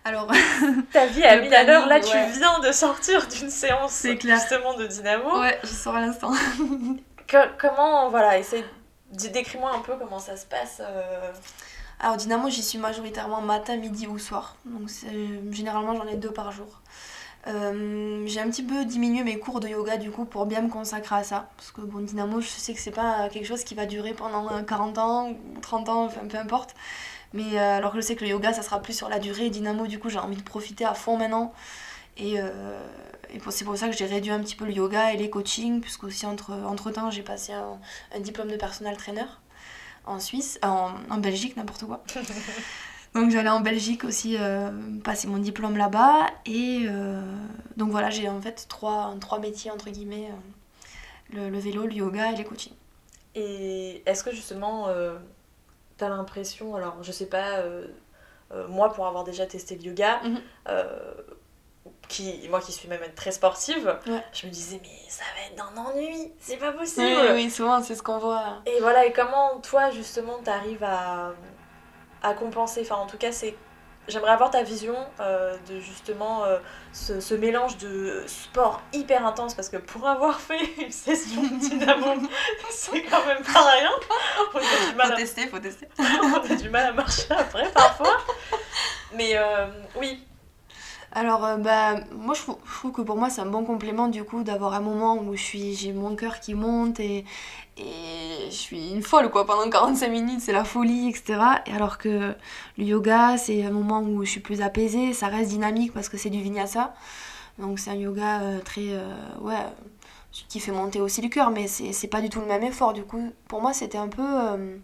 Alors, 0.05 0.31
Ta 0.93 1.07
vie 1.07 1.23
à 1.25 1.37
Le 1.37 1.43
1000 1.43 1.55
à 1.55 1.63
l'heure, 1.65 1.87
là 1.87 2.01
tu 2.01 2.17
viens 2.39 2.59
de 2.61 2.73
sortir 2.73 3.27
d'une 3.29 3.51
séance 3.51 3.93
C'est 3.93 4.17
clair. 4.17 4.39
justement 4.39 4.75
de 4.75 4.87
Dynamo. 4.87 5.41
ouais, 5.41 5.59
je 5.63 5.69
sors 5.69 5.95
à 5.95 6.01
l'instant. 6.01 6.33
Comment, 7.59 8.11
voilà, 8.11 8.39
essaye, 8.39 8.65
décris-moi 9.11 9.73
un 9.75 9.81
peu 9.81 9.97
comment 9.97 10.19
ça 10.19 10.37
se 10.37 10.47
passe. 10.47 10.79
euh, 10.81 11.33
Alors 12.01 12.17
Dynamo, 12.17 12.49
j'y 12.51 12.63
suis 12.63 12.79
majoritairement 12.79 13.41
matin, 13.41 13.77
midi 13.77 14.07
ou 14.07 14.19
soir. 14.19 14.57
Donc 14.65 14.89
généralement 15.51 15.95
j'en 15.97 16.07
ai 16.07 16.17
deux 16.17 16.31
par 16.33 16.51
jour. 16.53 16.81
Euh, 17.47 18.25
j'ai 18.27 18.41
un 18.41 18.49
petit 18.49 18.63
peu 18.63 18.87
diminué 18.87 19.23
mes 19.23 19.39
cours 19.39 19.61
de 19.61 19.69
yoga 19.69 19.99
du 19.99 20.11
coup 20.11 20.25
pour 20.25 20.47
bien 20.47 20.63
me 20.63 20.71
consacrer 20.71 21.17
à 21.17 21.25
ça. 21.25 21.49
Parce 21.57 21.73
que 21.73 21.83
bon, 21.83 22.01
Dynamo, 22.01 22.41
je 22.41 22.49
sais 22.49 22.73
que 22.75 22.81
c'est 22.81 22.91
pas 22.91 23.29
quelque 23.29 23.47
chose 23.47 23.65
qui 23.65 23.75
va 23.75 23.87
durer 23.87 24.15
pendant 24.15 24.51
euh, 24.51 24.63
40 24.63 24.99
ans 24.99 25.31
ou 25.31 25.61
30 25.61 25.89
ans, 25.89 26.09
peu 26.29 26.39
importe. 26.39 26.75
Mais 27.35 27.59
euh, 27.59 27.79
alors 27.79 27.93
que 27.93 28.01
je 28.01 28.07
sais 28.07 28.17
que 28.17 28.25
le 28.25 28.31
yoga 28.31 28.53
ça 28.53 28.63
sera 28.63 28.81
plus 28.81 28.95
sur 28.95 29.09
la 29.09 29.19
durée. 29.19 29.51
Dynamo, 29.51 29.87
du 29.87 29.99
coup, 29.99 30.09
j'ai 30.09 30.19
envie 30.19 30.37
de 30.37 30.43
profiter 30.43 30.85
à 30.85 30.95
fond 30.95 31.19
maintenant. 31.19 31.53
Et, 32.17 32.41
euh, 32.41 32.81
c'est 33.51 33.65
pour 33.65 33.77
ça 33.77 33.89
que 33.89 33.97
j'ai 33.97 34.07
réduit 34.07 34.31
un 34.31 34.41
petit 34.41 34.55
peu 34.55 34.65
le 34.65 34.73
yoga 34.73 35.13
et 35.13 35.17
les 35.17 35.29
coachings, 35.29 35.81
puisque 35.81 36.05
aussi 36.05 36.25
entre, 36.27 36.53
entre 36.53 36.93
temps 36.93 37.11
j'ai 37.11 37.23
passé 37.23 37.53
un, 37.53 38.21
diplôme 38.21 38.49
de 38.49 38.57
personal 38.57 38.97
trainer 38.97 39.25
en 40.07 40.21
Suisse, 40.21 40.61
en 40.63 41.19
Belgique, 41.19 41.57
n'importe 41.57 41.85
quoi. 41.87 42.05
donc 43.15 43.31
j'allais 43.31 43.49
en 43.51 43.61
Belgique 43.61 44.05
aussi 44.05 44.37
euh, 44.39 44.71
passer 45.03 45.27
mon 45.29 45.39
diplôme 45.39 45.77
là-bas. 45.77 46.27
Et 46.47 46.87
euh, 46.89 47.21
donc 47.77 47.91
voilà, 47.91 48.11
j'ai 48.11 48.29
en 48.29 48.41
fait 48.41 48.67
trois, 48.69 49.15
trois 49.21 49.39
métiers, 49.39 49.71
entre 49.71 49.91
guillemets, 49.91 50.29
euh, 50.31 51.37
le, 51.37 51.51
le 51.51 51.59
vélo, 51.59 51.87
le 51.87 51.93
yoga 51.95 52.33
et 52.33 52.37
les 52.37 52.45
coachings. 52.45 52.75
Et 53.35 54.03
est-ce 54.07 54.23
que 54.23 54.31
justement, 54.31 54.89
t'as 55.97 56.09
l'impression, 56.09 56.77
alors 56.77 57.03
je 57.03 57.11
sais 57.11 57.27
pas, 57.27 57.63
moi 58.69 58.93
pour 58.93 59.07
avoir 59.09 59.25
déjà 59.25 59.45
testé 59.45 59.75
le 59.75 59.83
yoga, 59.83 60.21
Mhm. 60.23 60.41
qui, 62.09 62.47
moi 62.49 62.61
qui 62.61 62.71
suis 62.73 62.87
même 62.89 63.01
très 63.17 63.33
sportive, 63.33 63.99
Ouais. 64.07 64.23
je 64.33 64.47
me 64.47 64.53
disais 64.53 64.79
mais 64.83 64.89
ça 65.09 65.25
va 65.35 65.47
être 65.49 65.57
d'un 65.57 65.81
ennui, 65.83 66.33
c'est 66.39 66.59
pas 66.59 66.71
possible. 66.73 67.05
Oui, 67.07 67.29
oui, 67.33 67.51
souvent 67.51 67.83
c'est 67.83 67.95
ce 67.97 68.03
qu'on 68.05 68.19
voit. 68.19 68.59
Et 68.67 68.79
voilà, 68.81 69.05
et 69.07 69.13
comment 69.13 69.59
toi 69.61 69.91
justement 69.91 70.39
t'arrives 70.45 70.85
à, 70.85 71.33
à 72.25 72.35
compenser, 72.35 72.81
enfin 72.83 72.97
en 72.97 73.07
tout 73.07 73.19
cas 73.19 73.33
c'est... 73.33 73.57
J'aimerais 74.07 74.33
avoir 74.33 74.51
ta 74.51 74.63
vision 74.63 74.97
euh, 75.21 75.57
de 75.67 75.81
justement 75.81 76.45
euh, 76.45 76.59
ce, 76.93 77.21
ce 77.21 77.35
mélange 77.35 77.79
de 77.79 78.23
sport 78.27 78.83
hyper 78.93 79.27
intense 79.27 79.55
parce 79.55 79.71
que 79.71 79.79
pour 79.79 80.07
avoir 80.07 80.41
fait 80.41 80.61
une 80.83 80.91
session 80.91 81.43
de 81.43 81.59
dynamo, 81.59 82.29
c'est 82.71 83.03
quand 83.05 83.25
même 83.25 83.43
pas 83.43 83.63
rien. 83.63 83.91
On 84.53 84.59
a 84.59 84.91
du 84.91 84.97
mal 84.97 85.13
à 85.13 85.17
tester, 85.17 85.47
faut 85.47 85.59
tester. 85.59 85.89
on 85.99 86.53
a 86.53 86.55
du 86.55 86.69
mal 86.69 86.87
à 86.87 86.93
marcher 86.93 87.31
après 87.31 87.71
parfois. 87.71 88.19
Mais 89.17 89.33
euh, 89.37 89.67
oui, 89.97 90.23
Alors, 91.13 91.45
euh, 91.45 91.57
bah, 91.57 91.97
moi, 92.13 92.35
je 92.35 92.43
trouve, 92.43 92.59
je 92.67 92.75
trouve 92.75 92.93
que 92.93 93.03
pour 93.03 93.17
moi, 93.17 93.31
c'est 93.31 93.41
un 93.41 93.47
bon 93.47 93.65
complément, 93.65 94.09
du 94.09 94.25
coup, 94.25 94.43
d'avoir 94.43 94.75
un 94.75 94.81
moment 94.81 95.17
où 95.17 95.37
je 95.37 95.43
suis, 95.43 95.75
j'ai 95.75 95.93
mon 95.93 96.17
cœur 96.17 96.41
qui 96.41 96.55
monte 96.55 96.99
et, 96.99 97.25
et 97.77 98.51
je 98.51 98.55
suis 98.55 98.91
une 98.93 99.03
folle, 99.03 99.31
quoi. 99.31 99.47
Pendant 99.47 99.69
45 99.69 100.09
minutes, 100.09 100.41
c'est 100.41 100.53
la 100.53 100.65
folie, 100.65 101.09
etc. 101.09 101.41
Et 101.67 101.73
alors 101.73 101.99
que 101.99 102.35
le 102.79 102.85
yoga, 102.85 103.37
c'est 103.37 103.65
un 103.65 103.71
moment 103.71 104.01
où 104.01 104.25
je 104.25 104.31
suis 104.31 104.41
plus 104.41 104.63
apaisée, 104.63 105.13
ça 105.13 105.27
reste 105.27 105.51
dynamique 105.51 105.93
parce 105.93 106.09
que 106.09 106.17
c'est 106.17 106.31
du 106.31 106.41
vinyasa. 106.41 106.95
Donc, 107.59 107.79
c'est 107.79 107.91
un 107.91 107.97
yoga 107.97 108.41
euh, 108.43 108.61
très, 108.61 108.93
euh, 108.93 109.15
ouais, 109.41 109.57
qui 110.49 110.61
fait 110.61 110.73
monter 110.73 111.01
aussi 111.01 111.21
le 111.23 111.29
cœur, 111.29 111.51
mais 111.51 111.67
c'est 111.69 112.09
pas 112.09 112.21
du 112.21 112.29
tout 112.29 112.41
le 112.41 112.47
même 112.47 112.63
effort. 112.63 112.93
Du 112.93 113.03
coup, 113.05 113.33
pour 113.49 113.61
moi, 113.61 113.73
c'était 113.73 113.99
un 113.99 114.09
peu, 114.09 114.23
euh, 114.23 114.77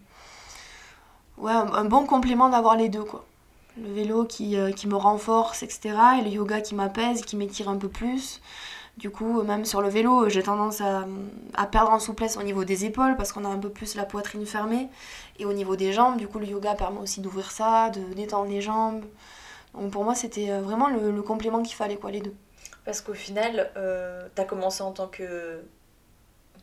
ouais, 1.38 1.53
un, 1.53 1.72
un 1.72 1.85
bon 1.85 2.07
complément 2.07 2.48
d'avoir 2.48 2.76
les 2.76 2.88
deux, 2.88 3.05
quoi 3.05 3.24
le 3.81 3.92
vélo 3.94 4.24
qui, 4.24 4.57
qui 4.76 4.88
me 4.88 4.96
renforce, 4.96 5.62
etc. 5.62 5.94
Et 6.18 6.22
le 6.24 6.31
yoga 6.31 6.61
qui 6.61 6.74
m'apaise, 6.74 7.22
qui 7.22 7.37
m'étire 7.37 7.68
un 7.68 7.76
peu 7.76 7.88
plus. 7.88 8.40
Du 9.00 9.08
coup, 9.10 9.42
même 9.42 9.64
sur 9.64 9.80
le 9.80 9.88
vélo, 9.88 10.28
j'ai 10.28 10.42
tendance 10.42 10.82
à, 10.82 11.06
à 11.54 11.66
perdre 11.66 11.90
en 11.90 11.98
souplesse 11.98 12.36
au 12.36 12.42
niveau 12.42 12.64
des 12.64 12.84
épaules 12.84 13.16
parce 13.16 13.32
qu'on 13.32 13.46
a 13.46 13.48
un 13.48 13.58
peu 13.58 13.70
plus 13.70 13.94
la 13.94 14.04
poitrine 14.04 14.44
fermée. 14.44 14.88
Et 15.38 15.46
au 15.46 15.54
niveau 15.54 15.74
des 15.74 15.92
jambes, 15.94 16.18
du 16.18 16.28
coup, 16.28 16.38
le 16.38 16.46
yoga 16.46 16.74
permet 16.74 17.00
aussi 17.00 17.22
d'ouvrir 17.22 17.50
ça, 17.50 17.88
de 17.88 18.00
détendre 18.14 18.50
les 18.50 18.60
jambes. 18.60 19.02
Donc 19.74 19.90
pour 19.90 20.04
moi, 20.04 20.14
c'était 20.14 20.50
euh, 20.50 20.60
vraiment 20.60 20.88
le, 20.88 21.10
le 21.10 21.22
complément 21.22 21.62
qu'il 21.62 21.74
fallait, 21.76 21.96
quoi, 21.96 22.10
les 22.10 22.20
deux. 22.20 22.34
parce 22.84 23.00
qu'au 23.00 23.14
final, 23.14 23.70
euh, 23.76 24.26
t'as 24.34 24.44
commencé 24.44 24.82
en 24.82 24.92
tant 24.92 25.06
que... 25.06 25.60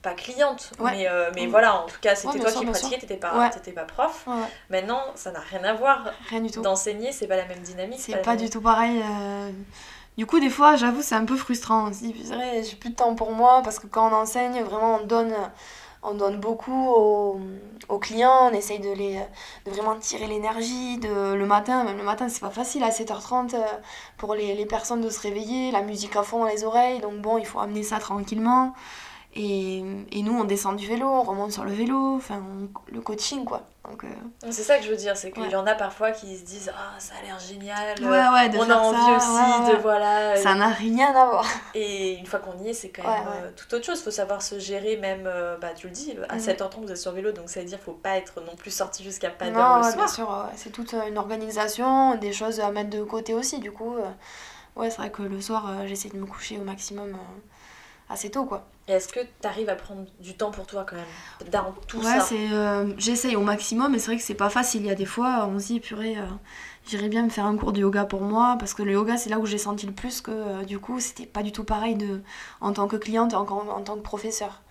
Pas 0.04 0.13
cliente, 0.13 0.69
Ouais. 0.80 0.91
mais, 0.91 1.10
euh, 1.10 1.32
mais 1.34 1.47
voilà, 1.47 1.82
en 1.82 1.88
tout 1.88 2.00
cas, 2.00 2.13
c'était 2.13 2.34
Ouais, 2.36 2.39
toi 2.39 2.52
sûr, 2.52 2.60
qui 2.60 2.65
pratiquais, 2.67 3.00
t'étais 3.00 3.17
pas, 3.17 3.36
Ouais. 3.36 3.71
pas 3.73 3.84
prof. 3.86 4.28
Maintenant, 4.69 5.02
ça 5.15 5.32
n'a 5.32 5.39
rien 5.39 5.63
à 5.63 5.73
voir. 5.73 6.12
Rien 6.30 6.41
du 6.41 6.52
tout. 6.52 6.62
D'enseigner, 6.62 7.12
c'est 7.12 7.26
pas 7.26 7.36
la 7.36 7.45
même 7.47 7.62
dynamique. 7.62 8.00
C'est 8.00 8.21
pas 8.21 8.36
même- 8.36 8.39
du 8.41 8.50
tout 8.52 8.62
pareil. 8.62 9.02
euh. 9.04 9.50
Du 10.17 10.25
coup, 10.25 10.39
des 10.39 10.49
fois, 10.49 10.75
j'avoue, 10.75 11.01
c'est 11.01 11.15
un 11.15 11.25
peu 11.25 11.38
frustrant. 11.38 11.88
On 11.89 11.93
se 11.93 11.99
dit, 11.99 12.15
j'ai 12.63 12.75
plus 12.75 12.89
de 12.89 12.95
temps 12.95 13.13
pour 13.15 13.32
moi 13.32 13.62
parce 13.63 13.77
que 13.80 13.86
quand 13.88 14.10
on 14.12 14.15
enseigne, 14.15 14.63
vraiment, 14.63 14.99
on 15.01 15.06
donne, 15.06 15.34
on 16.01 16.15
donne 16.15 16.38
beaucoup 16.39 16.73
aux, 16.89 17.39
aux 17.88 17.99
clients. 17.99 18.49
On 18.49 18.53
essaye 18.53 18.80
de, 18.80 18.91
les, 18.93 19.19
de 19.65 19.71
vraiment 19.71 19.95
tirer 19.97 20.25
l'énergie. 20.27 20.97
De, 20.97 21.34
le 21.34 21.45
matin, 21.45 21.84
même 21.84 21.97
le 21.97 22.03
matin, 22.03 22.30
c'est 22.30 22.41
pas 22.41 22.49
facile 22.49 22.84
à 22.84 22.89
7h30 22.89 23.53
euh, 23.56 23.60
pour 24.17 24.34
les, 24.34 24.56
les 24.56 24.65
personnes 24.65 25.01
de 25.01 25.10
se 25.10 25.19
réveiller. 25.19 25.71
La 25.71 25.84
musique 25.84 26.15
à 26.15 26.23
fond 26.23 26.39
dans 26.39 26.45
les 26.47 26.63
oreilles. 26.63 26.99
Donc, 26.99 27.21
bon, 27.21 27.38
il 27.38 27.45
faut 27.45 27.60
amener 27.60 27.84
ça 27.84 27.99
tranquillement. 27.99 28.73
Et, 29.39 29.84
et 30.12 30.23
nous, 30.23 30.34
on 30.36 30.45
descend 30.45 30.78
du 30.78 30.88
vélo, 30.88 31.06
on 31.08 31.21
remonte 31.21 31.52
sur 31.52 31.63
le 31.63 31.71
vélo. 31.71 32.15
Enfin, 32.15 32.41
on- 32.43 32.69
le 32.91 33.02
coaching, 33.02 33.45
quoi. 33.45 33.62
Donc, 33.88 34.04
euh, 34.04 34.08
C'est 34.50 34.63
ça 34.63 34.78
que 34.80 34.84
je 34.84 34.89
veux 34.89 34.97
dire, 34.97 35.15
c'est 35.15 35.32
qu'il 35.32 35.43
Ouais. 35.43 35.50
y 35.52 35.56
en 35.56 35.67
a 35.67 35.76
parfois 35.76 36.10
qui 36.12 36.36
se 36.36 36.43
disent 36.43 36.71
Ah, 36.76 37.00
ça 37.00 37.13
a 37.21 37.23
l'air 37.23 37.38
génial. 37.39 38.00
ouais, 38.02 38.08
ouais, 38.08 38.50
de 38.50 38.58
on 38.58 38.67
a 38.69 38.76
envie 38.78 38.97
ça, 38.97 39.15
aussi 39.15 39.71
de 39.71 39.78
voilà. 39.78 40.36
Ça 40.38 40.56
n'a 40.56 40.69
rien 40.69 41.13
à 41.15 41.26
voir. 41.28 41.45
Et 41.76 42.15
une 42.15 42.26
fois 42.26 42.39
qu'on 42.39 42.58
y 42.63 42.69
est, 42.69 42.73
c'est 42.73 42.89
quand 42.89 43.04
même 43.04 43.28
euh, 43.28 43.52
tout 43.56 43.71
autre 43.76 43.86
chose. 43.86 44.02
faut 44.02 44.10
savoir 44.12 44.41
se 44.41 44.58
gérer, 44.58 44.97
même, 44.97 45.26
euh, 45.28 45.56
bah, 45.62 45.69
tu 45.76 45.86
le 45.88 45.93
dis, 45.93 46.15
à 46.30 46.36
Mhm. 46.36 46.41
7h30 46.41 46.82
vous 46.86 46.91
êtes 46.91 46.97
sur 46.97 47.12
vélo, 47.12 47.32
donc 47.32 47.47
ça 47.50 47.60
veut 47.60 47.65
dire 47.67 47.80
faut 47.80 47.91
pas 47.93 48.17
être 48.17 48.41
non 48.41 48.56
plus 48.56 48.71
sorti 48.71 49.04
jusqu'à 49.04 49.30
pas 49.30 49.52
d'heure 49.52 49.78
le 49.78 49.84
soir. 49.84 49.95
bien 49.97 50.08
sûr, 50.08 50.45
c'est 50.56 50.71
toute 50.71 50.95
euh, 50.95 51.08
une 51.08 51.17
organisation, 51.19 52.15
des 52.15 52.34
choses 52.34 52.60
à 52.60 52.71
mettre 52.71 52.89
de 52.89 53.04
côté 53.04 53.36
aussi. 53.36 53.60
Du 53.60 53.71
coup, 53.71 53.93
ouais, 54.76 54.89
c'est 54.89 54.97
vrai 54.97 55.12
que 55.12 55.21
le 55.21 55.39
soir, 55.41 55.86
j'essaie 55.86 56.10
de 56.10 56.17
me 56.17 56.26
coucher 56.26 56.58
au 56.58 56.63
maximum 56.63 57.15
assez 58.10 58.32
tôt, 58.32 58.45
quoi. 58.45 58.65
Est-ce 58.88 59.10
que 59.10 59.19
tu 59.19 59.47
arrives 59.47 59.69
à 59.69 59.76
prendre 59.76 60.06
du 60.19 60.36
temps 60.38 60.52
pour 60.52 60.65
toi 60.65 60.86
quand 60.88 60.95
même 60.95 61.52
Dans 61.52 61.73
tout 61.88 62.00
ouais, 62.00 62.04
ça? 62.04 62.38
euh, 62.54 62.93
j'essaye 62.97 63.36
au 63.36 63.41
maximum, 63.41 63.91
mais 63.91 64.00
c'est 64.00 64.08
vrai 64.08 64.17
que 64.17 64.23
c'est 64.23 64.34
pas 64.36 64.50
facile. 64.50 64.82
Il 64.82 64.88
y 64.88 64.91
a 64.91 64.95
des 64.95 65.06
fois, 65.06 65.45
on 65.50 65.60
se 65.60 65.67
dit, 65.67 65.80
purée, 65.80 66.17
euh, 66.17 66.26
j'irais 66.86 67.10
bien 67.10 67.23
me 67.23 67.30
faire 67.30 67.45
un 67.45 67.58
cours 67.58 67.73
de 67.73 67.80
yoga 67.82 68.06
pour 68.06 68.21
moi, 68.21 68.56
parce 68.60 68.73
que 68.73 68.84
le 68.84 68.93
yoga, 68.93 69.17
c'est 69.17 69.30
là 69.30 69.39
où 69.39 69.45
j'ai 69.45 69.58
senti 69.58 69.86
le 69.86 69.93
plus 69.93 70.21
que, 70.21 70.32
euh, 70.32 70.63
du 70.63 70.80
coup, 70.80 71.00
c'était 71.00 71.26
pas 71.26 71.43
du 71.43 71.52
tout 71.52 71.63
pareil 71.63 71.95
de, 71.95 72.21
en 72.62 72.73
tant 72.73 72.88
que 72.88 72.95
cliente 72.95 73.34
et 73.34 73.36
encore 73.36 73.67
en 73.69 73.82
tant 73.82 73.95
que 73.95 74.02
professeur. 74.02 74.62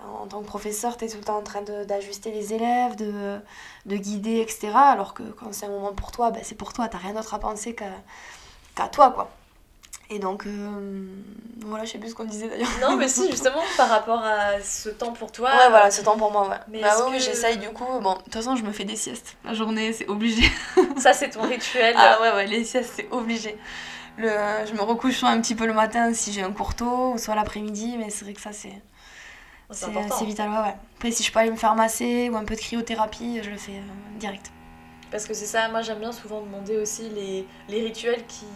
En 0.00 0.26
tant 0.26 0.40
que 0.42 0.46
professeur, 0.46 0.96
tu 0.98 1.06
es 1.06 1.08
tout 1.08 1.18
le 1.18 1.24
temps 1.24 1.38
en 1.38 1.42
train 1.42 1.62
d'ajuster 1.62 2.30
les 2.32 2.52
élèves, 2.54 2.96
de, 2.96 3.38
de 3.86 3.96
guider, 3.96 4.40
etc. 4.40 4.90
Alors 4.92 5.14
que 5.14 5.22
quand 5.22 5.52
c'est 5.52 5.66
un 5.66 5.70
moment 5.70 5.92
pour 5.94 6.12
toi, 6.12 6.30
ben, 6.30 6.42
c'est 6.44 6.56
pour 6.56 6.72
toi, 6.74 6.88
t'as 6.88 6.98
rien 6.98 7.14
d'autre 7.14 7.34
à 7.34 7.38
penser 7.40 7.74
qu'à 7.74 7.86
qu'à 8.74 8.88
toi, 8.88 9.10
quoi. 9.12 9.30
Et 10.10 10.18
donc, 10.18 10.46
euh, 10.46 11.06
voilà, 11.64 11.84
je 11.86 11.92
sais 11.92 11.98
plus 11.98 12.10
ce 12.10 12.14
qu'on 12.14 12.24
disait 12.24 12.48
d'ailleurs. 12.48 12.68
Non, 12.80 12.96
mais 12.96 13.08
si, 13.08 13.30
justement, 13.30 13.62
par 13.76 13.88
rapport 13.88 14.22
à 14.22 14.60
ce 14.62 14.90
temps 14.90 15.12
pour 15.12 15.32
toi. 15.32 15.48
Ouais, 15.50 15.70
voilà, 15.70 15.90
ce 15.90 16.02
temps 16.02 16.16
pour 16.18 16.30
moi, 16.30 16.46
ouais. 16.48 16.56
Mais 16.68 16.82
bah 16.82 16.94
oui, 17.06 17.12
que- 17.16 17.22
j'essaye 17.22 17.56
du 17.56 17.70
coup. 17.70 17.86
Bon, 18.02 18.12
de 18.14 18.22
toute 18.22 18.34
façon, 18.34 18.54
je 18.54 18.62
me 18.64 18.72
fais 18.72 18.84
des 18.84 18.96
siestes. 18.96 19.36
La 19.44 19.54
journée, 19.54 19.92
c'est 19.94 20.06
obligé. 20.08 20.42
Ça, 20.98 21.14
c'est 21.14 21.30
ton 21.30 21.42
rituel. 21.42 21.94
Ah 21.96 22.18
ouais, 22.20 22.32
ouais, 22.32 22.46
les 22.46 22.64
siestes, 22.64 22.92
c'est 22.96 23.08
obligé. 23.10 23.56
Le, 24.18 24.28
je 24.66 24.74
me 24.74 24.82
recouche 24.82 25.16
soit 25.16 25.30
un 25.30 25.40
petit 25.40 25.54
peu 25.54 25.66
le 25.66 25.72
matin 25.72 26.12
si 26.12 26.32
j'ai 26.32 26.42
un 26.42 26.52
cours 26.52 26.74
tôt, 26.74 27.14
ou 27.14 27.18
soit 27.18 27.34
l'après-midi, 27.34 27.96
mais 27.98 28.10
c'est 28.10 28.24
vrai 28.26 28.34
que 28.34 28.40
ça, 28.42 28.52
c'est 28.52 28.80
important. 29.86 30.16
c'est 30.18 30.24
vital. 30.26 30.50
Ouais, 30.50 30.58
ouais. 30.58 30.74
Après, 30.96 31.10
si 31.10 31.22
je 31.22 31.32
peux 31.32 31.38
aller 31.40 31.50
me 31.50 31.56
faire 31.56 31.74
masser 31.74 32.28
ou 32.30 32.36
un 32.36 32.44
peu 32.44 32.54
de 32.54 32.60
cryothérapie, 32.60 33.40
je 33.42 33.50
le 33.50 33.56
fais 33.56 33.72
euh, 33.72 34.18
direct. 34.18 34.52
Parce 35.10 35.26
que 35.26 35.34
c'est 35.34 35.46
ça, 35.46 35.68
moi 35.68 35.80
j'aime 35.82 35.98
bien 36.00 36.12
souvent 36.12 36.40
demander 36.42 36.76
aussi 36.76 37.08
les, 37.10 37.46
les 37.68 37.80
rituels 37.82 38.24
qui, 38.26 38.46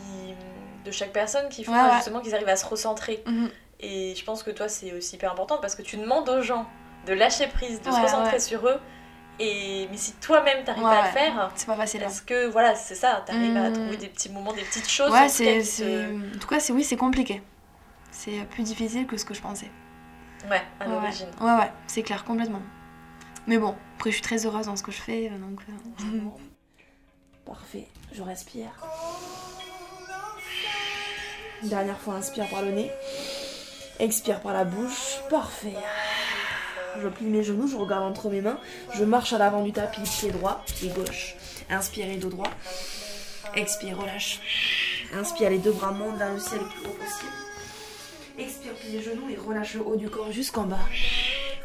de 0.89 0.93
chaque 0.93 1.13
personne 1.13 1.49
qui 1.49 1.65
font 1.65 1.73
Ouais, 1.73 1.79
ouais. 1.83 1.95
justement 1.97 2.21
qu'ils 2.21 2.35
arrivent 2.35 2.49
à 2.49 2.57
se 2.57 2.67
recentrer. 2.67 3.23
Mhm. 3.27 3.51
Et 3.81 4.15
je 4.17 4.25
pense 4.25 4.43
que 4.43 4.51
toi, 4.51 4.69
c'est 4.69 4.93
aussi 4.93 5.15
hyper 5.17 5.31
important 5.33 5.59
parce 5.61 5.75
que 5.77 5.83
tu 5.83 5.97
demandes 5.97 6.29
aux 6.29 6.43
gens 6.43 6.67
de 7.07 7.13
lâcher 7.13 7.47
prise, 7.47 7.81
de 7.81 7.91
se 7.91 8.01
recentrer 8.01 8.41
sur 8.41 8.67
eux. 8.67 8.81
Et 9.41 9.87
mais 9.93 9.97
si 9.97 10.15
toi-même 10.15 10.65
t'arrives 10.65 10.83
pas 10.83 11.01
à 11.03 11.07
le 11.07 11.13
faire, 11.13 11.53
C'est 11.55 11.67
pas 11.67 11.77
facile. 11.77 12.03
hein. 12.03 12.09
est-ce 12.09 12.23
que 12.23 12.47
voilà, 12.49 12.75
c'est 12.75 12.97
ça, 12.97 13.23
t'arrives 13.25 13.57
à 13.57 13.71
Mm. 13.71 13.73
trouver 13.73 13.97
des 13.97 14.09
petits 14.09 14.31
moments, 14.31 14.53
des 14.53 14.63
petites 14.63 14.89
choses 14.89 15.13
Ouais, 15.13 15.29
c'est, 15.29 15.61
te- 15.63 16.37
en 16.37 16.39
tout 16.41 16.49
cas, 16.49 16.59
c'est 16.59 16.73
oui, 16.73 16.83
c'est 16.83 16.97
compliqué. 16.97 17.41
C'est 18.11 18.45
plus 18.51 18.65
difficile 18.65 19.07
que 19.07 19.17
ce 19.17 19.25
que 19.25 19.35
je 19.35 19.41
pensais. 19.41 19.71
Ouais, 20.51 20.61
à 20.81 20.87
Ouais, 20.87 20.93
l'origine. 20.93 21.29
Ouais, 21.41 21.53
ouais, 21.55 21.71
c'est 21.87 22.03
clair, 22.03 22.25
complètement. 22.25 22.63
Mais 23.47 23.59
bon, 23.59 23.77
après, 23.97 24.11
je 24.11 24.17
suis 24.17 24.23
très 24.25 24.45
heureuse 24.45 24.67
dans 24.67 24.75
ce 24.77 24.83
que 24.83 24.91
je 24.91 25.01
fais, 25.01 25.29
donc. 25.31 25.61
euh, 25.69 26.03
Parfait, 27.47 27.87
je 28.13 28.23
respire. 28.23 28.71
Dernière 31.63 31.99
fois, 31.99 32.15
inspire 32.15 32.49
par 32.49 32.63
le 32.63 32.71
nez. 32.71 32.91
Expire 33.99 34.41
par 34.41 34.53
la 34.53 34.65
bouche. 34.65 35.19
Parfait. 35.29 35.75
Je 37.03 37.09
plie 37.09 37.27
mes 37.27 37.43
genoux, 37.43 37.69
je 37.69 37.77
regarde 37.77 38.05
entre 38.05 38.29
mes 38.29 38.41
mains. 38.41 38.59
Je 38.95 39.05
marche 39.05 39.33
à 39.33 39.39
l'avant 39.39 39.63
du 39.63 39.73
tapis, 39.73 40.03
pied 40.03 40.31
droit, 40.31 40.65
pied 40.67 40.91
gauche. 40.91 41.35
Inspire 41.69 42.07
dos 42.19 42.29
droit. 42.29 42.51
Expire, 43.55 43.99
relâche. 43.99 44.41
Inspire, 45.15 45.51
les 45.51 45.59
deux 45.59 45.73
bras 45.73 45.91
montent 45.91 46.17
vers 46.17 46.33
le 46.33 46.39
ciel 46.39 46.61
le 46.61 46.67
plus 46.67 46.87
haut 46.87 46.95
possible. 46.95 47.33
Expire, 48.39 48.73
plie 48.75 48.93
les 48.93 49.03
genoux 49.03 49.29
et 49.31 49.37
relâche 49.37 49.75
le 49.75 49.81
haut 49.81 49.97
du 49.97 50.09
corps 50.09 50.31
jusqu'en 50.31 50.65
bas. 50.65 50.79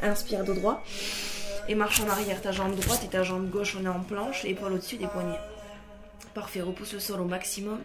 Inspire, 0.02 0.44
dos 0.44 0.56
droit. 0.56 0.84
Et 1.68 1.76
marche 1.76 2.02
en 2.02 2.10
arrière, 2.10 2.42
ta 2.42 2.52
jambe 2.52 2.76
droite 2.76 3.02
et 3.06 3.08
ta 3.08 3.24
jambe 3.24 3.50
gauche, 3.50 3.78
on 3.80 3.86
est 3.86 3.90
en 3.90 4.02
planche, 4.02 4.44
l'épaule 4.44 4.74
au-dessus 4.74 4.98
des 4.98 5.08
poignets. 5.08 5.40
Parfait, 6.34 6.62
repousse 6.62 6.94
le 6.94 7.00
sol 7.00 7.22
au 7.22 7.26
maximum. 7.26 7.80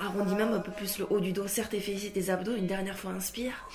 Arrondis 0.00 0.34
même 0.34 0.52
un 0.52 0.60
peu 0.60 0.72
plus 0.72 0.98
le 0.98 1.06
haut 1.10 1.20
du 1.20 1.32
dos, 1.32 1.46
serre 1.46 1.68
tes 1.68 1.80
tes 1.80 2.30
abdos. 2.30 2.54
Une 2.56 2.66
dernière 2.66 2.98
fois, 2.98 3.12
inspire. 3.12 3.68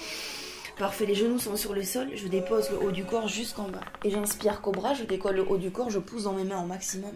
Parfait, 0.80 1.06
les 1.06 1.16
genoux 1.16 1.40
sont 1.40 1.58
sur 1.58 1.74
le 1.74 1.84
sol, 1.84 2.08
je 2.16 2.28
dépose 2.30 2.70
le 2.70 2.78
haut 2.78 2.92
du 2.92 3.04
corps 3.04 3.28
jusqu'en 3.28 3.68
bas. 3.68 3.82
Et 4.06 4.12
j'inspire 4.12 4.62
cobra, 4.62 4.94
je 4.94 5.04
décolle 5.04 5.36
le 5.36 5.46
haut 5.46 5.58
du 5.58 5.72
corps, 5.72 5.90
je 5.90 6.00
pousse 6.00 6.24
dans 6.24 6.32
mes 6.32 6.46
mains 6.46 6.62
au 6.62 6.66
maximum. 6.66 7.12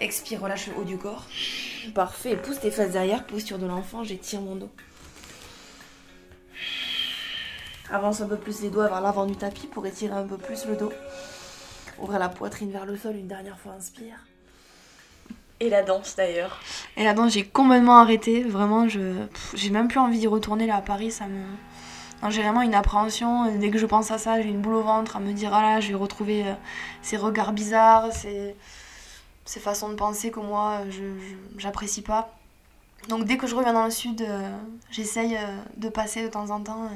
Expire, 0.00 0.40
relâche 0.40 0.68
le 0.68 0.76
haut 0.78 0.84
du 0.84 0.96
corps. 0.96 1.26
Parfait, 1.94 2.34
pousse 2.34 2.60
tes 2.60 2.70
fesses 2.70 2.92
derrière, 2.92 3.26
posture 3.26 3.58
de 3.58 3.66
l'enfant, 3.66 4.04
j'étire 4.04 4.40
mon 4.40 4.56
dos. 4.56 4.70
Avance 7.90 8.22
un 8.22 8.26
peu 8.26 8.38
plus 8.38 8.62
les 8.62 8.70
doigts 8.70 8.88
vers 8.88 9.02
l'avant 9.02 9.26
du 9.26 9.36
tapis 9.36 9.66
pour 9.66 9.86
étirer 9.86 10.14
un 10.14 10.26
peu 10.26 10.38
plus 10.38 10.64
le 10.64 10.76
dos. 10.76 10.92
Ouvrir 11.98 12.18
la 12.18 12.30
poitrine 12.30 12.72
vers 12.72 12.86
le 12.86 12.96
sol 12.96 13.16
une 13.16 13.28
dernière 13.28 13.58
fois, 13.58 13.72
inspire. 13.72 14.16
Et 15.60 15.70
la 15.70 15.82
danse 15.82 16.16
d'ailleurs. 16.16 16.60
Et 16.96 17.04
là-dedans, 17.04 17.28
j'ai 17.28 17.44
complètement 17.44 17.98
arrêté. 17.98 18.42
Vraiment, 18.42 18.88
je 18.88 19.26
j'ai 19.54 19.70
même 19.70 19.88
plus 19.88 19.98
envie 19.98 20.18
d'y 20.18 20.26
retourner 20.26 20.66
là 20.66 20.76
à 20.76 20.82
Paris. 20.82 21.10
Ça 21.10 21.26
me... 21.26 21.42
J'ai 22.30 22.42
vraiment 22.42 22.62
une 22.62 22.74
appréhension. 22.74 23.50
Dès 23.58 23.70
que 23.70 23.78
je 23.78 23.86
pense 23.86 24.10
à 24.10 24.18
ça, 24.18 24.40
j'ai 24.42 24.48
une 24.48 24.60
boule 24.60 24.74
au 24.74 24.82
ventre 24.82 25.16
à 25.16 25.20
me 25.20 25.32
dire 25.32 25.54
ah 25.54 25.62
là, 25.62 25.80
je 25.80 25.88
vais 25.88 25.94
retrouver 25.94 26.46
euh, 26.46 26.52
ces 27.02 27.16
regards 27.16 27.52
bizarres, 27.52 28.12
ces... 28.12 28.54
ces 29.46 29.60
façons 29.60 29.88
de 29.88 29.94
penser 29.94 30.30
que 30.30 30.40
moi, 30.40 30.80
je 30.90 30.92
je- 31.20 31.58
j'apprécie 31.58 32.02
pas. 32.02 32.34
Donc 33.08 33.24
dès 33.24 33.36
que 33.38 33.46
je 33.46 33.54
reviens 33.54 33.72
dans 33.72 33.84
le 33.84 33.90
sud, 33.90 34.22
euh, 34.22 34.50
j'essaye 34.90 35.36
euh, 35.36 35.40
de 35.76 35.88
passer 35.88 36.22
de 36.22 36.28
temps 36.28 36.50
en 36.50 36.60
temps 36.62 36.84
euh, 36.84 36.88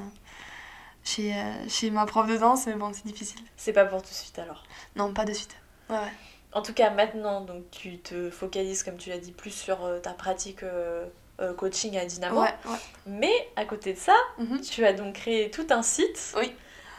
chez, 1.05 1.35
euh, 1.35 1.69
chez 1.69 1.91
ma 1.91 2.07
prof 2.07 2.27
de 2.29 2.37
danse, 2.37 2.67
mais 2.67 2.75
bon, 2.75 2.91
c'est 2.93 3.07
difficile. 3.07 3.41
C'est 3.57 3.73
pas 3.73 3.85
pour 3.85 4.03
tout 4.03 4.11
de 4.11 4.15
suite 4.15 4.39
alors. 4.39 4.65
Non, 4.97 5.13
pas 5.13 5.25
de 5.25 5.33
suite. 5.33 5.57
Ouais, 5.89 5.97
ouais. 5.97 6.13
En 6.53 6.63
tout 6.63 6.73
cas, 6.75 6.91
maintenant, 6.91 7.41
donc 7.43 7.71
tu 7.71 7.99
te 7.99 8.29
focalises, 8.31 8.83
comme 8.83 8.97
tu 8.97 9.09
l'as 9.11 9.19
dit, 9.19 9.33
plus 9.33 9.51
sur 9.53 9.85
euh, 9.85 9.99
ta 10.01 10.11
pratique 10.13 10.63
euh, 10.65 11.07
euh, 11.41 11.55
coaching 11.55 11.97
à 11.97 12.05
Dynamo. 12.05 12.41
Ouais, 12.41 12.49
ouais. 12.67 12.77
Mais 13.07 13.49
à 13.57 13.65
côté 13.65 13.93
de 13.93 13.99
ça, 13.99 14.17
Mhm. 14.39 14.61
tu 14.61 14.85
as 14.85 14.93
donc 14.93 15.15
créé 15.15 15.51
tout 15.51 15.67
un 15.71 15.83
site 15.83 16.35
Oui. 16.37 16.53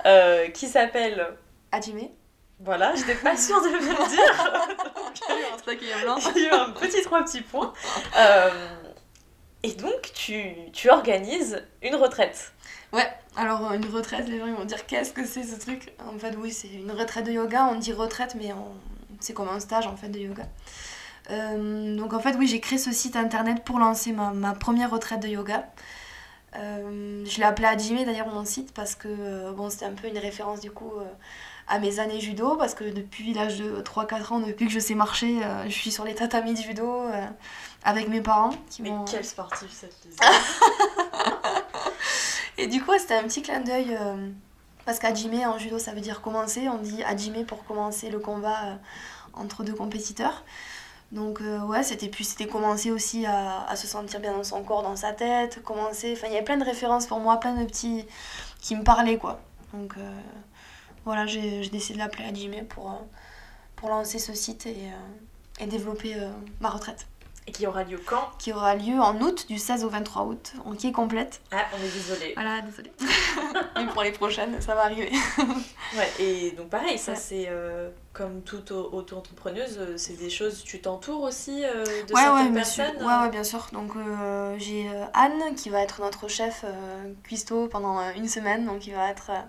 euh, 0.05 0.47
qui 0.49 0.67
s'appelle. 0.67 1.27
Hajime. 1.73 2.07
Voilà, 2.63 2.93
j'étais 2.95 3.15
pas 3.15 3.35
sûre 3.35 3.61
de 3.61 3.69
le 3.69 3.79
dire. 3.79 4.61
Il 5.81 5.87
y 5.87 5.93
a 5.93 6.03
eu 6.03 6.51
un 6.51 6.69
petit 6.71 7.01
trois 7.01 7.23
petits 7.23 7.41
points. 7.41 7.73
Euh, 8.17 8.49
et 9.63 9.73
donc, 9.73 10.11
tu, 10.13 10.53
tu 10.71 10.89
organises 10.89 11.63
une 11.81 11.95
retraite. 11.95 12.51
Ouais, 12.93 13.07
alors 13.35 13.71
une 13.73 13.85
retraite, 13.85 14.27
les 14.27 14.37
gens 14.39 14.45
ils 14.47 14.53
vont 14.53 14.65
dire 14.65 14.85
qu'est-ce 14.85 15.11
que 15.13 15.25
c'est 15.25 15.43
ce 15.43 15.59
truc? 15.59 15.93
En 16.07 16.17
fait, 16.19 16.35
oui, 16.37 16.51
c'est 16.51 16.67
une 16.67 16.91
retraite 16.91 17.25
de 17.25 17.31
yoga. 17.31 17.65
On 17.71 17.75
dit 17.75 17.93
retraite, 17.93 18.35
mais 18.35 18.51
on- 18.53 18.75
c'est 19.21 19.34
comme 19.34 19.49
un 19.49 19.60
stage 19.60 19.88
en 19.88 19.95
fait 19.95 20.10
de 20.10 20.19
yoga. 20.19 20.43
Euh, 21.29 21.97
donc 21.97 22.13
en 22.13 22.19
fait, 22.19 22.36
oui, 22.38 22.47
j'ai 22.47 22.60
créé 22.60 22.77
ce 22.77 22.91
site 22.91 23.15
internet 23.15 23.63
pour 23.63 23.79
lancer 23.79 24.12
ma, 24.12 24.31
ma 24.31 24.53
première 24.53 24.91
retraite 24.91 25.21
de 25.21 25.27
yoga. 25.27 25.67
Euh, 26.57 27.23
je 27.25 27.38
l'ai 27.38 27.43
appelé 27.43 27.67
Hajime 27.67 28.03
d'ailleurs 28.03 28.27
mon 28.27 28.43
site 28.43 28.73
parce 28.73 28.95
que 28.95 29.07
euh, 29.07 29.53
bon, 29.53 29.69
c'était 29.69 29.86
un 29.86 29.93
peu 29.93 30.07
une 30.07 30.17
référence 30.17 30.60
du 30.60 30.69
coup 30.69 30.91
à 31.67 31.79
mes 31.79 31.99
années 31.99 32.19
judo 32.19 32.57
parce 32.57 32.73
que 32.73 32.84
depuis 32.84 33.34
l'âge 33.34 33.57
de 33.57 33.81
3-4 33.81 34.34
ans, 34.34 34.39
depuis 34.39 34.65
que 34.65 34.73
je 34.73 34.79
sais 34.79 34.95
marcher, 34.95 35.39
je 35.65 35.71
suis 35.71 35.91
sur 35.91 36.03
les 36.03 36.15
tatamis 36.15 36.53
de 36.53 36.62
judo 36.62 37.05
avec 37.84 38.10
mes 38.10 38.21
parents 38.21 38.53
qui 38.69 38.81
Mais 38.81 38.89
m'ont 38.89 39.05
quel 39.05 39.23
sportif 39.23 39.69
cette. 39.71 39.95
Et 42.57 42.67
du 42.67 42.84
coup, 42.84 42.91
c'était 42.99 43.15
un 43.15 43.23
petit 43.23 43.41
clin 43.41 43.62
d'œil. 43.62 43.97
Parce 44.85 44.99
qu'Hajime 44.99 45.45
en 45.45 45.57
judo, 45.57 45.79
ça 45.79 45.93
veut 45.93 46.01
dire 46.01 46.21
commencer. 46.21 46.67
On 46.69 46.77
dit 46.77 47.03
Hajime 47.03 47.45
pour 47.45 47.63
commencer 47.65 48.09
le 48.09 48.19
combat 48.19 48.65
euh, 48.65 48.75
entre 49.33 49.63
deux 49.63 49.73
compétiteurs. 49.73 50.43
Donc, 51.11 51.41
euh, 51.41 51.59
ouais, 51.61 51.83
c'était 51.83 52.07
puis 52.07 52.23
c'était 52.23 52.47
commencer 52.47 52.91
aussi 52.91 53.25
à, 53.25 53.75
se 53.75 53.85
sentir 53.85 54.19
bien 54.21 54.31
dans 54.31 54.43
son 54.43 54.63
corps, 54.63 54.83
dans 54.83 54.95
sa 54.95 55.11
tête. 55.11 55.61
Commencer. 55.63 56.13
Enfin, 56.13 56.27
il 56.27 56.33
y 56.33 56.35
avait 56.35 56.45
plein 56.45 56.57
de 56.57 56.63
références 56.63 57.05
pour 57.05 57.19
moi, 57.19 57.39
plein 57.39 57.55
de 57.55 57.65
petits. 57.65 58.05
qui 58.61 58.75
me 58.75 58.83
parlaient, 58.83 59.17
quoi. 59.17 59.41
Donc, 59.73 59.95
euh, 59.97 60.19
voilà, 61.05 61.25
j'ai 61.25 61.67
décidé 61.69 61.95
de 61.95 61.99
l'appeler 61.99 62.25
Hajime 62.25 62.65
pour, 62.65 63.01
pour 63.75 63.89
lancer 63.89 64.19
ce 64.19 64.33
site 64.33 64.65
et, 64.65 64.89
et 65.59 65.67
développer 65.67 66.15
ma 66.59 66.69
retraite. 66.69 67.07
Et 67.51 67.53
qui 67.53 67.67
aura 67.67 67.83
lieu 67.83 67.99
quand 68.05 68.29
Qui 68.39 68.53
aura 68.53 68.75
lieu 68.75 68.97
en 68.97 69.19
août, 69.19 69.45
du 69.49 69.57
16 69.59 69.83
au 69.83 69.89
23 69.89 70.23
août, 70.23 70.53
donc 70.65 70.77
qui 70.77 70.87
est 70.87 70.91
complète. 70.93 71.41
Ah, 71.51 71.65
on 71.73 71.83
est 71.83 71.91
désolé. 71.93 72.31
Voilà, 72.35 72.61
désolée. 72.61 72.93
Mais 73.75 73.85
pour 73.87 74.03
les 74.03 74.13
prochaines, 74.13 74.61
ça 74.61 74.73
va 74.73 74.83
arriver. 74.85 75.11
Ouais, 75.97 76.09
et 76.19 76.51
donc 76.51 76.69
pareil, 76.69 76.97
ça 76.97 77.11
Ouais. 77.11 77.17
c'est 77.17 77.47
euh, 77.49 77.89
comme 78.13 78.41
toute 78.41 78.71
au- 78.71 78.89
auto-entrepreneuse, 78.93 79.78
euh, 79.80 79.97
c'est 79.97 80.13
des 80.17 80.30
choses, 80.30 80.63
tu 80.63 80.82
t'entoures 80.82 81.21
aussi 81.21 81.63
euh, 81.63 82.04
de 82.04 82.13
ouais, 82.13 82.28
ouais, 82.30 82.50
certaines 82.50 82.54
bien 82.54 82.63
sûr. 82.63 82.84
personnes 82.86 83.06
Ouais, 83.08 83.13
ouais, 83.24 83.30
bien 83.30 83.43
sûr. 83.43 83.67
Donc, 83.71 83.95
euh, 83.95 84.56
j'ai 84.60 84.89
euh, 84.89 85.06
Anne 85.13 85.56
qui 85.56 85.69
va 85.69 85.82
être 85.82 86.02
notre 86.02 86.28
chef 86.28 86.65
euh, 86.65 87.13
cuistot 87.24 87.67
pendant 87.67 88.00
euh, 88.00 88.12
une 88.17 88.28
semaine. 88.28 88.65
Donc, 88.65 88.86
il 88.86 88.93
va 88.93 89.10
être, 89.10 89.30
euh, 89.30 89.39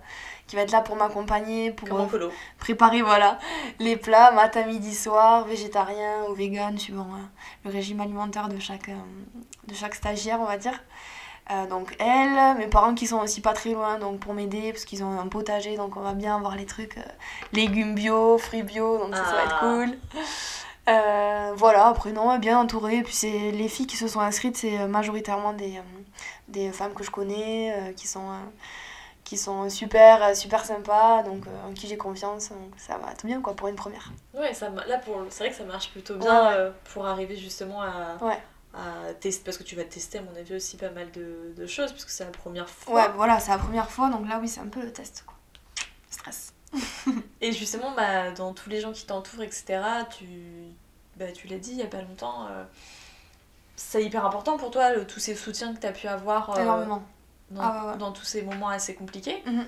qui 0.47 0.55
va 0.57 0.63
être 0.63 0.71
là 0.71 0.81
pour 0.81 0.95
m'accompagner, 0.97 1.73
pour 1.73 1.93
euh, 1.93 2.07
préparer 2.59 3.03
voilà, 3.03 3.39
les 3.81 3.97
plats 3.97 4.31
matin, 4.31 4.65
midi, 4.67 4.95
soir, 4.95 5.45
végétarien 5.45 6.25
ou 6.31 6.35
vegan, 6.35 6.79
suivant 6.79 7.09
euh, 7.15 7.25
le 7.65 7.71
régime 7.71 8.01
alimentaire 8.01 8.49
de 8.49 8.59
chaque, 8.61 8.89
euh, 8.91 8.95
de 9.67 9.75
chaque 9.75 9.95
stagiaire, 9.97 10.41
on 10.41 10.47
va 10.47 10.57
dire. 10.57 10.79
Euh, 11.51 11.67
donc 11.67 11.97
elle, 11.99 12.57
mes 12.59 12.69
parents 12.69 12.95
qui 12.95 13.07
sont 13.09 13.19
aussi 13.19 13.41
pas 13.41 13.53
très 13.53 13.71
loin 13.73 13.99
donc 13.99 14.21
pour 14.21 14.33
m'aider 14.33 14.73
parce 14.73 14.85
qu'ils 14.85 15.03
ont 15.03 15.19
un 15.19 15.27
potager 15.27 15.77
donc 15.77 15.97
on 15.97 16.01
va 16.01 16.13
bien 16.15 16.37
avoir 16.37 16.55
les 16.55 16.67
trucs 16.67 16.97
euh, 16.99 17.03
légumes 17.53 17.97
bio, 17.97 18.39
fruits 18.39 18.63
bio 18.63 18.97
donc 18.99 19.15
ça, 19.17 19.25
ça 19.25 19.33
va 19.33 19.43
être 19.43 19.57
Ah. 19.57 19.61
cool. 19.61 19.99
Euh, 20.89 21.53
voilà, 21.57 21.87
après 21.89 22.13
non, 22.13 22.37
bien 22.39 22.59
entouré. 22.59 23.03
Puis 23.03 23.15
c'est 23.15 23.51
les 23.53 23.69
filles 23.69 23.87
qui 23.87 23.97
se 23.97 24.09
sont 24.09 24.21
inscrites, 24.21 24.57
c'est 24.57 24.87
majoritairement 24.89 25.53
des, 25.53 25.81
des 26.49 26.71
femmes 26.73 26.93
que 26.95 27.05
je 27.05 27.11
connais, 27.11 27.93
qui 27.97 28.07
sont, 28.09 28.31
qui 29.25 29.37
sont 29.37 29.69
super, 29.71 30.35
super 30.37 30.65
sympas, 30.65 31.23
donc 31.23 31.45
en 31.69 31.73
qui 31.73 31.87
j'ai 31.87 31.97
confiance. 31.97 32.49
Donc 32.51 32.73
ça 32.77 32.99
va 32.99 33.13
être 33.13 33.25
bien 33.25 33.41
quoi 33.41 33.55
pour 33.55 33.69
une 33.69 33.77
première. 33.77 34.11
Ouais, 34.35 34.55
ça, 34.55 34.71
là 34.89 34.99
pour, 34.99 35.19
c'est 35.31 35.45
vrai 35.45 35.51
que 35.51 35.57
ça 35.57 35.65
marche 35.65 35.91
plutôt 35.91 36.17
bien 36.17 36.51
Ouais, 36.51 36.57
ouais. 36.65 36.73
pour 36.93 37.07
arriver 37.07 37.37
justement 37.37 37.81
à, 37.83 38.17
Ouais. 38.21 38.41
À 38.75 39.13
tester, 39.15 39.45
parce 39.45 39.59
que 39.59 39.63
tu 39.63 39.77
vas 39.77 39.85
tester 39.85 40.19
à 40.19 40.23
mon 40.23 40.35
avis 40.37 40.55
aussi 40.57 40.77
pas 40.77 40.91
mal 40.91 41.11
de, 41.13 41.53
de 41.57 41.67
choses, 41.67 41.93
puisque 41.93 42.11
c'est 42.11 42.25
la 42.25 42.31
première 42.31 42.69
fois. 42.69 42.95
Ouais, 42.95 43.09
voilà, 43.17 43.39
c'est 43.41 43.51
la 43.51 43.59
première 43.59 43.91
fois, 43.91 44.09
donc 44.11 44.29
là 44.29 44.39
oui, 44.41 44.49
c'est 44.49 44.61
un 44.61 44.69
peu 44.69 44.81
le 44.83 44.93
test 44.93 45.25
quoi. 45.27 45.37
Stress. 46.11 46.53
Et 47.43 47.53
justement, 47.53 47.93
bah, 47.95 48.31
dans 48.31 48.55
tous 48.55 48.71
les 48.71 48.81
gens 48.81 48.93
qui 48.93 49.05
t'entourent, 49.05 49.43
etc., 49.43 49.81
tu, 50.17 50.27
bah, 51.19 51.31
tu 51.33 51.47
l'as 51.49 51.59
dit 51.59 51.73
il 51.73 51.79
y 51.79 51.83
a 51.83 51.87
pas 51.87 52.01
longtemps, 52.01 52.47
euh, 52.51 52.65
c'est 53.77 54.05
hyper 54.05 54.25
important 54.25 54.57
pour 54.57 54.71
toi, 54.71 54.95
le- 54.95 55.07
tous 55.07 55.21
ces 55.21 55.35
soutiens 55.35 55.75
que 55.75 55.81
tu 55.81 55.87
as 55.87 55.93
pu 55.93 56.07
avoir 56.09 56.51
euh, 56.57 56.63
Énormément. 56.63 57.03
dans, 57.51 57.61
Ah 57.63 57.85
ouais, 57.87 57.91
ouais. 57.93 57.99
dans 57.99 58.13
tous 58.13 58.25
ces 58.25 58.43
moments 58.43 58.69
assez 58.69 58.95
compliqués, 58.95 59.43
Mhm. 59.47 59.67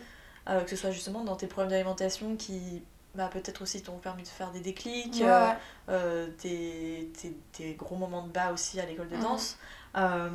euh, 0.48 0.60
que 0.62 0.70
ce 0.70 0.76
soit 0.76 0.90
justement 0.92 1.24
dans 1.24 1.36
tes 1.36 1.46
problèmes 1.46 1.70
d'alimentation 1.70 2.36
qui 2.36 2.82
bah, 3.14 3.28
peut-être 3.32 3.62
aussi 3.62 3.82
t'ont 3.82 3.98
permis 3.98 4.22
de 4.24 4.28
faire 4.28 4.50
des 4.50 4.60
déclics, 4.60 5.16
Ouais, 5.20 5.26
euh, 5.28 5.48
ouais. 5.50 5.56
euh, 5.90 6.28
tes, 6.38 7.10
tes- 7.20 7.36
tes 7.52 7.74
gros 7.74 7.96
moments 7.96 8.22
de 8.26 8.32
bas 8.32 8.52
aussi 8.52 8.80
à 8.80 8.86
l'école 8.86 9.08
de 9.08 9.16
Mhm. 9.16 9.22
danse. 9.22 9.58
Euh, 9.96 10.28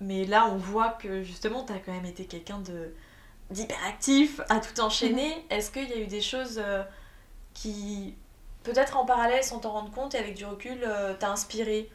mais 0.00 0.24
là, 0.24 0.46
on 0.46 0.56
voit 0.56 0.90
que 0.90 1.22
justement, 1.22 1.64
tu 1.64 1.72
as 1.72 1.78
quand 1.78 1.92
même 1.92 2.06
été 2.06 2.26
quelqu'un 2.26 2.58
de 2.60 2.92
d'hyperactif, 3.50 4.40
à 4.48 4.58
tout 4.58 4.80
enchaîner. 4.80 5.28
Mhm. 5.36 5.42
Est-ce 5.50 5.70
qu'il 5.70 5.88
y 5.88 5.92
a 5.92 5.98
eu 5.98 6.08
des 6.08 6.20
choses 6.20 6.58
euh, 6.62 6.82
qui, 7.54 8.14
peut-être 8.64 8.96
en 8.96 9.06
parallèle, 9.06 9.44
sans 9.44 9.60
t'en 9.60 9.70
rendre 9.70 9.92
compte 9.92 10.14
et 10.16 10.18
avec 10.18 10.34
du 10.34 10.44
recul, 10.44 10.78
euh, 10.82 11.14
t'a 11.14 11.30
inspiré? 11.30 11.88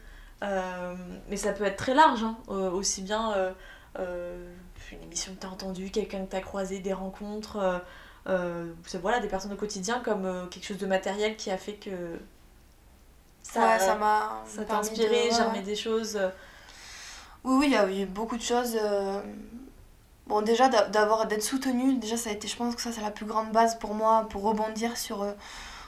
Mais 1.28 1.38
ça 1.38 1.52
peut 1.54 1.66
être 1.66 1.78
très 1.78 1.94
large, 1.94 2.24
hein, 2.24 2.38
aussi 2.48 3.04
bien 3.04 3.54
une 4.00 5.04
émission 5.04 5.34
que 5.36 5.40
t'as 5.40 5.50
entendue, 5.50 5.92
quelqu'un 5.92 6.26
que 6.26 6.32
t'as 6.32 6.40
croisé, 6.42 6.80
des 6.80 6.94
rencontres, 6.94 7.82
voilà, 8.26 9.20
des 9.20 9.28
personnes 9.28 9.54
au 9.54 9.58
quotidien 9.58 10.00
comme 10.04 10.26
euh, 10.26 10.46
quelque 10.48 10.66
chose 10.66 10.78
de 10.78 10.86
matériel 10.86 11.36
qui 11.36 11.52
a 11.52 11.58
fait 11.58 11.74
que 11.74 11.90
ça 13.44 13.62
ouais, 13.62 13.80
ça 13.80 13.96
m'a. 13.96 14.44
ça 14.46 14.64
t'a 14.64 14.76
de- 14.76 14.80
inspiré, 14.80 15.30
germé 15.32 15.60
ouais. 15.60 15.64
des 15.64 15.76
choses. 15.76 16.16
euh, 16.16 16.30
Oui, 17.44 17.56
oui, 17.60 17.66
il 17.68 17.74
y 17.74 17.76
a 17.76 17.90
eu 17.92 18.06
beaucoup 18.06 18.38
de 18.38 18.42
choses. 18.44 18.78
euh, 18.82 19.22
Bon, 20.28 20.42
déjà, 20.42 20.70
d'a- 20.70 20.88
d'avoir 20.88 21.26
d'être 21.28 21.44
soutenu, 21.44 21.96
déjà, 21.96 22.16
ça 22.16 22.30
a 22.30 22.34
été, 22.34 22.48
je 22.48 22.56
pense 22.56 22.76
que 22.76 22.82
ça, 22.82 22.92
c'est 22.94 23.02
la 23.02 23.12
plus 23.12 23.26
grande 23.26 23.52
base 23.52 23.78
pour 23.80 23.94
moi, 23.96 24.28
pour 24.30 24.44
rebondir 24.44 24.96
sur, 24.98 25.24
euh, 25.24 25.34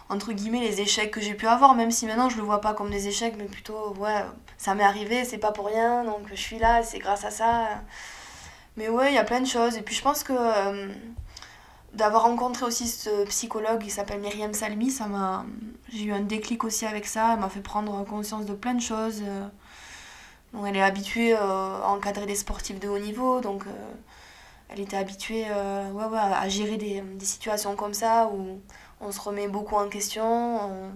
entre 0.10 0.34
guillemets, 0.34 0.60
les 0.62 0.82
échecs 0.82 1.12
que 1.12 1.22
j'ai 1.22 1.34
pu 1.36 1.48
avoir, 1.48 1.76
même 1.76 1.92
si 1.92 2.06
maintenant, 2.08 2.30
je 2.30 2.38
le 2.38 2.44
vois 2.44 2.60
pas 2.60 2.74
comme 2.74 2.90
des 2.90 3.08
échecs, 3.08 3.36
mais 3.38 3.46
plutôt, 3.46 3.94
ouais, 4.00 4.26
ça 4.58 4.76
m'est 4.76 4.84
arrivé, 4.84 5.24
c'est 5.24 5.38
pas 5.38 5.52
pour 5.54 5.68
rien, 5.68 6.04
donc 6.04 6.22
je 6.30 6.36
suis 6.36 6.60
là, 6.60 6.84
c'est 6.84 7.00
grâce 7.00 7.24
à 7.26 7.32
ça. 7.32 7.68
Mais 8.78 8.90
ouais, 8.90 9.12
il 9.12 9.16
y 9.16 9.20
a 9.20 9.24
plein 9.24 9.40
de 9.42 9.48
choses. 9.48 9.78
Et 9.78 9.82
puis, 9.84 9.96
je 9.96 10.02
pense 10.02 10.24
que 10.24 10.34
euh, 10.34 10.90
d'avoir 11.94 12.24
rencontré 12.24 12.66
aussi 12.66 12.88
ce 12.88 13.26
psychologue 13.26 13.82
qui 13.82 13.91
s'appelle 13.91 14.20
Myriam 14.20 14.54
Salmi, 14.54 14.89
ça 14.89 15.08
m'a... 15.08 15.46
J'ai 15.89 16.06
eu 16.06 16.12
un 16.12 16.22
déclic 16.22 16.64
aussi 16.64 16.86
avec 16.86 17.06
ça, 17.06 17.34
elle 17.34 17.39
m'a 17.39 17.50
fait 17.50 17.62
prendre 17.62 18.04
conscience 18.06 18.46
de 18.46 18.54
plein 18.54 18.74
de 18.74 18.82
choses. 18.82 19.22
euh, 19.24 19.48
elle 20.66 20.76
est 20.76 20.82
habituée 20.82 21.36
euh, 21.36 21.39
à 21.39 21.88
encadrer 21.89 22.26
des 22.26 22.36
sportifs 22.36 22.80
de 22.80 22.88
haut 22.88 23.00
niveau, 23.00 23.41
donc 23.41 23.66
euh, 23.68 23.94
elle 24.70 24.80
était 24.80 24.98
habituée 24.98 25.46
à 25.46 26.50
gérer 26.50 26.78
des, 26.78 27.04
situations 27.22 27.76
comme 27.76 27.94
ça 27.94 28.30
où 28.34 28.60
on 29.00 29.12
se 29.12 29.20
remet 29.22 29.48
beaucoup 29.48 29.76
en 29.76 29.88
question, 29.89 30.26
on, 30.26 30.91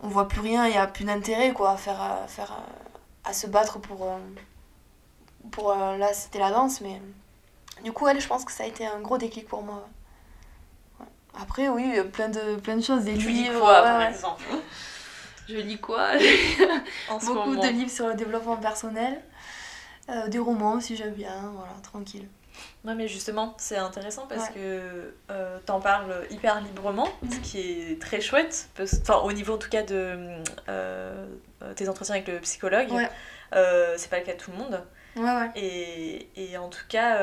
on 0.00 0.08
voit 0.08 0.28
plus 0.28 0.40
rien, 0.40 0.66
il 0.66 0.72
n'y 0.72 0.78
a 0.78 0.86
plus 0.86 1.04
d'intérêt 1.04 1.52
quoi, 1.52 1.72
à, 1.72 1.76
faire, 1.76 2.64
à, 3.24 3.32
se 3.32 3.46
battre 3.48 3.80
pour... 3.80 4.08
pour 5.50 5.74
là, 5.74 6.12
c'était 6.12 6.38
la 6.38 6.50
danse, 6.50 6.80
mais 6.80 7.00
du 7.84 7.92
coup, 7.92 8.06
elle, 8.08 8.20
je 8.20 8.26
pense 8.26 8.44
que 8.44 8.52
ça 8.52 8.64
a 8.64 8.66
été 8.66 8.86
un 8.86 9.00
gros 9.00 9.18
déclic 9.18 9.46
pour 9.48 9.62
moi. 9.62 9.86
ouais. 11.00 11.06
Après, 11.40 11.68
oui, 11.68 12.00
plein 12.12 12.28
de, 12.28 12.56
plein 12.56 12.76
de 12.76 12.82
choses, 12.82 13.04
des 13.04 13.14
Tu 13.16 13.28
lis 13.28 13.44
livres. 13.44 13.60
quoi, 13.60 13.76
ouais, 13.78 13.82
par 13.82 13.98
ouais. 13.98 14.08
exemple? 14.10 14.44
Je 15.48 15.56
lis 15.56 15.78
quoi 15.80 16.08
en 17.08 17.18
Beaucoup 17.18 17.34
moment 17.34 17.62
de 17.62 17.68
livres 17.68 17.90
sur 17.90 18.06
le 18.08 18.14
développement 18.14 18.56
personnel. 18.56 19.20
Euh, 20.10 20.28
des 20.28 20.38
romans 20.38 20.72
aussi, 20.72 20.96
j'aime 20.96 21.12
bien, 21.14 21.50
voilà, 21.54 21.72
tranquille. 21.82 22.28
Non 22.84 22.94
mais 22.96 23.06
justement, 23.06 23.54
c'est 23.58 23.76
intéressant 23.76 24.26
parce 24.26 24.48
Ouais. 24.48 24.54
que 24.54 25.14
euh, 25.30 25.58
t'en 25.64 25.80
parles 25.80 26.26
hyper 26.30 26.60
librement, 26.60 27.08
ce 27.30 27.36
Mhm. 27.36 27.42
qui 27.42 27.60
est 27.60 28.00
très 28.00 28.20
chouette, 28.20 28.68
parce- 28.74 28.96
enfin 29.00 29.18
au 29.18 29.32
niveau 29.32 29.54
en 29.54 29.58
tout 29.58 29.68
cas 29.68 29.82
de 29.84 29.94
euh, 30.68 31.26
euh, 31.62 31.74
tes 31.76 31.88
entretiens 31.88 32.16
avec 32.16 32.26
le 32.28 32.40
psychologue, 32.40 32.90
Ouais. 32.90 33.08
euh, 33.54 33.94
c'est 33.96 34.10
pas 34.10 34.18
le 34.18 34.24
cas 34.24 34.32
de 34.34 34.38
tout 34.40 34.50
le 34.50 34.56
monde. 34.56 34.82
Ouais, 35.16 35.22
ouais. 35.24 35.50
Et, 35.56 36.28
et 36.36 36.56
en 36.58 36.68
tout 36.68 36.84
cas, 36.88 37.18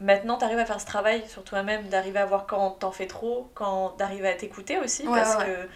maintenant 0.00 0.36
t'arrives 0.38 0.58
à 0.58 0.66
faire 0.66 0.80
ce 0.80 0.86
travail 0.86 1.26
sur 1.28 1.44
toi-même, 1.44 1.88
d'arriver 1.88 2.18
à 2.18 2.26
voir 2.26 2.46
quand 2.46 2.70
t'en 2.72 2.92
fais 2.92 3.06
trop, 3.06 3.50
quand 3.54 3.96
d'arriver 3.98 4.28
à 4.28 4.34
t'écouter 4.34 4.78
aussi, 4.78 5.06
Ouais, 5.06 5.18
parce 5.18 5.36
ouais, 5.36 5.46
que 5.46 5.68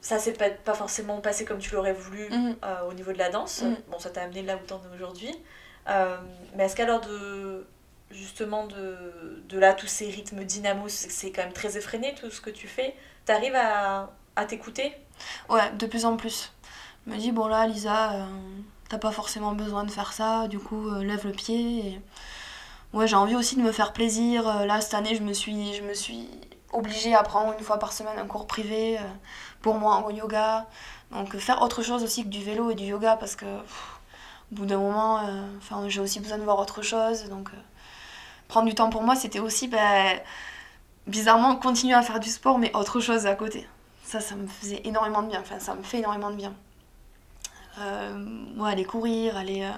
ça 0.00 0.18
s'est 0.18 0.32
pas, 0.34 0.50
pas 0.50 0.74
forcément 0.74 1.20
passé 1.20 1.44
comme 1.44 1.58
tu 1.58 1.74
l'aurais 1.74 1.92
voulu 1.94 2.28
Mhm. 2.30 2.56
euh, 2.64 2.82
au 2.88 2.92
niveau 2.92 3.12
de 3.12 3.18
la 3.18 3.30
danse. 3.30 3.62
Mhm. 3.62 3.76
Bon, 3.88 3.98
ça 3.98 4.10
t'a 4.10 4.22
amené 4.22 4.42
là 4.42 4.56
où 4.56 4.66
t'en 4.66 4.76
es 4.78 4.94
aujourd'hui. 4.94 5.34
Euh, 5.88 6.16
mais 6.54 6.64
est-ce 6.64 6.76
qu'à 6.76 6.86
l'heure 6.86 7.00
de 7.00 7.66
justement 8.10 8.66
de, 8.66 9.42
de 9.48 9.58
là 9.58 9.72
tous 9.72 9.86
ces 9.86 10.08
rythmes 10.08 10.44
dynamos, 10.44 10.88
c'est 10.88 11.10
c'est 11.10 11.32
quand 11.32 11.42
même 11.42 11.52
très 11.52 11.76
effréné 11.76 12.14
tout 12.14 12.30
ce 12.30 12.40
que 12.40 12.50
tu 12.50 12.68
fais, 12.68 12.94
t'arrives 13.24 13.54
à, 13.56 14.10
à 14.36 14.44
t'écouter? 14.44 14.94
Ouais, 15.48 15.70
de 15.72 15.86
plus 15.86 16.04
en 16.04 16.16
plus. 16.16 16.52
Je 17.06 17.12
me 17.12 17.18
dis, 17.18 17.32
bon 17.32 17.46
là, 17.46 17.66
Lisa, 17.66 18.12
euh, 18.14 18.24
t'as 18.88 18.98
pas 18.98 19.10
forcément 19.12 19.52
besoin 19.52 19.84
de 19.84 19.90
faire 19.90 20.12
ça, 20.12 20.48
du 20.48 20.58
coup, 20.58 20.88
euh, 20.88 21.02
lève 21.04 21.26
le 21.26 21.32
pied. 21.32 21.86
Et... 21.88 22.00
Ouais, 22.94 23.08
j'ai 23.08 23.16
envie 23.16 23.34
aussi 23.34 23.56
de 23.56 23.60
me 23.60 23.72
faire 23.72 23.92
plaisir. 23.92 24.48
Euh, 24.48 24.66
là, 24.66 24.80
cette 24.80 24.94
année, 24.94 25.16
je 25.16 25.22
me 25.24 25.32
suis, 25.32 25.74
je 25.74 25.82
me 25.82 25.94
suis 25.94 26.28
obligée 26.72 27.12
à 27.12 27.24
prendre 27.24 27.52
une 27.58 27.64
fois 27.64 27.80
par 27.80 27.92
semaine 27.92 28.16
un 28.20 28.26
cours 28.26 28.46
privé 28.46 28.98
euh, 28.98 29.02
pour 29.62 29.74
moi 29.74 29.96
en 29.96 30.10
yoga. 30.10 30.68
Donc, 31.10 31.34
euh, 31.34 31.40
faire 31.40 31.60
autre 31.62 31.82
chose 31.82 32.04
aussi 32.04 32.22
que 32.22 32.28
du 32.28 32.40
vélo 32.44 32.70
et 32.70 32.76
du 32.76 32.84
yoga 32.84 33.16
parce 33.16 33.34
que, 33.34 33.46
au 33.46 34.52
bout 34.52 34.66
d'un 34.66 34.78
moment, 34.78 35.22
j'ai 35.88 36.00
aussi 36.00 36.20
besoin 36.20 36.38
de 36.38 36.44
voir 36.44 36.60
autre 36.60 36.82
chose. 36.82 37.28
Donc, 37.30 37.50
prendre 38.46 38.68
du 38.68 38.76
temps 38.76 38.90
pour 38.90 39.02
moi, 39.02 39.16
c'était 39.16 39.40
aussi, 39.40 39.66
ben, 39.66 40.20
bizarrement, 41.08 41.56
continuer 41.56 41.94
à 41.94 42.02
faire 42.02 42.20
du 42.20 42.30
sport, 42.30 42.60
mais 42.60 42.70
autre 42.76 43.00
chose 43.00 43.26
à 43.26 43.34
côté. 43.34 43.66
Ça, 44.04 44.20
ça 44.20 44.36
me 44.36 44.46
faisait 44.46 44.82
énormément 44.84 45.22
de 45.22 45.28
bien. 45.30 45.40
Enfin, 45.40 45.58
ça 45.58 45.74
me 45.74 45.82
fait 45.82 45.98
énormément 45.98 46.30
de 46.30 46.36
bien. 46.36 46.54
Euh, 47.80 48.44
ouais, 48.56 48.70
aller 48.70 48.84
courir, 48.84 49.36
aller 49.36 49.68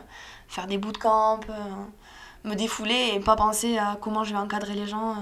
faire 0.48 0.66
des 0.66 0.76
bootcamps, 0.76 1.40
me 2.46 2.54
défouler 2.54 3.12
et 3.14 3.20
pas 3.20 3.36
penser 3.36 3.76
à 3.78 3.96
comment 4.00 4.24
je 4.24 4.32
vais 4.32 4.38
encadrer 4.38 4.74
les 4.74 4.86
gens. 4.86 5.10
euh, 5.12 5.20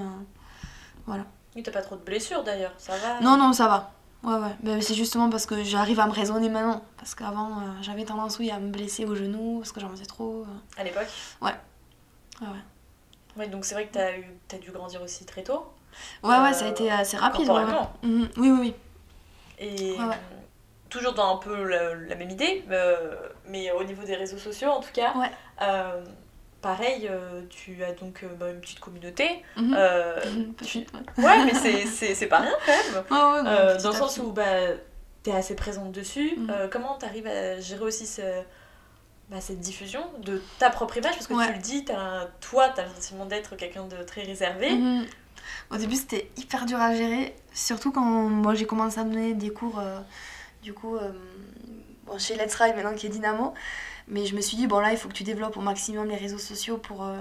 voilà. 1.05 1.23
Oui, 1.55 1.63
t'as 1.63 1.71
pas 1.71 1.81
trop 1.81 1.95
de 1.95 2.01
blessures 2.03 2.43
d'ailleurs, 2.43 2.73
ça 2.77 2.93
va 2.97 3.19
Non, 3.21 3.37
non, 3.37 3.53
ça 3.53 3.67
va. 3.67 3.91
Ouais, 4.23 4.39
ouais. 4.41 4.55
Mais 4.63 4.81
c'est 4.81 4.93
justement 4.95 5.29
parce 5.29 5.45
que 5.45 5.63
j'arrive 5.63 5.99
à 5.99 6.07
me 6.07 6.11
raisonner 6.11 6.49
maintenant. 6.49 6.81
Parce 6.97 7.13
qu'avant, 7.15 7.59
euh, 7.59 7.61
j'avais 7.81 8.05
tendance, 8.05 8.39
oui, 8.39 8.49
à 8.51 8.59
me 8.59 8.69
blesser 8.71 9.05
au 9.05 9.15
genou 9.15 9.59
parce 9.59 9.71
que 9.71 9.79
j'en 9.79 9.89
faisais 9.89 10.05
trop. 10.05 10.41
euh. 10.47 10.79
À 10.81 10.83
l'époque? 10.83 11.07
Ouais, 11.41 11.53
ouais. 12.41 12.47
Ouais, 13.37 13.47
donc 13.47 13.65
c'est 13.65 13.75
vrai 13.75 13.85
que 13.87 13.93
t'as 13.93 14.17
eu, 14.17 14.25
t'as 14.47 14.57
dû 14.57 14.71
grandir 14.71 15.01
aussi 15.01 15.25
très 15.25 15.43
tôt? 15.43 15.65
Ouais, 16.23 16.39
ouais, 16.39 16.53
ça 16.53 16.65
a 16.65 16.69
été 16.69 16.89
assez 16.91 17.17
rapide. 17.17 17.49
ouais. 17.49 17.63
Mhm. 18.03 18.29
Oui, 18.37 18.49
oui, 18.49 18.57
oui. 18.59 18.73
Et 19.59 19.91
Ouais, 19.97 20.17
toujours 20.89 21.13
dans 21.13 21.35
un 21.35 21.37
peu 21.37 21.63
la, 21.63 21.93
la 21.95 22.15
même 22.15 22.29
idée, 22.29 22.65
mais 23.47 23.71
au 23.71 23.83
niveau 23.83 24.03
des 24.03 24.15
réseaux 24.15 24.37
sociaux 24.37 24.69
en 24.69 24.81
tout 24.81 24.91
cas. 24.93 25.13
Ouais. 25.15 25.31
Pareil, 26.61 27.07
euh, 27.09 27.41
tu 27.49 27.83
as 27.83 27.91
donc 27.93 28.23
euh, 28.23 28.27
bah, 28.39 28.49
une 28.51 28.59
petite 28.61 28.79
communauté. 28.79 29.43
Mhm, 29.57 30.53
petite, 30.57 30.91
ouais. 31.17 31.45
mais 31.45 31.53
c'est- 31.53 32.25
pas 32.27 32.39
rien 32.39 32.55
quand 32.65 32.71
même. 32.71 33.03
Ouais, 33.11 33.43
non, 33.75 33.81
dans 33.83 33.89
le 33.91 33.95
sens 33.95 34.17
où 34.17 34.31
bah, 34.31 34.43
tu 35.23 35.29
es 35.29 35.33
assez 35.33 35.55
présente 35.55 35.91
dessus. 35.91 36.35
Mhm. 36.37 36.69
Comment 36.71 36.97
tu 36.97 37.05
arrives 37.05 37.27
à 37.27 37.59
gérer 37.59 37.83
aussi 37.83 38.05
ce- 38.07 38.41
bah, 39.29 39.41
cette 39.41 39.59
diffusion 39.59 40.01
de 40.19 40.41
ta 40.59 40.69
propre 40.69 40.97
image? 40.97 41.13
Parce 41.13 41.27
que 41.27 41.33
Ouais. 41.33 41.47
tu 41.47 41.53
le 41.53 41.59
dis, 41.59 41.85
un- 41.91 42.27
toi, 42.41 42.69
tu 42.69 42.81
as 42.81 42.83
le 42.83 42.89
sentiment 42.89 43.25
d'être 43.25 43.55
quelqu'un 43.55 43.85
de 43.85 44.03
très 44.03 44.23
réservé. 44.23 44.71
Mhm. 44.71 45.05
Au 45.71 45.77
début, 45.77 45.95
c'était 45.95 46.29
hyper 46.37 46.65
dur 46.65 46.79
à 46.81 46.95
gérer, 46.95 47.35
surtout 47.53 47.91
quand 47.91 48.01
moi 48.01 48.55
j'ai 48.55 48.65
commencé 48.65 48.99
à 48.99 49.03
donner 49.03 49.33
des 49.35 49.51
cours, 49.51 49.79
euh, 49.79 49.99
du 50.63 50.73
coup, 50.73 50.95
euh, 50.95 51.11
bon, 52.05 52.17
chez 52.17 52.35
Let's 52.35 52.55
Ride 52.55 52.75
maintenant 52.75 52.95
qui 52.95 53.05
est 53.05 53.09
Dynamo. 53.09 53.53
Mais 54.07 54.25
je 54.25 54.35
me 54.35 54.41
suis 54.41 54.55
dit, 54.55 54.67
bon 54.67 54.79
là, 54.79 54.91
il 54.91 54.97
faut 54.97 55.09
que 55.09 55.13
tu 55.13 55.23
développes 55.23 55.57
au 55.57 55.61
maximum 55.61 56.07
les 56.07 56.15
réseaux 56.15 56.37
sociaux 56.37 56.77
pour, 56.77 57.03
euh, 57.03 57.19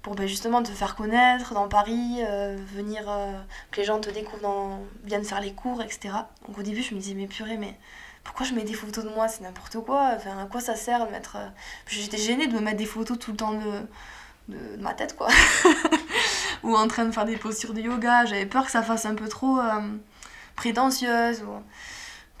pour 0.00 0.14
ben, 0.14 0.26
justement 0.26 0.62
te 0.62 0.70
faire 0.70 0.96
connaître 0.96 1.52
dans 1.52 1.68
Paris, 1.68 2.20
euh, 2.20 2.56
venir, 2.74 3.04
euh, 3.08 3.32
que 3.70 3.80
les 3.80 3.84
gens 3.84 4.00
te 4.00 4.08
découvrent, 4.08 4.42
dans, 4.42 4.78
viennent 5.04 5.24
faire 5.24 5.40
les 5.40 5.52
cours, 5.52 5.82
etc. 5.82 6.14
Donc 6.46 6.58
au 6.58 6.62
début, 6.62 6.82
je 6.82 6.94
me 6.94 7.00
disais, 7.00 7.14
mais 7.14 7.26
purée, 7.26 7.58
mais 7.58 7.78
pourquoi 8.24 8.46
je 8.46 8.54
mets 8.54 8.62
des 8.62 8.72
photos 8.72 9.04
de 9.04 9.10
moi? 9.10 9.28
C'est 9.28 9.42
n'importe 9.42 9.78
quoi. 9.84 10.12
Enfin, 10.16 10.38
à 10.38 10.46
quoi 10.46 10.60
ça 10.60 10.74
sert 10.74 11.04
de 11.06 11.10
mettre. 11.10 11.36
J'étais 11.86 12.18
gênée 12.18 12.46
de 12.46 12.54
me 12.54 12.60
mettre 12.60 12.78
des 12.78 12.86
photos 12.86 13.18
tout 13.18 13.32
le 13.32 13.36
temps 13.36 13.52
de, 13.52 14.56
de, 14.56 14.76
ma 14.78 14.94
tête, 14.94 15.16
quoi. 15.16 15.28
ou 16.62 16.74
en 16.74 16.88
train 16.88 17.04
de 17.04 17.10
faire 17.10 17.26
des 17.26 17.36
postures 17.36 17.74
de 17.74 17.80
yoga. 17.80 18.24
J'avais 18.24 18.46
peur 18.46 18.64
que 18.64 18.70
ça 18.70 18.82
fasse 18.82 19.04
un 19.04 19.16
peu 19.16 19.28
trop 19.28 19.60
prétentieuse. 20.56 21.42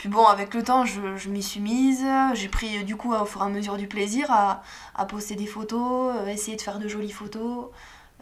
Puis 0.02 0.08
bon, 0.08 0.26
avec 0.26 0.52
le 0.52 0.64
temps, 0.64 0.84
je, 0.84 1.16
je 1.16 1.28
m'y 1.28 1.44
suis 1.44 1.60
mise. 1.60 2.04
J'ai 2.34 2.48
pris 2.48 2.78
euh, 2.78 2.82
du 2.82 2.96
coup 2.96 3.14
au 3.14 3.24
fur 3.24 3.40
et 3.40 3.44
à 3.44 3.48
mesure 3.48 3.76
du 3.76 3.86
plaisir 3.86 4.32
à, 4.32 4.64
à 4.96 5.06
poster 5.06 5.36
des 5.36 5.46
photos, 5.46 6.16
euh, 6.16 6.26
essayer 6.26 6.56
de 6.56 6.60
faire 6.60 6.80
de 6.80 6.88
jolies 6.88 7.12
photos, 7.12 7.66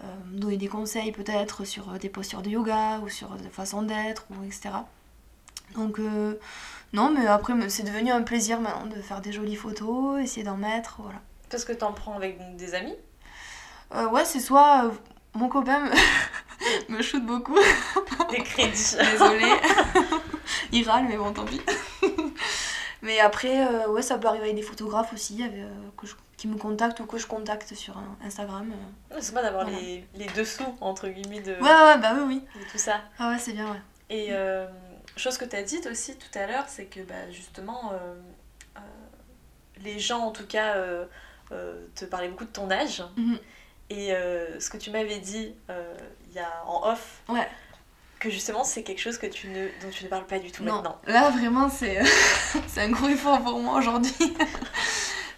euh, 0.05 0.07
donner 0.31 0.59
des 0.59 0.69
conseils 0.69 1.11
peut-être 1.11 1.65
sur 1.65 1.87
des 1.93 2.11
postures 2.11 2.43
de 2.43 2.51
yoga 2.51 2.99
ou 2.99 3.09
sur 3.09 3.31
des 3.31 3.49
façons 3.49 3.81
d'être, 3.81 4.27
ou 4.29 4.45
etc. 4.45 4.69
Donc 5.75 5.99
euh, 5.99 6.39
non, 6.93 7.15
mais 7.17 7.27
après 7.27 7.55
c'est 7.71 7.85
devenu 7.85 8.11
un 8.11 8.21
plaisir 8.21 8.61
maintenant 8.61 8.85
de 8.85 9.01
faire 9.01 9.23
des 9.23 9.33
jolies 9.33 9.57
photos, 9.57 10.21
essayer 10.21 10.45
d'en 10.45 10.59
mettre, 10.59 10.97
voilà. 11.01 11.21
Parce 11.49 11.65
que 11.65 11.73
t'en 11.73 11.95
prends 11.95 12.15
avec 12.15 12.57
des 12.57 12.75
amis? 12.75 12.97
Euh, 13.95 14.07
ouais, 14.11 14.27
c'est 14.27 14.41
soit 14.41 14.93
mon 15.33 15.49
copain 15.49 15.81
me, 15.81 15.91
me 16.89 17.03
shoot 17.03 17.25
beaucoup, 17.25 17.59
Des 18.31 18.43
crédits. 18.43 18.97
désolé, 19.13 19.51
il 20.73 20.89
râle, 20.89 21.07
mais 21.09 21.17
bon, 21.17 21.33
tant 21.33 21.45
pis. 21.45 21.61
mais 23.03 23.19
après, 23.21 23.67
euh, 23.67 23.89
ouais, 23.89 24.03
ça 24.03 24.19
peut 24.19 24.29
arriver 24.29 24.45
avec 24.45 24.57
des 24.57 24.63
photographes 24.63 25.13
aussi 25.13 25.43
avec, 25.43 25.59
euh, 25.59 25.71
que 25.97 26.07
je- 26.07 26.15
qui 26.37 26.49
me 26.49 26.57
contactent 26.57 27.01
ou 27.01 27.07
que 27.07 27.19
je 27.19 27.27
contacte 27.27 27.75
sur 27.75 27.97
euh, 27.99 28.27
Instagram. 28.27 28.73
C'est 29.21 29.35
pas 29.35 29.43
d'avoir 29.43 29.65
Voilà. 29.65 29.79
les, 29.79 30.05
les 30.15 30.27
dessous, 30.29 30.75
entre 30.81 31.09
guillemets, 31.09 31.41
de, 31.41 31.53
Ouais, 31.55 31.61
ouais, 31.61 31.99
bah 31.99 32.13
oui, 32.17 32.23
oui. 32.55 32.61
de 32.63 32.71
tout 32.71 32.79
ça. 32.79 33.01
Ah 33.19 33.31
ouais, 33.31 33.39
c'est 33.39 33.53
bien, 33.53 33.67
ouais. 33.71 33.81
Et 34.09 34.29
euh, 34.31 34.67
chose 35.17 35.37
que 35.39 35.45
tu 35.45 35.55
as 35.57 35.63
dite 35.63 35.87
aussi 35.87 36.17
tout 36.17 36.39
à 36.39 36.47
l'heure, 36.47 36.65
c'est 36.69 36.87
que 36.87 37.01
bah, 37.01 37.31
justement, 37.31 37.93
les 39.83 39.99
gens 39.99 40.21
en 40.21 40.31
tout 40.31 40.47
cas 40.47 40.75
te 41.95 42.05
parlaient 42.05 42.29
beaucoup 42.29 42.45
de 42.45 42.51
ton 42.51 42.71
âge. 42.71 43.03
Mhm. 43.17 43.39
Et 43.91 44.13
euh, 44.15 44.61
ce 44.61 44.71
que 44.71 44.77
tu 44.77 44.91
m'avais 44.91 45.19
dit 45.19 45.53
euh, 45.69 45.95
il 46.31 46.37
y 46.37 46.39
a 46.39 46.51
en 46.67 46.89
off, 46.91 47.21
Ouais. 47.29 47.47
que 48.19 48.31
justement 48.31 48.65
c'est 48.65 48.83
quelque 48.83 49.01
chose 49.01 49.19
que 49.19 49.27
tu 49.27 49.49
ne, 49.49 49.67
dont 49.83 49.91
tu 49.91 50.05
ne 50.05 50.09
parles 50.09 50.27
pas 50.27 50.39
du 50.39 50.51
tout 50.53 50.63
Non, 50.63 50.77
maintenant. 50.77 50.97
là 51.07 51.31
vraiment 51.31 51.69
c'est 51.69 51.99
un 52.79 52.89
gros 52.91 53.09
effort 53.09 53.41
pour 53.43 53.59
moi 53.61 53.75
aujourd'hui. 53.79 54.15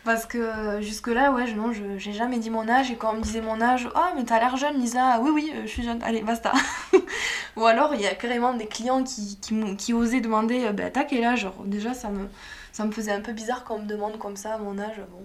Parce 0.04 0.26
que 0.26 0.80
jusque-là, 0.80 1.30
ouais, 1.30 1.46
je, 1.46 1.54
non, 1.54 1.72
je 1.72 1.96
j'ai 1.96 2.12
jamais 2.12 2.38
dit 2.38 2.50
mon 2.50 2.68
âge. 2.68 2.90
Et 2.90 2.96
quand 2.96 3.10
on 3.12 3.18
me 3.18 3.22
disait 3.22 3.40
mon 3.40 3.60
âge, 3.60 3.88
ah, 3.94 4.12
mais 4.16 4.24
t'as 4.24 4.40
l'air 4.40 4.56
jeune, 4.56 4.80
Lisa. 4.80 5.20
Oui, 5.20 5.30
oui, 5.32 5.52
euh, 5.54 5.62
je 5.62 5.68
suis 5.68 5.84
jeune. 5.84 6.02
Allez, 6.02 6.22
basta. 6.22 6.50
Ou 7.56 7.64
alors, 7.66 7.94
il 7.94 8.00
y 8.00 8.06
a 8.08 8.14
carrément 8.16 8.52
des 8.52 8.66
clients 8.66 9.04
qui, 9.04 9.38
qui, 9.78 9.92
osaient 9.94 10.20
demander, 10.20 10.64
euh, 10.64 10.72
bah, 10.72 10.90
t'as 10.90 11.04
quel 11.04 11.22
âge? 11.24 11.42
Genre, 11.42 11.54
Déjà, 11.66 11.94
ça 11.94 12.08
me, 12.08 12.28
ça 12.72 12.84
me 12.84 12.90
faisait 12.90 13.12
un 13.12 13.20
peu 13.20 13.30
bizarre 13.30 13.62
quand 13.62 13.76
on 13.76 13.82
me 13.82 13.86
demande 13.86 14.18
comme 14.18 14.34
ça 14.34 14.58
mon 14.58 14.76
âge. 14.80 14.96
Bon. 15.12 15.24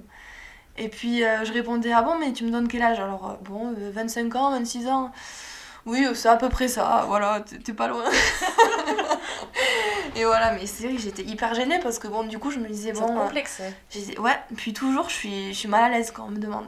Et 0.78 0.90
puis, 0.90 1.24
euh, 1.24 1.44
je 1.44 1.54
répondais, 1.54 1.92
ah 1.92 2.04
bon, 2.04 2.20
mais 2.20 2.32
tu 2.32 2.44
me 2.44 2.52
donnes 2.52 2.68
quel 2.68 2.84
âge? 2.84 3.00
Alors, 3.00 3.40
bon, 3.46 3.74
euh, 3.80 3.90
25 3.92 4.36
ans, 4.36 4.52
26 4.52 4.88
ans. 4.90 5.12
Oui, 5.88 6.06
euh, 6.06 6.14
c'est 6.14 6.30
à 6.30 6.36
peu 6.36 6.50
près 6.50 6.68
ça. 6.68 7.06
Voilà, 7.08 7.44
t'es 7.64 7.74
pas 7.74 7.88
loin. 7.88 8.04
Et 10.16 10.26
voilà, 10.26 10.52
mais 10.52 10.66
c'est 10.66 10.86
vrai 10.88 10.96
que 10.96 11.02
j'étais 11.02 11.24
hyper 11.24 11.54
gênée 11.54 11.80
parce 11.80 12.00
que 12.00 12.08
bon, 12.08 12.24
du 12.24 12.40
coup, 12.40 12.52
je 12.52 12.60
me 12.60 12.68
disais, 12.68 12.94
C'est 12.94 13.02
bon, 13.02 13.18
euh, 13.18 13.24
complexe. 13.24 13.60
ouais. 13.60 13.74
j'ai- 13.90 14.18
ouais, 14.20 14.38
puis 14.56 14.74
toujours, 14.74 15.10
je 15.10 15.16
suis, 15.16 15.54
je 15.54 15.58
suis 15.58 15.68
mal 15.68 15.84
à 15.84 15.90
l'aise 15.98 16.12
quand 16.12 16.26
on 16.26 16.30
me 16.32 16.40
demande. 16.40 16.66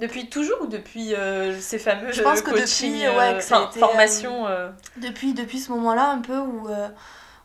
Depuis 0.00 0.28
toujours 0.28 0.62
ou 0.62 0.66
depuis 0.66 1.14
euh, 1.14 1.58
ces 1.60 1.78
fameux 1.78 2.12
Je 2.12 2.22
pense 2.22 2.40
euh, 2.40 2.42
que 2.42 2.50
coaching, 2.50 2.92
depuis, 2.92 3.08
ouais, 3.08 3.34
euh, 3.34 3.38
que 3.38 3.44
ça 3.44 3.68
été, 3.70 3.78
formation 3.78 4.46
euh, 4.46 4.70
Depuis, 4.96 5.34
depuis 5.34 5.60
ce 5.60 5.70
moment-là, 5.72 6.10
un 6.10 6.20
peu 6.20 6.36
où, 6.38 6.68
euh, 6.68 6.88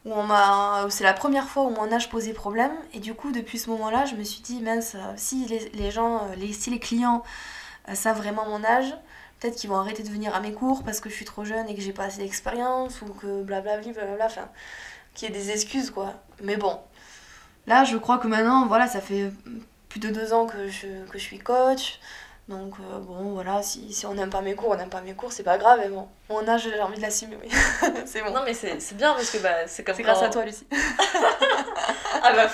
où 0.05 0.13
on 0.13 0.23
m'a. 0.23 0.87
C'est 0.89 1.03
la 1.03 1.13
première 1.13 1.47
fois 1.47 1.63
où 1.63 1.69
mon 1.69 1.91
âge 1.91 2.09
posait 2.09 2.33
problème. 2.33 2.71
Et 2.93 2.99
du 2.99 3.13
coup, 3.13 3.31
depuis 3.31 3.59
ce 3.59 3.69
moment-là, 3.69 4.05
je 4.05 4.15
me 4.15 4.23
suis 4.23 4.41
dit, 4.41 4.61
mince, 4.61 4.95
euh, 4.95 5.13
si 5.15 5.45
les, 5.45 5.69
les 5.75 5.91
gens, 5.91 6.17
euh, 6.17 6.35
les, 6.37 6.51
si 6.51 6.69
les 6.71 6.79
clients 6.79 7.23
euh, 7.87 7.93
savent 7.95 8.17
vraiment 8.17 8.45
mon 8.47 8.63
âge, 8.63 8.93
peut-être 9.39 9.55
qu'ils 9.55 9.69
vont 9.69 9.77
arrêter 9.77 10.03
de 10.03 10.09
venir 10.09 10.35
à 10.35 10.39
mes 10.39 10.53
cours 10.53 10.83
parce 10.83 10.99
que 10.99 11.09
je 11.09 11.15
suis 11.15 11.25
trop 11.25 11.45
jeune 11.45 11.67
et 11.69 11.75
que 11.75 11.81
j'ai 11.81 11.93
pas 11.93 12.05
assez 12.05 12.19
d'expérience 12.19 13.01
ou 13.01 13.07
que 13.13 13.43
blablabla, 13.43 13.91
blablabla, 13.91 14.25
enfin, 14.25 14.49
qu'il 15.13 15.29
y 15.29 15.31
ait 15.31 15.37
des 15.37 15.51
excuses, 15.51 15.91
quoi. 15.91 16.13
Mais 16.41 16.57
bon, 16.57 16.79
là, 17.67 17.83
je 17.83 17.97
crois 17.97 18.17
que 18.17 18.27
maintenant, 18.27 18.67
voilà, 18.67 18.87
ça 18.87 19.01
fait 19.01 19.31
plus 19.87 19.99
de 19.99 20.09
deux 20.09 20.33
ans 20.33 20.45
que 20.45 20.67
je, 20.67 21.05
que 21.09 21.17
je 21.17 21.23
suis 21.23 21.39
coach. 21.39 21.99
Donc, 22.47 22.73
euh, 22.79 22.99
bon, 22.99 23.33
voilà, 23.33 23.61
si, 23.61 23.93
si 23.93 24.07
on 24.07 24.15
n'aime 24.15 24.31
pas 24.31 24.41
mes 24.41 24.55
cours, 24.55 24.69
on 24.71 24.75
n'aime 24.75 24.89
pas 24.89 25.01
mes 25.01 25.13
cours, 25.13 25.31
c'est 25.31 25.43
pas 25.43 25.59
grave. 25.59 25.79
Mais 25.83 25.89
bon, 25.89 26.07
mon 26.29 26.47
âge, 26.47 26.63
j'ai 26.63 26.81
envie 26.81 26.97
de 26.97 27.01
l'assumer, 27.01 27.37
oui. 27.41 27.49
c'est 28.05 28.23
bon. 28.23 28.31
Non 28.31 28.41
mais 28.43 28.55
c'est 28.55 28.95
bien 28.95 29.13
parce 29.13 29.29
que 29.29 29.37
bah, 29.37 29.67
c'est 29.67 29.83
comme 29.83 29.95
C'est 29.95 30.01
grâce 30.01 30.23
à 30.23 30.29
toi, 30.29 30.45
Lucie. 30.45 30.67
Ah 32.21 32.33
bah, 32.33 32.49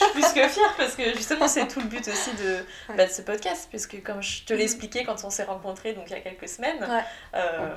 je 0.00 0.04
suis 0.04 0.12
plus 0.14 0.32
que 0.42 0.48
fière 0.48 0.74
parce 0.76 0.94
que 0.96 1.14
justement 1.16 1.46
c'est 1.48 1.68
tout 1.68 1.80
le 1.80 1.86
but 1.86 2.06
aussi 2.08 2.32
de, 2.34 2.54
Ouais. 2.88 2.96
bah, 2.96 3.06
de 3.06 3.10
ce 3.10 3.22
podcast 3.22 3.66
puisque 3.70 4.02
comme 4.02 4.22
je 4.22 4.44
te 4.44 4.52
l'ai 4.52 4.60
Mhm. 4.60 4.64
expliqué 4.64 5.04
quand 5.04 5.22
on 5.24 5.30
s'est 5.30 5.44
rencontrés 5.44 5.92
donc 5.92 6.04
il 6.08 6.12
y 6.12 6.16
a 6.16 6.20
quelques 6.20 6.48
semaines 6.48 6.80
Ouais. 6.82 7.02
euh, 7.34 7.76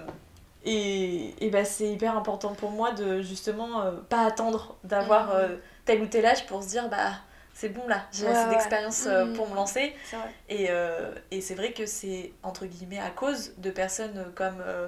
et, 0.66 1.36
et 1.46 1.50
bah, 1.50 1.66
c'est 1.66 1.88
hyper 1.90 2.16
important 2.16 2.54
pour 2.54 2.72
moi 2.72 2.92
de 2.92 3.22
justement 3.22 3.82
euh, 3.82 3.92
pas 4.10 4.26
attendre 4.26 4.78
d'avoir 4.84 5.28
Mhm. 5.28 5.34
euh, 5.36 5.56
tel 5.86 6.02
ou 6.02 6.08
tel 6.08 6.26
âge 6.26 6.46
pour 6.46 6.64
se 6.64 6.70
dire 6.70 6.90
bah 6.90 7.12
c'est 7.54 7.70
bon 7.70 7.86
là 7.88 8.08
j'ai 8.12 8.26
Ouais, 8.26 8.32
assez 8.32 8.48
d'expérience 8.50 9.06
Mhm. 9.06 9.34
pour 9.34 9.50
me 9.50 9.56
lancer 9.56 9.94
C'est 10.10 10.16
vrai. 10.16 10.30
et, 10.50 10.68
euh, 10.70 11.14
et 11.32 11.42
c'est 11.42 11.56
vrai 11.56 11.74
que 11.74 11.86
c'est 11.86 12.32
entre 12.44 12.66
guillemets 12.66 13.00
à 13.00 13.10
cause 13.10 13.54
de 13.58 13.70
personnes 13.70 14.32
comme, 14.36 14.62
euh, 14.66 14.88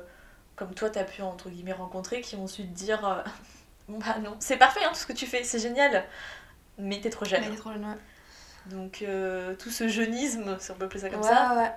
comme 0.55 0.73
toi 0.73 0.89
t'as 0.89 1.03
pu 1.03 1.21
entre 1.21 1.49
guillemets 1.49 1.73
rencontrer 1.73 2.21
qui 2.21 2.35
ont 2.37 2.47
su 2.47 2.63
te 2.63 2.73
dire 2.73 3.05
euh, 3.05 3.21
bah 3.89 4.15
non 4.23 4.35
c'est 4.39 4.57
parfait 4.57 4.79
hein, 4.85 4.89
tout 4.89 4.99
ce 4.99 5.05
que 5.05 5.13
tu 5.13 5.25
fais 5.27 5.43
c'est 5.43 5.59
génial 5.59 6.05
mais 6.77 6.99
t'es 7.01 7.09
trop 7.09 7.25
jeune 7.25 7.41
Mais 7.41 7.47
il 7.47 7.53
est 7.53 7.57
trop 7.57 7.71
jeune, 7.71 7.85
ouais. 7.85 7.97
donc 8.75 9.01
euh, 9.01 9.55
tout 9.55 9.69
ce 9.69 9.87
jeunisme 9.87 10.57
si 10.59 10.71
on 10.71 10.75
peut 10.75 10.85
appeler 10.85 10.99
ça 11.01 11.09
comme 11.09 11.21
ouais, 11.21 11.27
ça 11.27 11.53
ouais. 11.55 11.71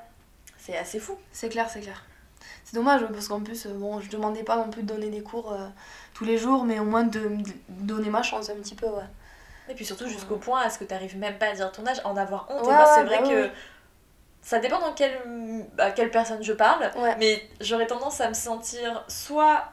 c'est 0.59 0.77
assez 0.77 0.99
fou 1.01 1.17
C'est 1.33 1.49
clair, 1.49 1.69
c'est 1.71 1.81
clair. 1.81 2.05
C'est 2.65 2.75
dommage 2.77 3.01
parce 3.13 3.29
qu'en 3.29 3.41
plus, 3.41 3.67
euh, 3.67 3.73
bon, 3.73 4.01
je 4.01 4.11
demandais 4.11 4.43
pas 4.45 4.57
non 4.57 4.69
plus 4.71 4.83
de 4.83 4.89
donner 4.89 5.09
des 5.09 5.23
cours 5.23 5.53
euh, 5.53 5.67
tous 6.15 6.25
les 6.25 6.37
jours, 6.39 6.65
mais 6.65 6.79
au 6.79 6.85
moins 6.85 7.05
de 7.05 7.31
donner 7.69 8.11
ma 8.11 8.23
chance 8.23 8.51
un 8.51 8.55
petit 8.57 8.75
peu, 8.75 8.87
ouais. 8.87 9.05
et 9.71 9.75
puis 9.75 9.85
surtout 9.87 10.07
jusqu'au 10.09 10.37
point 10.37 10.61
à 10.61 10.71
ce 10.71 10.79
que 10.79 10.85
t'arrives 10.85 11.17
même 11.17 11.39
pas 11.39 11.47
à 11.47 11.53
dire 11.55 11.73
ton 11.73 11.87
âge 11.87 12.01
en 12.05 12.17
avoir 12.17 12.47
honte 12.51 12.65
et 12.65 12.69
Ouais, 12.69 12.75
moi 12.75 12.87
c'est 12.95 13.05
vrai 13.05 13.21
bah 13.23 13.29
que 13.29 13.45
oui. 13.45 13.51
ça 14.43 14.59
dépend 14.59 14.81
dans 14.81 14.93
quelle, 14.93 15.19
à 15.79 15.91
quelle 15.93 16.11
personne 16.11 16.43
je 16.43 16.53
parle 16.53 16.91
mais 17.19 17.49
j'aurais 17.61 17.87
tendance 17.87 18.21
à 18.21 18.29
me 18.29 18.35
sentir 18.35 19.05
soit 19.09 19.65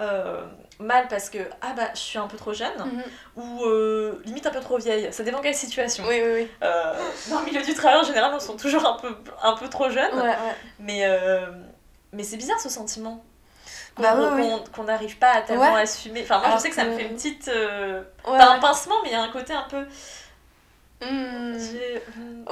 euh, 0.00 0.46
mal 0.78 1.06
parce 1.08 1.30
que 1.30 1.38
ah 1.62 1.72
bah 1.76 1.88
je 1.94 1.98
suis 2.00 2.18
un 2.18 2.26
peu 2.26 2.36
trop 2.36 2.52
jeune 2.52 2.72
Mhm. 2.78 3.02
ou 3.36 3.64
euh, 3.64 4.20
limite 4.24 4.46
un 4.46 4.50
peu 4.50 4.60
trop 4.60 4.78
vieille. 4.78 5.08
Ça 5.12 5.22
dépend 5.22 5.40
quelle 5.40 5.54
situation. 5.54 6.04
Oui, 6.06 6.20
oui, 6.24 6.30
oui. 6.34 6.50
Euh, 6.62 6.92
dans 7.30 7.40
le 7.40 7.46
milieu 7.46 7.62
du 7.62 7.74
travail, 7.74 7.98
en 8.00 8.04
général, 8.04 8.32
on 8.34 8.40
sont 8.40 8.56
toujours 8.56 8.84
un 8.86 8.96
peu, 8.98 9.14
un 9.42 9.54
peu 9.56 9.68
trop 9.68 9.88
jeunes. 9.90 10.14
Ouais, 10.14 10.22
ouais. 10.28 10.36
Mais, 10.78 11.00
euh, 11.06 11.46
mais 12.12 12.22
c'est 12.22 12.36
bizarre 12.36 12.60
ce 12.60 12.68
sentiment. 12.68 13.24
Qu'on 13.96 14.02
Bah 14.02 14.14
oui, 14.18 14.26
oui. 14.34 14.42
qu'on- 14.50 14.64
qu'on 14.72 14.84
n'arrive 14.84 15.16
pas 15.18 15.32
à 15.32 15.40
tellement 15.42 15.72
Ouais. 15.74 15.80
assumer. 15.80 16.22
Enfin, 16.22 16.38
moi, 16.38 16.46
Alors 16.48 16.58
je 16.58 16.62
sais 16.64 16.68
que 16.70 16.76
ça 16.76 16.84
me 16.84 16.94
fait 16.96 17.06
une 17.06 17.16
petite. 17.16 17.50
pas 18.24 18.50
un 18.52 18.58
pincement, 18.58 18.96
mais 19.02 19.08
il 19.08 19.12
y 19.12 19.16
a 19.16 19.22
un 19.22 19.32
côté 19.32 19.54
un 19.54 19.66
peu. 19.70 19.84
Hmm, 21.02 21.56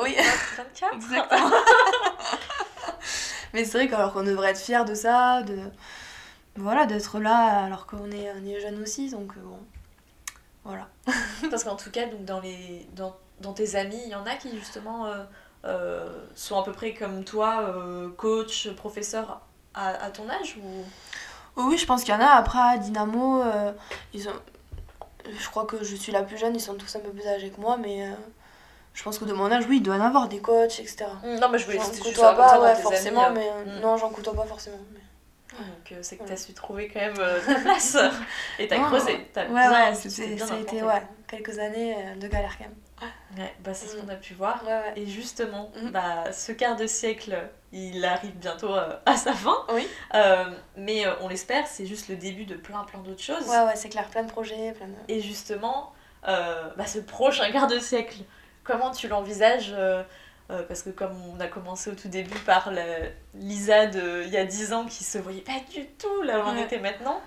Oui. 0.03 0.17
24 0.57 0.95
Exactement. 0.95 1.51
Mais 3.53 3.65
c'est 3.65 3.87
vrai 3.87 4.11
qu'on 4.11 4.23
devrait 4.23 4.51
être 4.51 4.61
fier 4.61 4.85
de 4.85 4.95
ça, 4.95 5.43
de 5.43 5.57
voilà, 6.57 6.87
d'être 6.87 7.19
là 7.19 7.65
alors 7.65 7.87
qu'on 7.87 8.11
est, 8.11 8.31
on 8.33 8.45
est 8.47 8.61
jeune 8.61 8.81
aussi, 8.83 9.11
donc 9.11 9.33
euh, 9.37 9.41
bon, 9.43 9.59
voilà. 10.65 10.89
Parce 11.51 11.65
qu'en 11.65 11.77
tout 11.77 11.91
cas, 11.91 12.07
donc, 12.07 12.25
dans, 12.25 12.41
les, 12.41 12.87
dans, 12.95 13.17
dans 13.41 13.53
tes 13.53 13.77
amis, 13.77 14.01
il 14.05 14.11
y 14.11 14.15
en 14.15 14.27
a 14.27 14.37
qui 14.37 14.57
justement 14.57 15.07
euh, 15.07 15.25
euh, 15.65 16.25
sont 16.35 16.59
à 16.59 16.65
peu 16.65 16.73
près 16.73 16.95
comme 16.95 17.25
toi, 17.25 17.63
euh, 17.63 18.11
coach, 18.17 18.71
professeur 18.75 19.41
à, 19.75 19.89
à 19.89 20.11
ton 20.11 20.29
âge 20.29 20.57
ou... 20.63 20.85
Oui, 21.57 21.65
oui, 21.69 21.79
je 21.79 21.87
pense 21.87 22.03
qu'il 22.03 22.13
y 22.13 22.17
en 22.17 22.21
a. 22.21 22.31
Après, 22.31 22.59
à 22.59 22.79
Dynamo, 22.79 23.45
ils 24.13 24.29
ont... 24.29 24.33
je 25.25 25.49
crois 25.51 25.67
que 25.67 25.85
je 25.85 25.95
suis 25.95 26.11
la 26.11 26.25
plus 26.25 26.37
jeune, 26.37 26.57
ils 26.57 26.61
sont 26.61 26.75
tous 26.75 26.97
un 26.97 27.01
peu 27.01 27.11
plus 27.11 27.27
âgés 27.29 27.51
que 27.51 27.61
moi, 27.61 27.77
mais 27.77 28.11
je 28.95 29.03
pense 29.03 29.19
que 29.19 29.25
de 29.25 29.33
mon 29.33 29.51
âge, 29.51 29.67
oui, 29.69 29.79
il 29.79 29.83
doit 29.83 29.97
y 29.97 29.99
en 29.99 30.05
avoir 30.05 30.29
des 30.29 30.39
coachs, 30.39 30.79
etc. 30.79 31.07
Non, 31.25 31.49
mais 31.49 31.59
je 31.59 31.67
voulais 31.67 31.79
J'en 31.79 32.03
côtoie 32.03 32.35
pas, 32.35 32.61
ouais, 32.61 32.75
forcément, 32.77 33.25
amis, 33.25 33.41
mais 33.41 33.51
euh, 33.53 33.79
mm. 33.79 33.81
non, 33.81 33.97
j'en 33.97 34.11
côtoie 34.11 34.35
pas 34.35 34.47
forcément. 34.47 34.79
mais- 34.93 35.01
Donc 35.59 35.93
euh, 35.93 35.99
c'est 36.03 36.17
que 36.17 36.23
Ouais. 36.23 36.29
t'as 36.29 36.37
su 36.37 36.53
trouver 36.55 36.89
quand 36.89 37.01
même 37.01 37.15
euh, 37.19 37.41
ta 37.47 37.55
place 37.61 37.97
et 38.59 38.67
t'as 38.69 38.79
creusé. 38.85 39.29
T'as 39.33 39.47
Ouais, 39.47 39.69
ouais, 39.69 39.93
tu 40.01 40.11
c'était- 40.11 40.39
ça 40.39 40.55
a 40.55 40.59
été 40.59 40.83
ouais, 40.83 41.03
quelques 41.29 41.59
années 41.59 41.95
euh, 41.97 42.15
de 42.17 42.27
galère 42.29 42.57
quand 42.59 42.65
même. 42.65 42.75
Ouais, 43.37 43.53
bah, 43.65 43.75
c'est 43.75 43.89
ce 43.89 43.97
Mm. 43.97 44.01
qu'on 44.01 44.09
a 44.11 44.15
pu 44.17 44.35
voir. 44.35 44.63
Ouais, 44.65 44.71
ouais. 44.73 44.93
Et 44.97 45.07
justement, 45.07 45.71
Mhm. 45.77 45.91
bah, 45.91 46.33
ce 46.33 46.53
quart 46.53 46.77
de 46.77 46.87
siècle, 46.87 47.37
il 47.73 48.05
arrive 48.05 48.35
bientôt 48.37 48.73
euh, 48.75 48.97
à 49.07 49.17
sa 49.17 49.33
fin. 49.33 49.57
Oui. 49.73 49.87
Euh, 50.15 50.45
mais 50.77 51.05
euh, 51.07 51.11
on 51.21 51.29
l'espère, 51.29 51.67
c'est 51.67 51.85
juste 51.87 52.09
le 52.09 52.17
début 52.17 52.45
de 52.45 52.55
plein 52.55 52.85
plein 52.85 53.01
d'autres 53.01 53.23
choses. 53.23 53.47
Ouais, 53.49 53.65
ouais, 53.65 53.75
c'est 53.77 53.89
clair, 53.89 54.09
plein 54.09 54.23
de 54.23 54.31
projets, 54.31 54.73
plein 54.73 54.87
de... 54.87 54.95
Et 55.09 55.21
justement, 55.21 55.93
bah, 56.25 56.87
ce 56.87 57.01
prochain 57.01 57.51
quart 57.51 57.67
de 57.67 57.79
siècle, 57.79 58.19
comment 58.63 58.93
tu 58.93 59.09
l'envisages 59.09 59.75
euh, 60.51 60.63
Parce 60.67 60.83
que 60.83 60.91
comme 60.91 61.15
on 61.35 61.41
a 61.41 61.47
commencé 61.47 61.91
au 61.91 61.95
tout 61.95 62.09
début 62.09 62.39
par 62.41 62.71
la 62.71 62.85
Lisa 63.35 63.87
de 63.87 64.23
il 64.25 64.31
y 64.31 64.37
a 64.37 64.45
10 64.45 64.73
ans 64.73 64.85
qui 64.87 65.05
se 65.05 65.19
voyait 65.19 65.41
pas 65.41 65.61
du 65.73 65.87
tout 65.99 66.23
là 66.23 66.41
où 66.41 66.49
on 66.49 66.57
était 66.57 66.81
maintenant, 66.81 67.21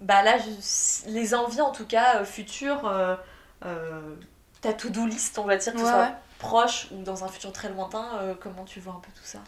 bah 0.00 0.22
là, 0.22 0.36
je- 0.38 1.08
les 1.10 1.34
envies 1.34 1.60
en 1.60 1.72
tout 1.72 1.86
cas 1.86 2.20
euh, 2.20 2.24
futures, 2.24 2.86
euh, 2.86 3.16
euh, 3.64 4.14
ta 4.60 4.72
to-do 4.72 5.06
list, 5.06 5.38
on 5.38 5.44
va 5.44 5.56
dire, 5.56 5.72
que 5.72 5.78
ce 5.80 5.84
soit 5.84 5.98
ouais. 6.02 6.14
proche 6.38 6.88
ou 6.92 7.02
dans 7.02 7.24
un 7.24 7.28
futur 7.28 7.52
très 7.52 7.68
lointain, 7.70 8.06
euh, 8.20 8.34
comment 8.38 8.64
tu 8.64 8.80
vois 8.80 8.94
un 8.94 9.00
peu 9.00 9.10
tout 9.14 9.24
ça? 9.24 9.38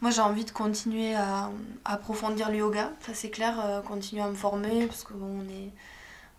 Moi, 0.00 0.10
j'ai 0.12 0.20
envie 0.20 0.44
de 0.44 0.50
continuer 0.52 1.14
à, 1.16 1.50
à 1.84 1.94
approfondir 1.94 2.50
le 2.50 2.58
yoga, 2.58 2.92
ça 3.04 3.14
c'est 3.14 3.30
clair, 3.30 3.82
continuer 3.86 4.22
à 4.22 4.28
me 4.28 4.34
former, 4.36 4.86
parce 4.86 5.02
que 5.04 5.12
bon, 5.12 5.40
on 5.44 5.48
est... 5.48 5.70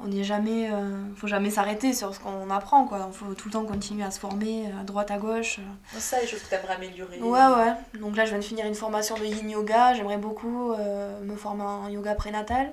On 0.02 0.08
n'est 0.08 0.24
jamais... 0.24 0.70
euh, 0.72 0.98
faut 1.16 1.28
jamais 1.28 1.50
s'arrêter 1.50 1.94
sur 1.94 2.16
ce 2.16 2.20
qu'on 2.22 2.50
apprend, 2.50 2.86
quoi. 2.86 3.10
Il 3.12 3.14
faut 3.18 3.34
tout 3.34 3.50
le 3.50 3.54
temps 3.54 3.66
continuer 3.66 4.04
à 4.04 4.12
se 4.12 4.20
former, 4.20 4.68
à 4.80 4.84
droite, 4.84 5.12
à 5.12 5.18
gauche. 5.18 5.60
euh. 5.60 6.00
Ça, 6.00 6.22
les 6.22 6.28
choses 6.28 6.42
que 6.42 6.50
tu 6.50 6.56
aimerais 6.56 6.76
améliorer. 6.76 7.20
Ouais, 7.22 7.30
ouais. 7.48 8.00
Donc 8.00 8.16
là, 8.16 8.24
je 8.24 8.30
viens 8.30 8.40
de 8.40 8.44
finir 8.46 8.66
une 8.66 8.76
formation 8.76 9.16
de 9.18 9.26
yin 9.26 9.50
yoga. 9.50 9.94
J'aimerais 9.96 10.18
beaucoup 10.18 10.72
euh, 10.72 11.20
me 11.22 11.36
former 11.36 11.64
en 11.64 11.90
yoga 11.90 12.16
prénatal. 12.16 12.72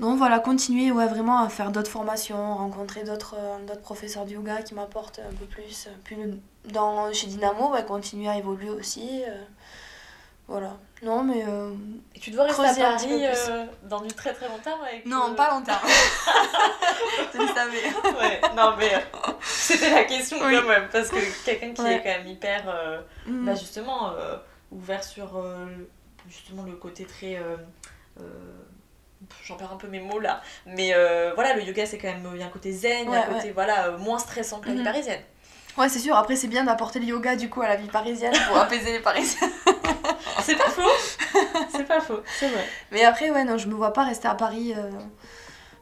Donc 0.00 0.16
voilà, 0.18 0.40
continuer 0.40 0.90
ouais, 0.90 1.06
vraiment 1.06 1.40
à 1.44 1.48
faire 1.50 1.70
d'autres 1.70 1.90
formations, 1.90 2.56
rencontrer 2.56 3.04
d'autres 3.04 3.36
euh, 3.38 3.58
d'autres 3.66 3.82
professeurs 3.82 4.24
de 4.24 4.30
yoga 4.32 4.62
qui 4.62 4.74
m'apportent 4.74 5.20
un 5.20 5.32
peu 5.34 5.44
plus. 5.44 5.88
Puis 6.04 6.16
dans, 6.72 7.12
chez 7.12 7.26
Dynamo, 7.28 7.70
ouais, 7.72 7.84
continuer 7.84 8.28
à 8.28 8.38
évoluer 8.38 8.70
aussi. 8.70 9.22
euh, 9.28 9.44
voilà. 10.48 10.76
Non, 11.02 11.22
mais. 11.24 11.44
euh, 11.46 11.72
Et 12.14 12.20
tu 12.20 12.30
dois 12.30 12.44
rester 12.44 12.62
Creuser 12.62 12.82
à 12.82 12.90
Paris 12.92 13.26
euh, 13.26 13.64
dans 13.84 14.00
du 14.00 14.12
très 14.14 14.32
très 14.32 14.46
long 14.48 14.58
terme 14.62 14.80
avec 14.82 15.04
Non, 15.04 15.30
euh, 15.32 15.34
pas 15.34 15.50
longtemps. 15.50 15.72
tu 17.32 17.38
le 17.38 17.46
savais. 17.48 17.82
ouais, 18.20 18.40
non 18.56 18.74
mais 18.78 18.92
c'était 19.42 19.90
la 19.90 20.04
question 20.04 20.38
Oui. 20.44 20.54
quand 20.56 20.68
même 20.68 20.88
parce 20.92 21.08
que 21.08 21.44
quelqu'un 21.44 21.72
qui 21.74 21.82
Ouais. 21.82 21.94
est 21.94 22.02
quand 22.02 22.18
même 22.18 22.26
hyper 22.28 22.64
Mm. 23.26 23.46
bah, 23.46 23.54
justement 23.54 24.12
ouvert 24.70 25.02
sur 25.02 25.44
justement 26.28 26.62
le 26.62 26.72
côté 26.76 27.04
très 27.04 27.38
j'en 29.44 29.56
perds 29.56 29.72
un 29.72 29.76
peu 29.76 29.88
mes 29.88 30.00
mots 30.00 30.18
là 30.20 30.40
mais 30.66 30.92
voilà 31.34 31.54
le 31.54 31.62
yoga 31.62 31.84
c'est 31.86 31.98
quand 31.98 32.08
même 32.08 32.28
il 32.34 32.40
y 32.40 32.42
a 32.42 32.46
un 32.46 32.50
côté 32.50 32.70
zen 32.72 33.06
il 33.06 33.12
y 33.12 33.16
a 33.16 33.24
un 33.24 33.28
Ouais, 33.28 33.34
côté 33.34 33.50
voilà 33.52 33.90
moins 33.92 34.18
stressant 34.18 34.60
que 34.60 34.66
la 34.68 34.72
vie 34.74 34.78
Mhm. 34.80 34.84
parisienne 34.84 35.20
Ouais, 35.78 35.88
c'est 35.88 36.00
sûr. 36.00 36.14
Après, 36.14 36.36
c'est 36.36 36.48
bien 36.48 36.64
d'apporter 36.64 36.98
le 36.98 37.06
yoga 37.06 37.34
du 37.34 37.48
coup 37.48 37.62
à 37.62 37.66
la 37.68 37.76
vie 37.76 37.88
parisienne 37.88 38.34
pour 38.46 38.58
apaiser 38.58 38.92
les 38.92 38.98
Parisiens. 39.00 39.48
c'est 40.42 40.56
pas 40.56 40.68
faux 40.70 40.90
c'est 41.76 41.84
pas 41.86 42.00
faux 42.00 42.20
c'est 42.38 42.48
vrai 42.48 42.64
Mais 42.90 43.04
après, 43.04 43.30
ouais, 43.30 43.44
non, 43.44 43.58
je 43.58 43.68
me 43.68 43.74
vois 43.74 43.92
pas 43.92 44.04
rester 44.04 44.28
à 44.28 44.34
Paris. 44.34 44.74
euh, 44.76 44.90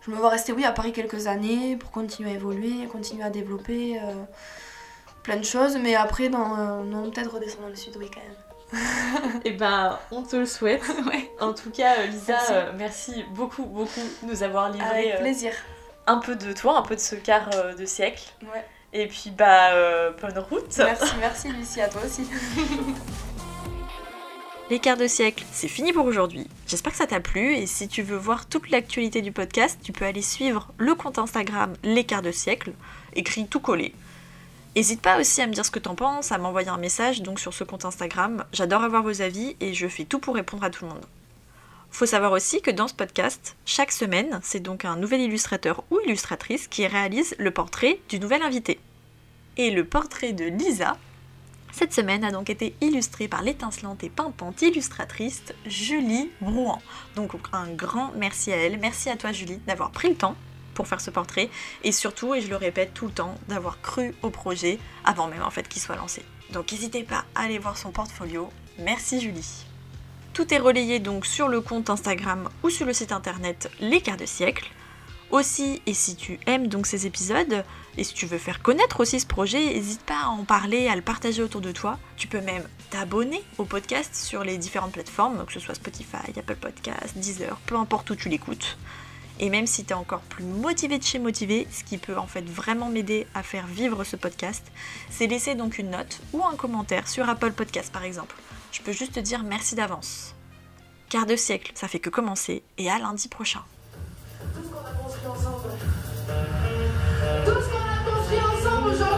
Je 0.06 0.10
me 0.10 0.16
vois 0.16 0.30
rester, 0.30 0.52
oui, 0.52 0.64
à 0.64 0.72
Paris 0.72 0.92
quelques 0.92 1.26
années 1.26 1.76
pour 1.76 1.90
continuer 1.90 2.30
à 2.30 2.34
évoluer, 2.34 2.86
continuer 2.86 3.22
à 3.24 3.30
développer. 3.30 3.98
euh, 4.02 4.14
plein 5.22 5.36
de 5.36 5.44
choses, 5.44 5.76
mais 5.76 5.94
après, 5.94 6.30
dans, 6.30 6.58
euh, 6.58 6.82
non, 6.82 7.10
peut-être 7.10 7.34
redescendre 7.34 7.64
dans 7.64 7.68
le 7.68 7.76
sud, 7.76 7.94
oui, 7.98 8.10
quand 8.12 8.20
même. 8.22 9.40
Et 9.44 9.50
ben, 9.52 9.98
on 10.10 10.22
te 10.22 10.36
le 10.36 10.46
souhaite. 10.46 10.82
Ouais. 11.06 11.30
En 11.40 11.52
tout 11.52 11.70
cas, 11.70 11.96
euh, 11.98 12.06
Lisa, 12.06 12.32
Merci. 12.34 12.52
euh, 12.54 12.72
merci 12.76 13.24
beaucoup, 13.34 13.64
beaucoup 13.64 14.00
de 14.22 14.28
nous 14.30 14.42
avoir 14.42 14.70
livré 14.70 14.88
Avec 14.88 15.14
euh, 15.14 15.18
plaisir. 15.18 15.52
un 16.06 16.18
peu 16.18 16.36
de 16.36 16.52
toi, 16.54 16.78
un 16.78 16.82
peu 16.82 16.94
de 16.94 17.00
ce 17.00 17.16
quart 17.16 17.50
euh, 17.54 17.74
de 17.74 17.84
siècle. 17.84 18.22
Ouais. 18.42 18.64
Et 18.92 19.06
puis, 19.08 19.30
bah, 19.30 19.72
euh, 19.72 20.12
bonne 20.20 20.38
route. 20.38 20.78
Merci, 20.78 21.12
merci 21.20 21.48
Lucie, 21.48 21.80
à 21.82 21.88
toi 21.88 22.00
aussi. 22.06 22.26
Les 24.70 24.78
quarts 24.78 24.96
de 24.96 25.08
siècle, 25.08 25.44
c'est 25.50 25.66
fini 25.66 25.92
pour 25.92 26.06
aujourd'hui. 26.06 26.46
J'espère 26.68 26.92
que 26.92 26.98
ça 26.98 27.08
t'a 27.08 27.18
plu 27.18 27.56
et 27.56 27.66
si 27.66 27.88
tu 27.88 28.02
veux 28.02 28.16
voir 28.16 28.46
toute 28.46 28.70
l'actualité 28.70 29.20
du 29.20 29.32
podcast, 29.32 29.80
tu 29.82 29.90
peux 29.90 30.04
aller 30.04 30.22
suivre 30.22 30.68
le 30.78 30.94
compte 30.94 31.18
Instagram 31.18 31.74
Les 31.82 32.04
quarts 32.04 32.22
de 32.22 32.30
siècle, 32.30 32.70
écrit 33.16 33.48
tout 33.48 33.58
collé. 33.58 33.92
N'hésite 34.76 35.02
pas 35.02 35.18
aussi 35.18 35.42
à 35.42 35.48
me 35.48 35.52
dire 35.52 35.66
ce 35.66 35.72
que 35.72 35.80
t'en 35.80 35.96
penses, 35.96 36.30
à 36.30 36.38
m'envoyer 36.38 36.68
un 36.68 36.78
message 36.78 37.20
donc 37.20 37.40
sur 37.40 37.52
ce 37.52 37.64
compte 37.64 37.84
Instagram. 37.84 38.44
J'adore 38.52 38.84
avoir 38.84 39.02
vos 39.02 39.22
avis 39.22 39.56
et 39.58 39.74
je 39.74 39.88
fais 39.88 40.04
tout 40.04 40.20
pour 40.20 40.36
répondre 40.36 40.62
à 40.62 40.70
tout 40.70 40.84
le 40.84 40.92
monde. 40.92 41.06
Faut 41.90 42.06
savoir 42.06 42.30
aussi 42.30 42.62
que 42.62 42.70
dans 42.70 42.86
ce 42.86 42.94
podcast, 42.94 43.56
chaque 43.66 43.90
semaine, 43.90 44.38
c'est 44.44 44.60
donc 44.60 44.84
un 44.84 44.94
nouvel 44.94 45.22
illustrateur 45.22 45.82
ou 45.90 45.98
illustratrice 46.06 46.68
qui 46.68 46.86
réalise 46.86 47.34
le 47.40 47.50
portrait 47.50 47.98
du 48.08 48.20
nouvel 48.20 48.42
invité. 48.42 48.78
Et 49.56 49.72
le 49.72 49.84
portrait 49.84 50.32
de 50.32 50.44
Lisa, 50.44 50.96
cette 51.72 51.92
semaine 51.92 52.24
a 52.24 52.30
donc 52.30 52.50
été 52.50 52.74
illustrée 52.80 53.28
par 53.28 53.42
l'étincelante 53.42 54.04
et 54.04 54.10
pimpante 54.10 54.62
illustratrice 54.62 55.42
Julie 55.66 56.30
Brouan. 56.40 56.80
Donc 57.16 57.32
un 57.52 57.68
grand 57.68 58.12
merci 58.16 58.52
à 58.52 58.56
elle, 58.56 58.78
merci 58.78 59.08
à 59.08 59.16
toi 59.16 59.32
Julie 59.32 59.58
d'avoir 59.66 59.90
pris 59.90 60.08
le 60.08 60.16
temps 60.16 60.36
pour 60.74 60.88
faire 60.88 61.00
ce 61.00 61.10
portrait 61.10 61.50
et 61.84 61.92
surtout, 61.92 62.34
et 62.34 62.40
je 62.40 62.48
le 62.48 62.56
répète 62.56 62.94
tout 62.94 63.06
le 63.06 63.12
temps, 63.12 63.34
d'avoir 63.48 63.80
cru 63.80 64.14
au 64.22 64.30
projet 64.30 64.78
avant 65.04 65.28
même 65.28 65.42
en 65.42 65.50
fait 65.50 65.68
qu'il 65.68 65.82
soit 65.82 65.96
lancé. 65.96 66.24
Donc 66.52 66.72
n'hésitez 66.72 67.04
pas 67.04 67.24
à 67.34 67.42
aller 67.42 67.58
voir 67.58 67.76
son 67.76 67.90
portfolio. 67.90 68.48
Merci 68.78 69.20
Julie. 69.20 69.64
Tout 70.32 70.52
est 70.54 70.58
relayé 70.58 70.98
donc 70.98 71.26
sur 71.26 71.48
le 71.48 71.60
compte 71.60 71.90
Instagram 71.90 72.48
ou 72.62 72.70
sur 72.70 72.86
le 72.86 72.92
site 72.92 73.12
internet 73.12 73.70
Les 73.80 74.00
Quarts 74.00 74.16
de 74.16 74.26
Siècle. 74.26 74.70
Aussi, 75.30 75.80
et 75.86 75.94
si 75.94 76.16
tu 76.16 76.40
aimes 76.46 76.66
donc 76.66 76.86
ces 76.86 77.06
épisodes, 77.06 77.64
et 77.96 78.02
si 78.02 78.14
tu 78.14 78.26
veux 78.26 78.38
faire 78.38 78.62
connaître 78.62 78.98
aussi 78.98 79.20
ce 79.20 79.26
projet, 79.26 79.64
n'hésite 79.64 80.02
pas 80.02 80.24
à 80.24 80.28
en 80.28 80.42
parler, 80.42 80.88
à 80.88 80.96
le 80.96 81.02
partager 81.02 81.40
autour 81.40 81.60
de 81.60 81.70
toi. 81.70 82.00
Tu 82.16 82.26
peux 82.26 82.40
même 82.40 82.64
t'abonner 82.90 83.40
au 83.58 83.64
podcast 83.64 84.12
sur 84.12 84.42
les 84.42 84.58
différentes 84.58 84.90
plateformes, 84.90 85.44
que 85.46 85.52
ce 85.52 85.60
soit 85.60 85.76
Spotify, 85.76 86.36
Apple 86.36 86.56
Podcast, 86.56 87.16
Deezer, 87.16 87.56
peu 87.66 87.76
importe 87.76 88.10
où 88.10 88.16
tu 88.16 88.28
l'écoutes. 88.28 88.76
Et 89.38 89.50
même 89.50 89.68
si 89.68 89.84
tu 89.84 89.90
es 89.90 89.94
encore 89.94 90.20
plus 90.20 90.44
motivé 90.44 90.98
de 90.98 91.04
chez 91.04 91.20
motivé, 91.20 91.68
ce 91.70 91.84
qui 91.84 91.96
peut 91.96 92.18
en 92.18 92.26
fait 92.26 92.44
vraiment 92.44 92.88
m'aider 92.88 93.28
à 93.32 93.44
faire 93.44 93.68
vivre 93.68 94.02
ce 94.02 94.16
podcast, 94.16 94.66
c'est 95.10 95.28
laisser 95.28 95.54
donc 95.54 95.78
une 95.78 95.90
note 95.90 96.20
ou 96.32 96.44
un 96.44 96.56
commentaire 96.56 97.06
sur 97.06 97.28
Apple 97.28 97.52
Podcast 97.52 97.92
par 97.92 98.02
exemple. 98.02 98.34
Je 98.72 98.82
peux 98.82 98.92
juste 98.92 99.12
te 99.12 99.20
dire 99.20 99.44
merci 99.44 99.76
d'avance. 99.76 100.34
Quart 101.08 101.26
de 101.26 101.36
siècle, 101.36 101.70
ça 101.74 101.88
fait 101.88 102.00
que 102.00 102.10
commencer, 102.10 102.62
et 102.78 102.90
à 102.90 102.98
lundi 102.98 103.28
prochain. 103.28 103.62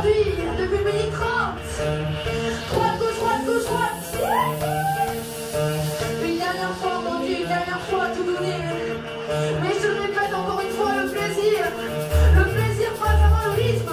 Depuis 0.02 0.34
2030. 0.58 1.22
Droite, 2.70 2.98
gauche, 2.98 3.18
droite, 3.20 3.44
gauche, 3.46 3.64
droite. 3.64 4.02
Une 6.24 6.38
dernière 6.38 6.74
fois, 6.80 7.00
mon 7.04 7.24
Dieu, 7.24 7.36
une 7.42 7.48
dernière 7.48 7.80
fois, 7.88 8.06
tout 8.14 8.24
donner. 8.24 8.58
Mais 9.62 9.72
je 9.74 9.80
te 9.80 9.86
le 9.86 10.00
répète 10.02 10.34
encore 10.34 10.60
une 10.60 10.74
fois, 10.74 10.90
le 11.02 11.08
plaisir. 11.08 11.58
Le 12.34 12.44
plaisir 12.50 12.90
passe 12.98 13.20
avant 13.22 13.44
le 13.46 13.62
rythme. 13.62 13.92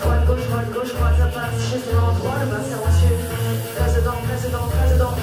Droite, 0.00 0.26
gauche, 0.26 0.46
droite, 0.48 0.70
gauche, 0.72 0.94
droite, 0.94 1.14
ça 1.18 1.26
passe. 1.26 1.58
Je 1.60 1.78
suis 1.78 1.96
en 1.96 2.12
droit, 2.18 2.38
le 2.40 2.46
bas 2.46 2.62
silencieux. 2.64 3.18
Précédent, 3.76 4.18
précédent, 4.26 4.66
précédent. 4.74 5.14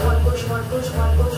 Droite, 0.00 0.22
gauche, 0.24 0.44
droite, 0.46 0.64
gauche, 0.70 0.90
droite, 0.92 1.16
gauche. 1.16 1.36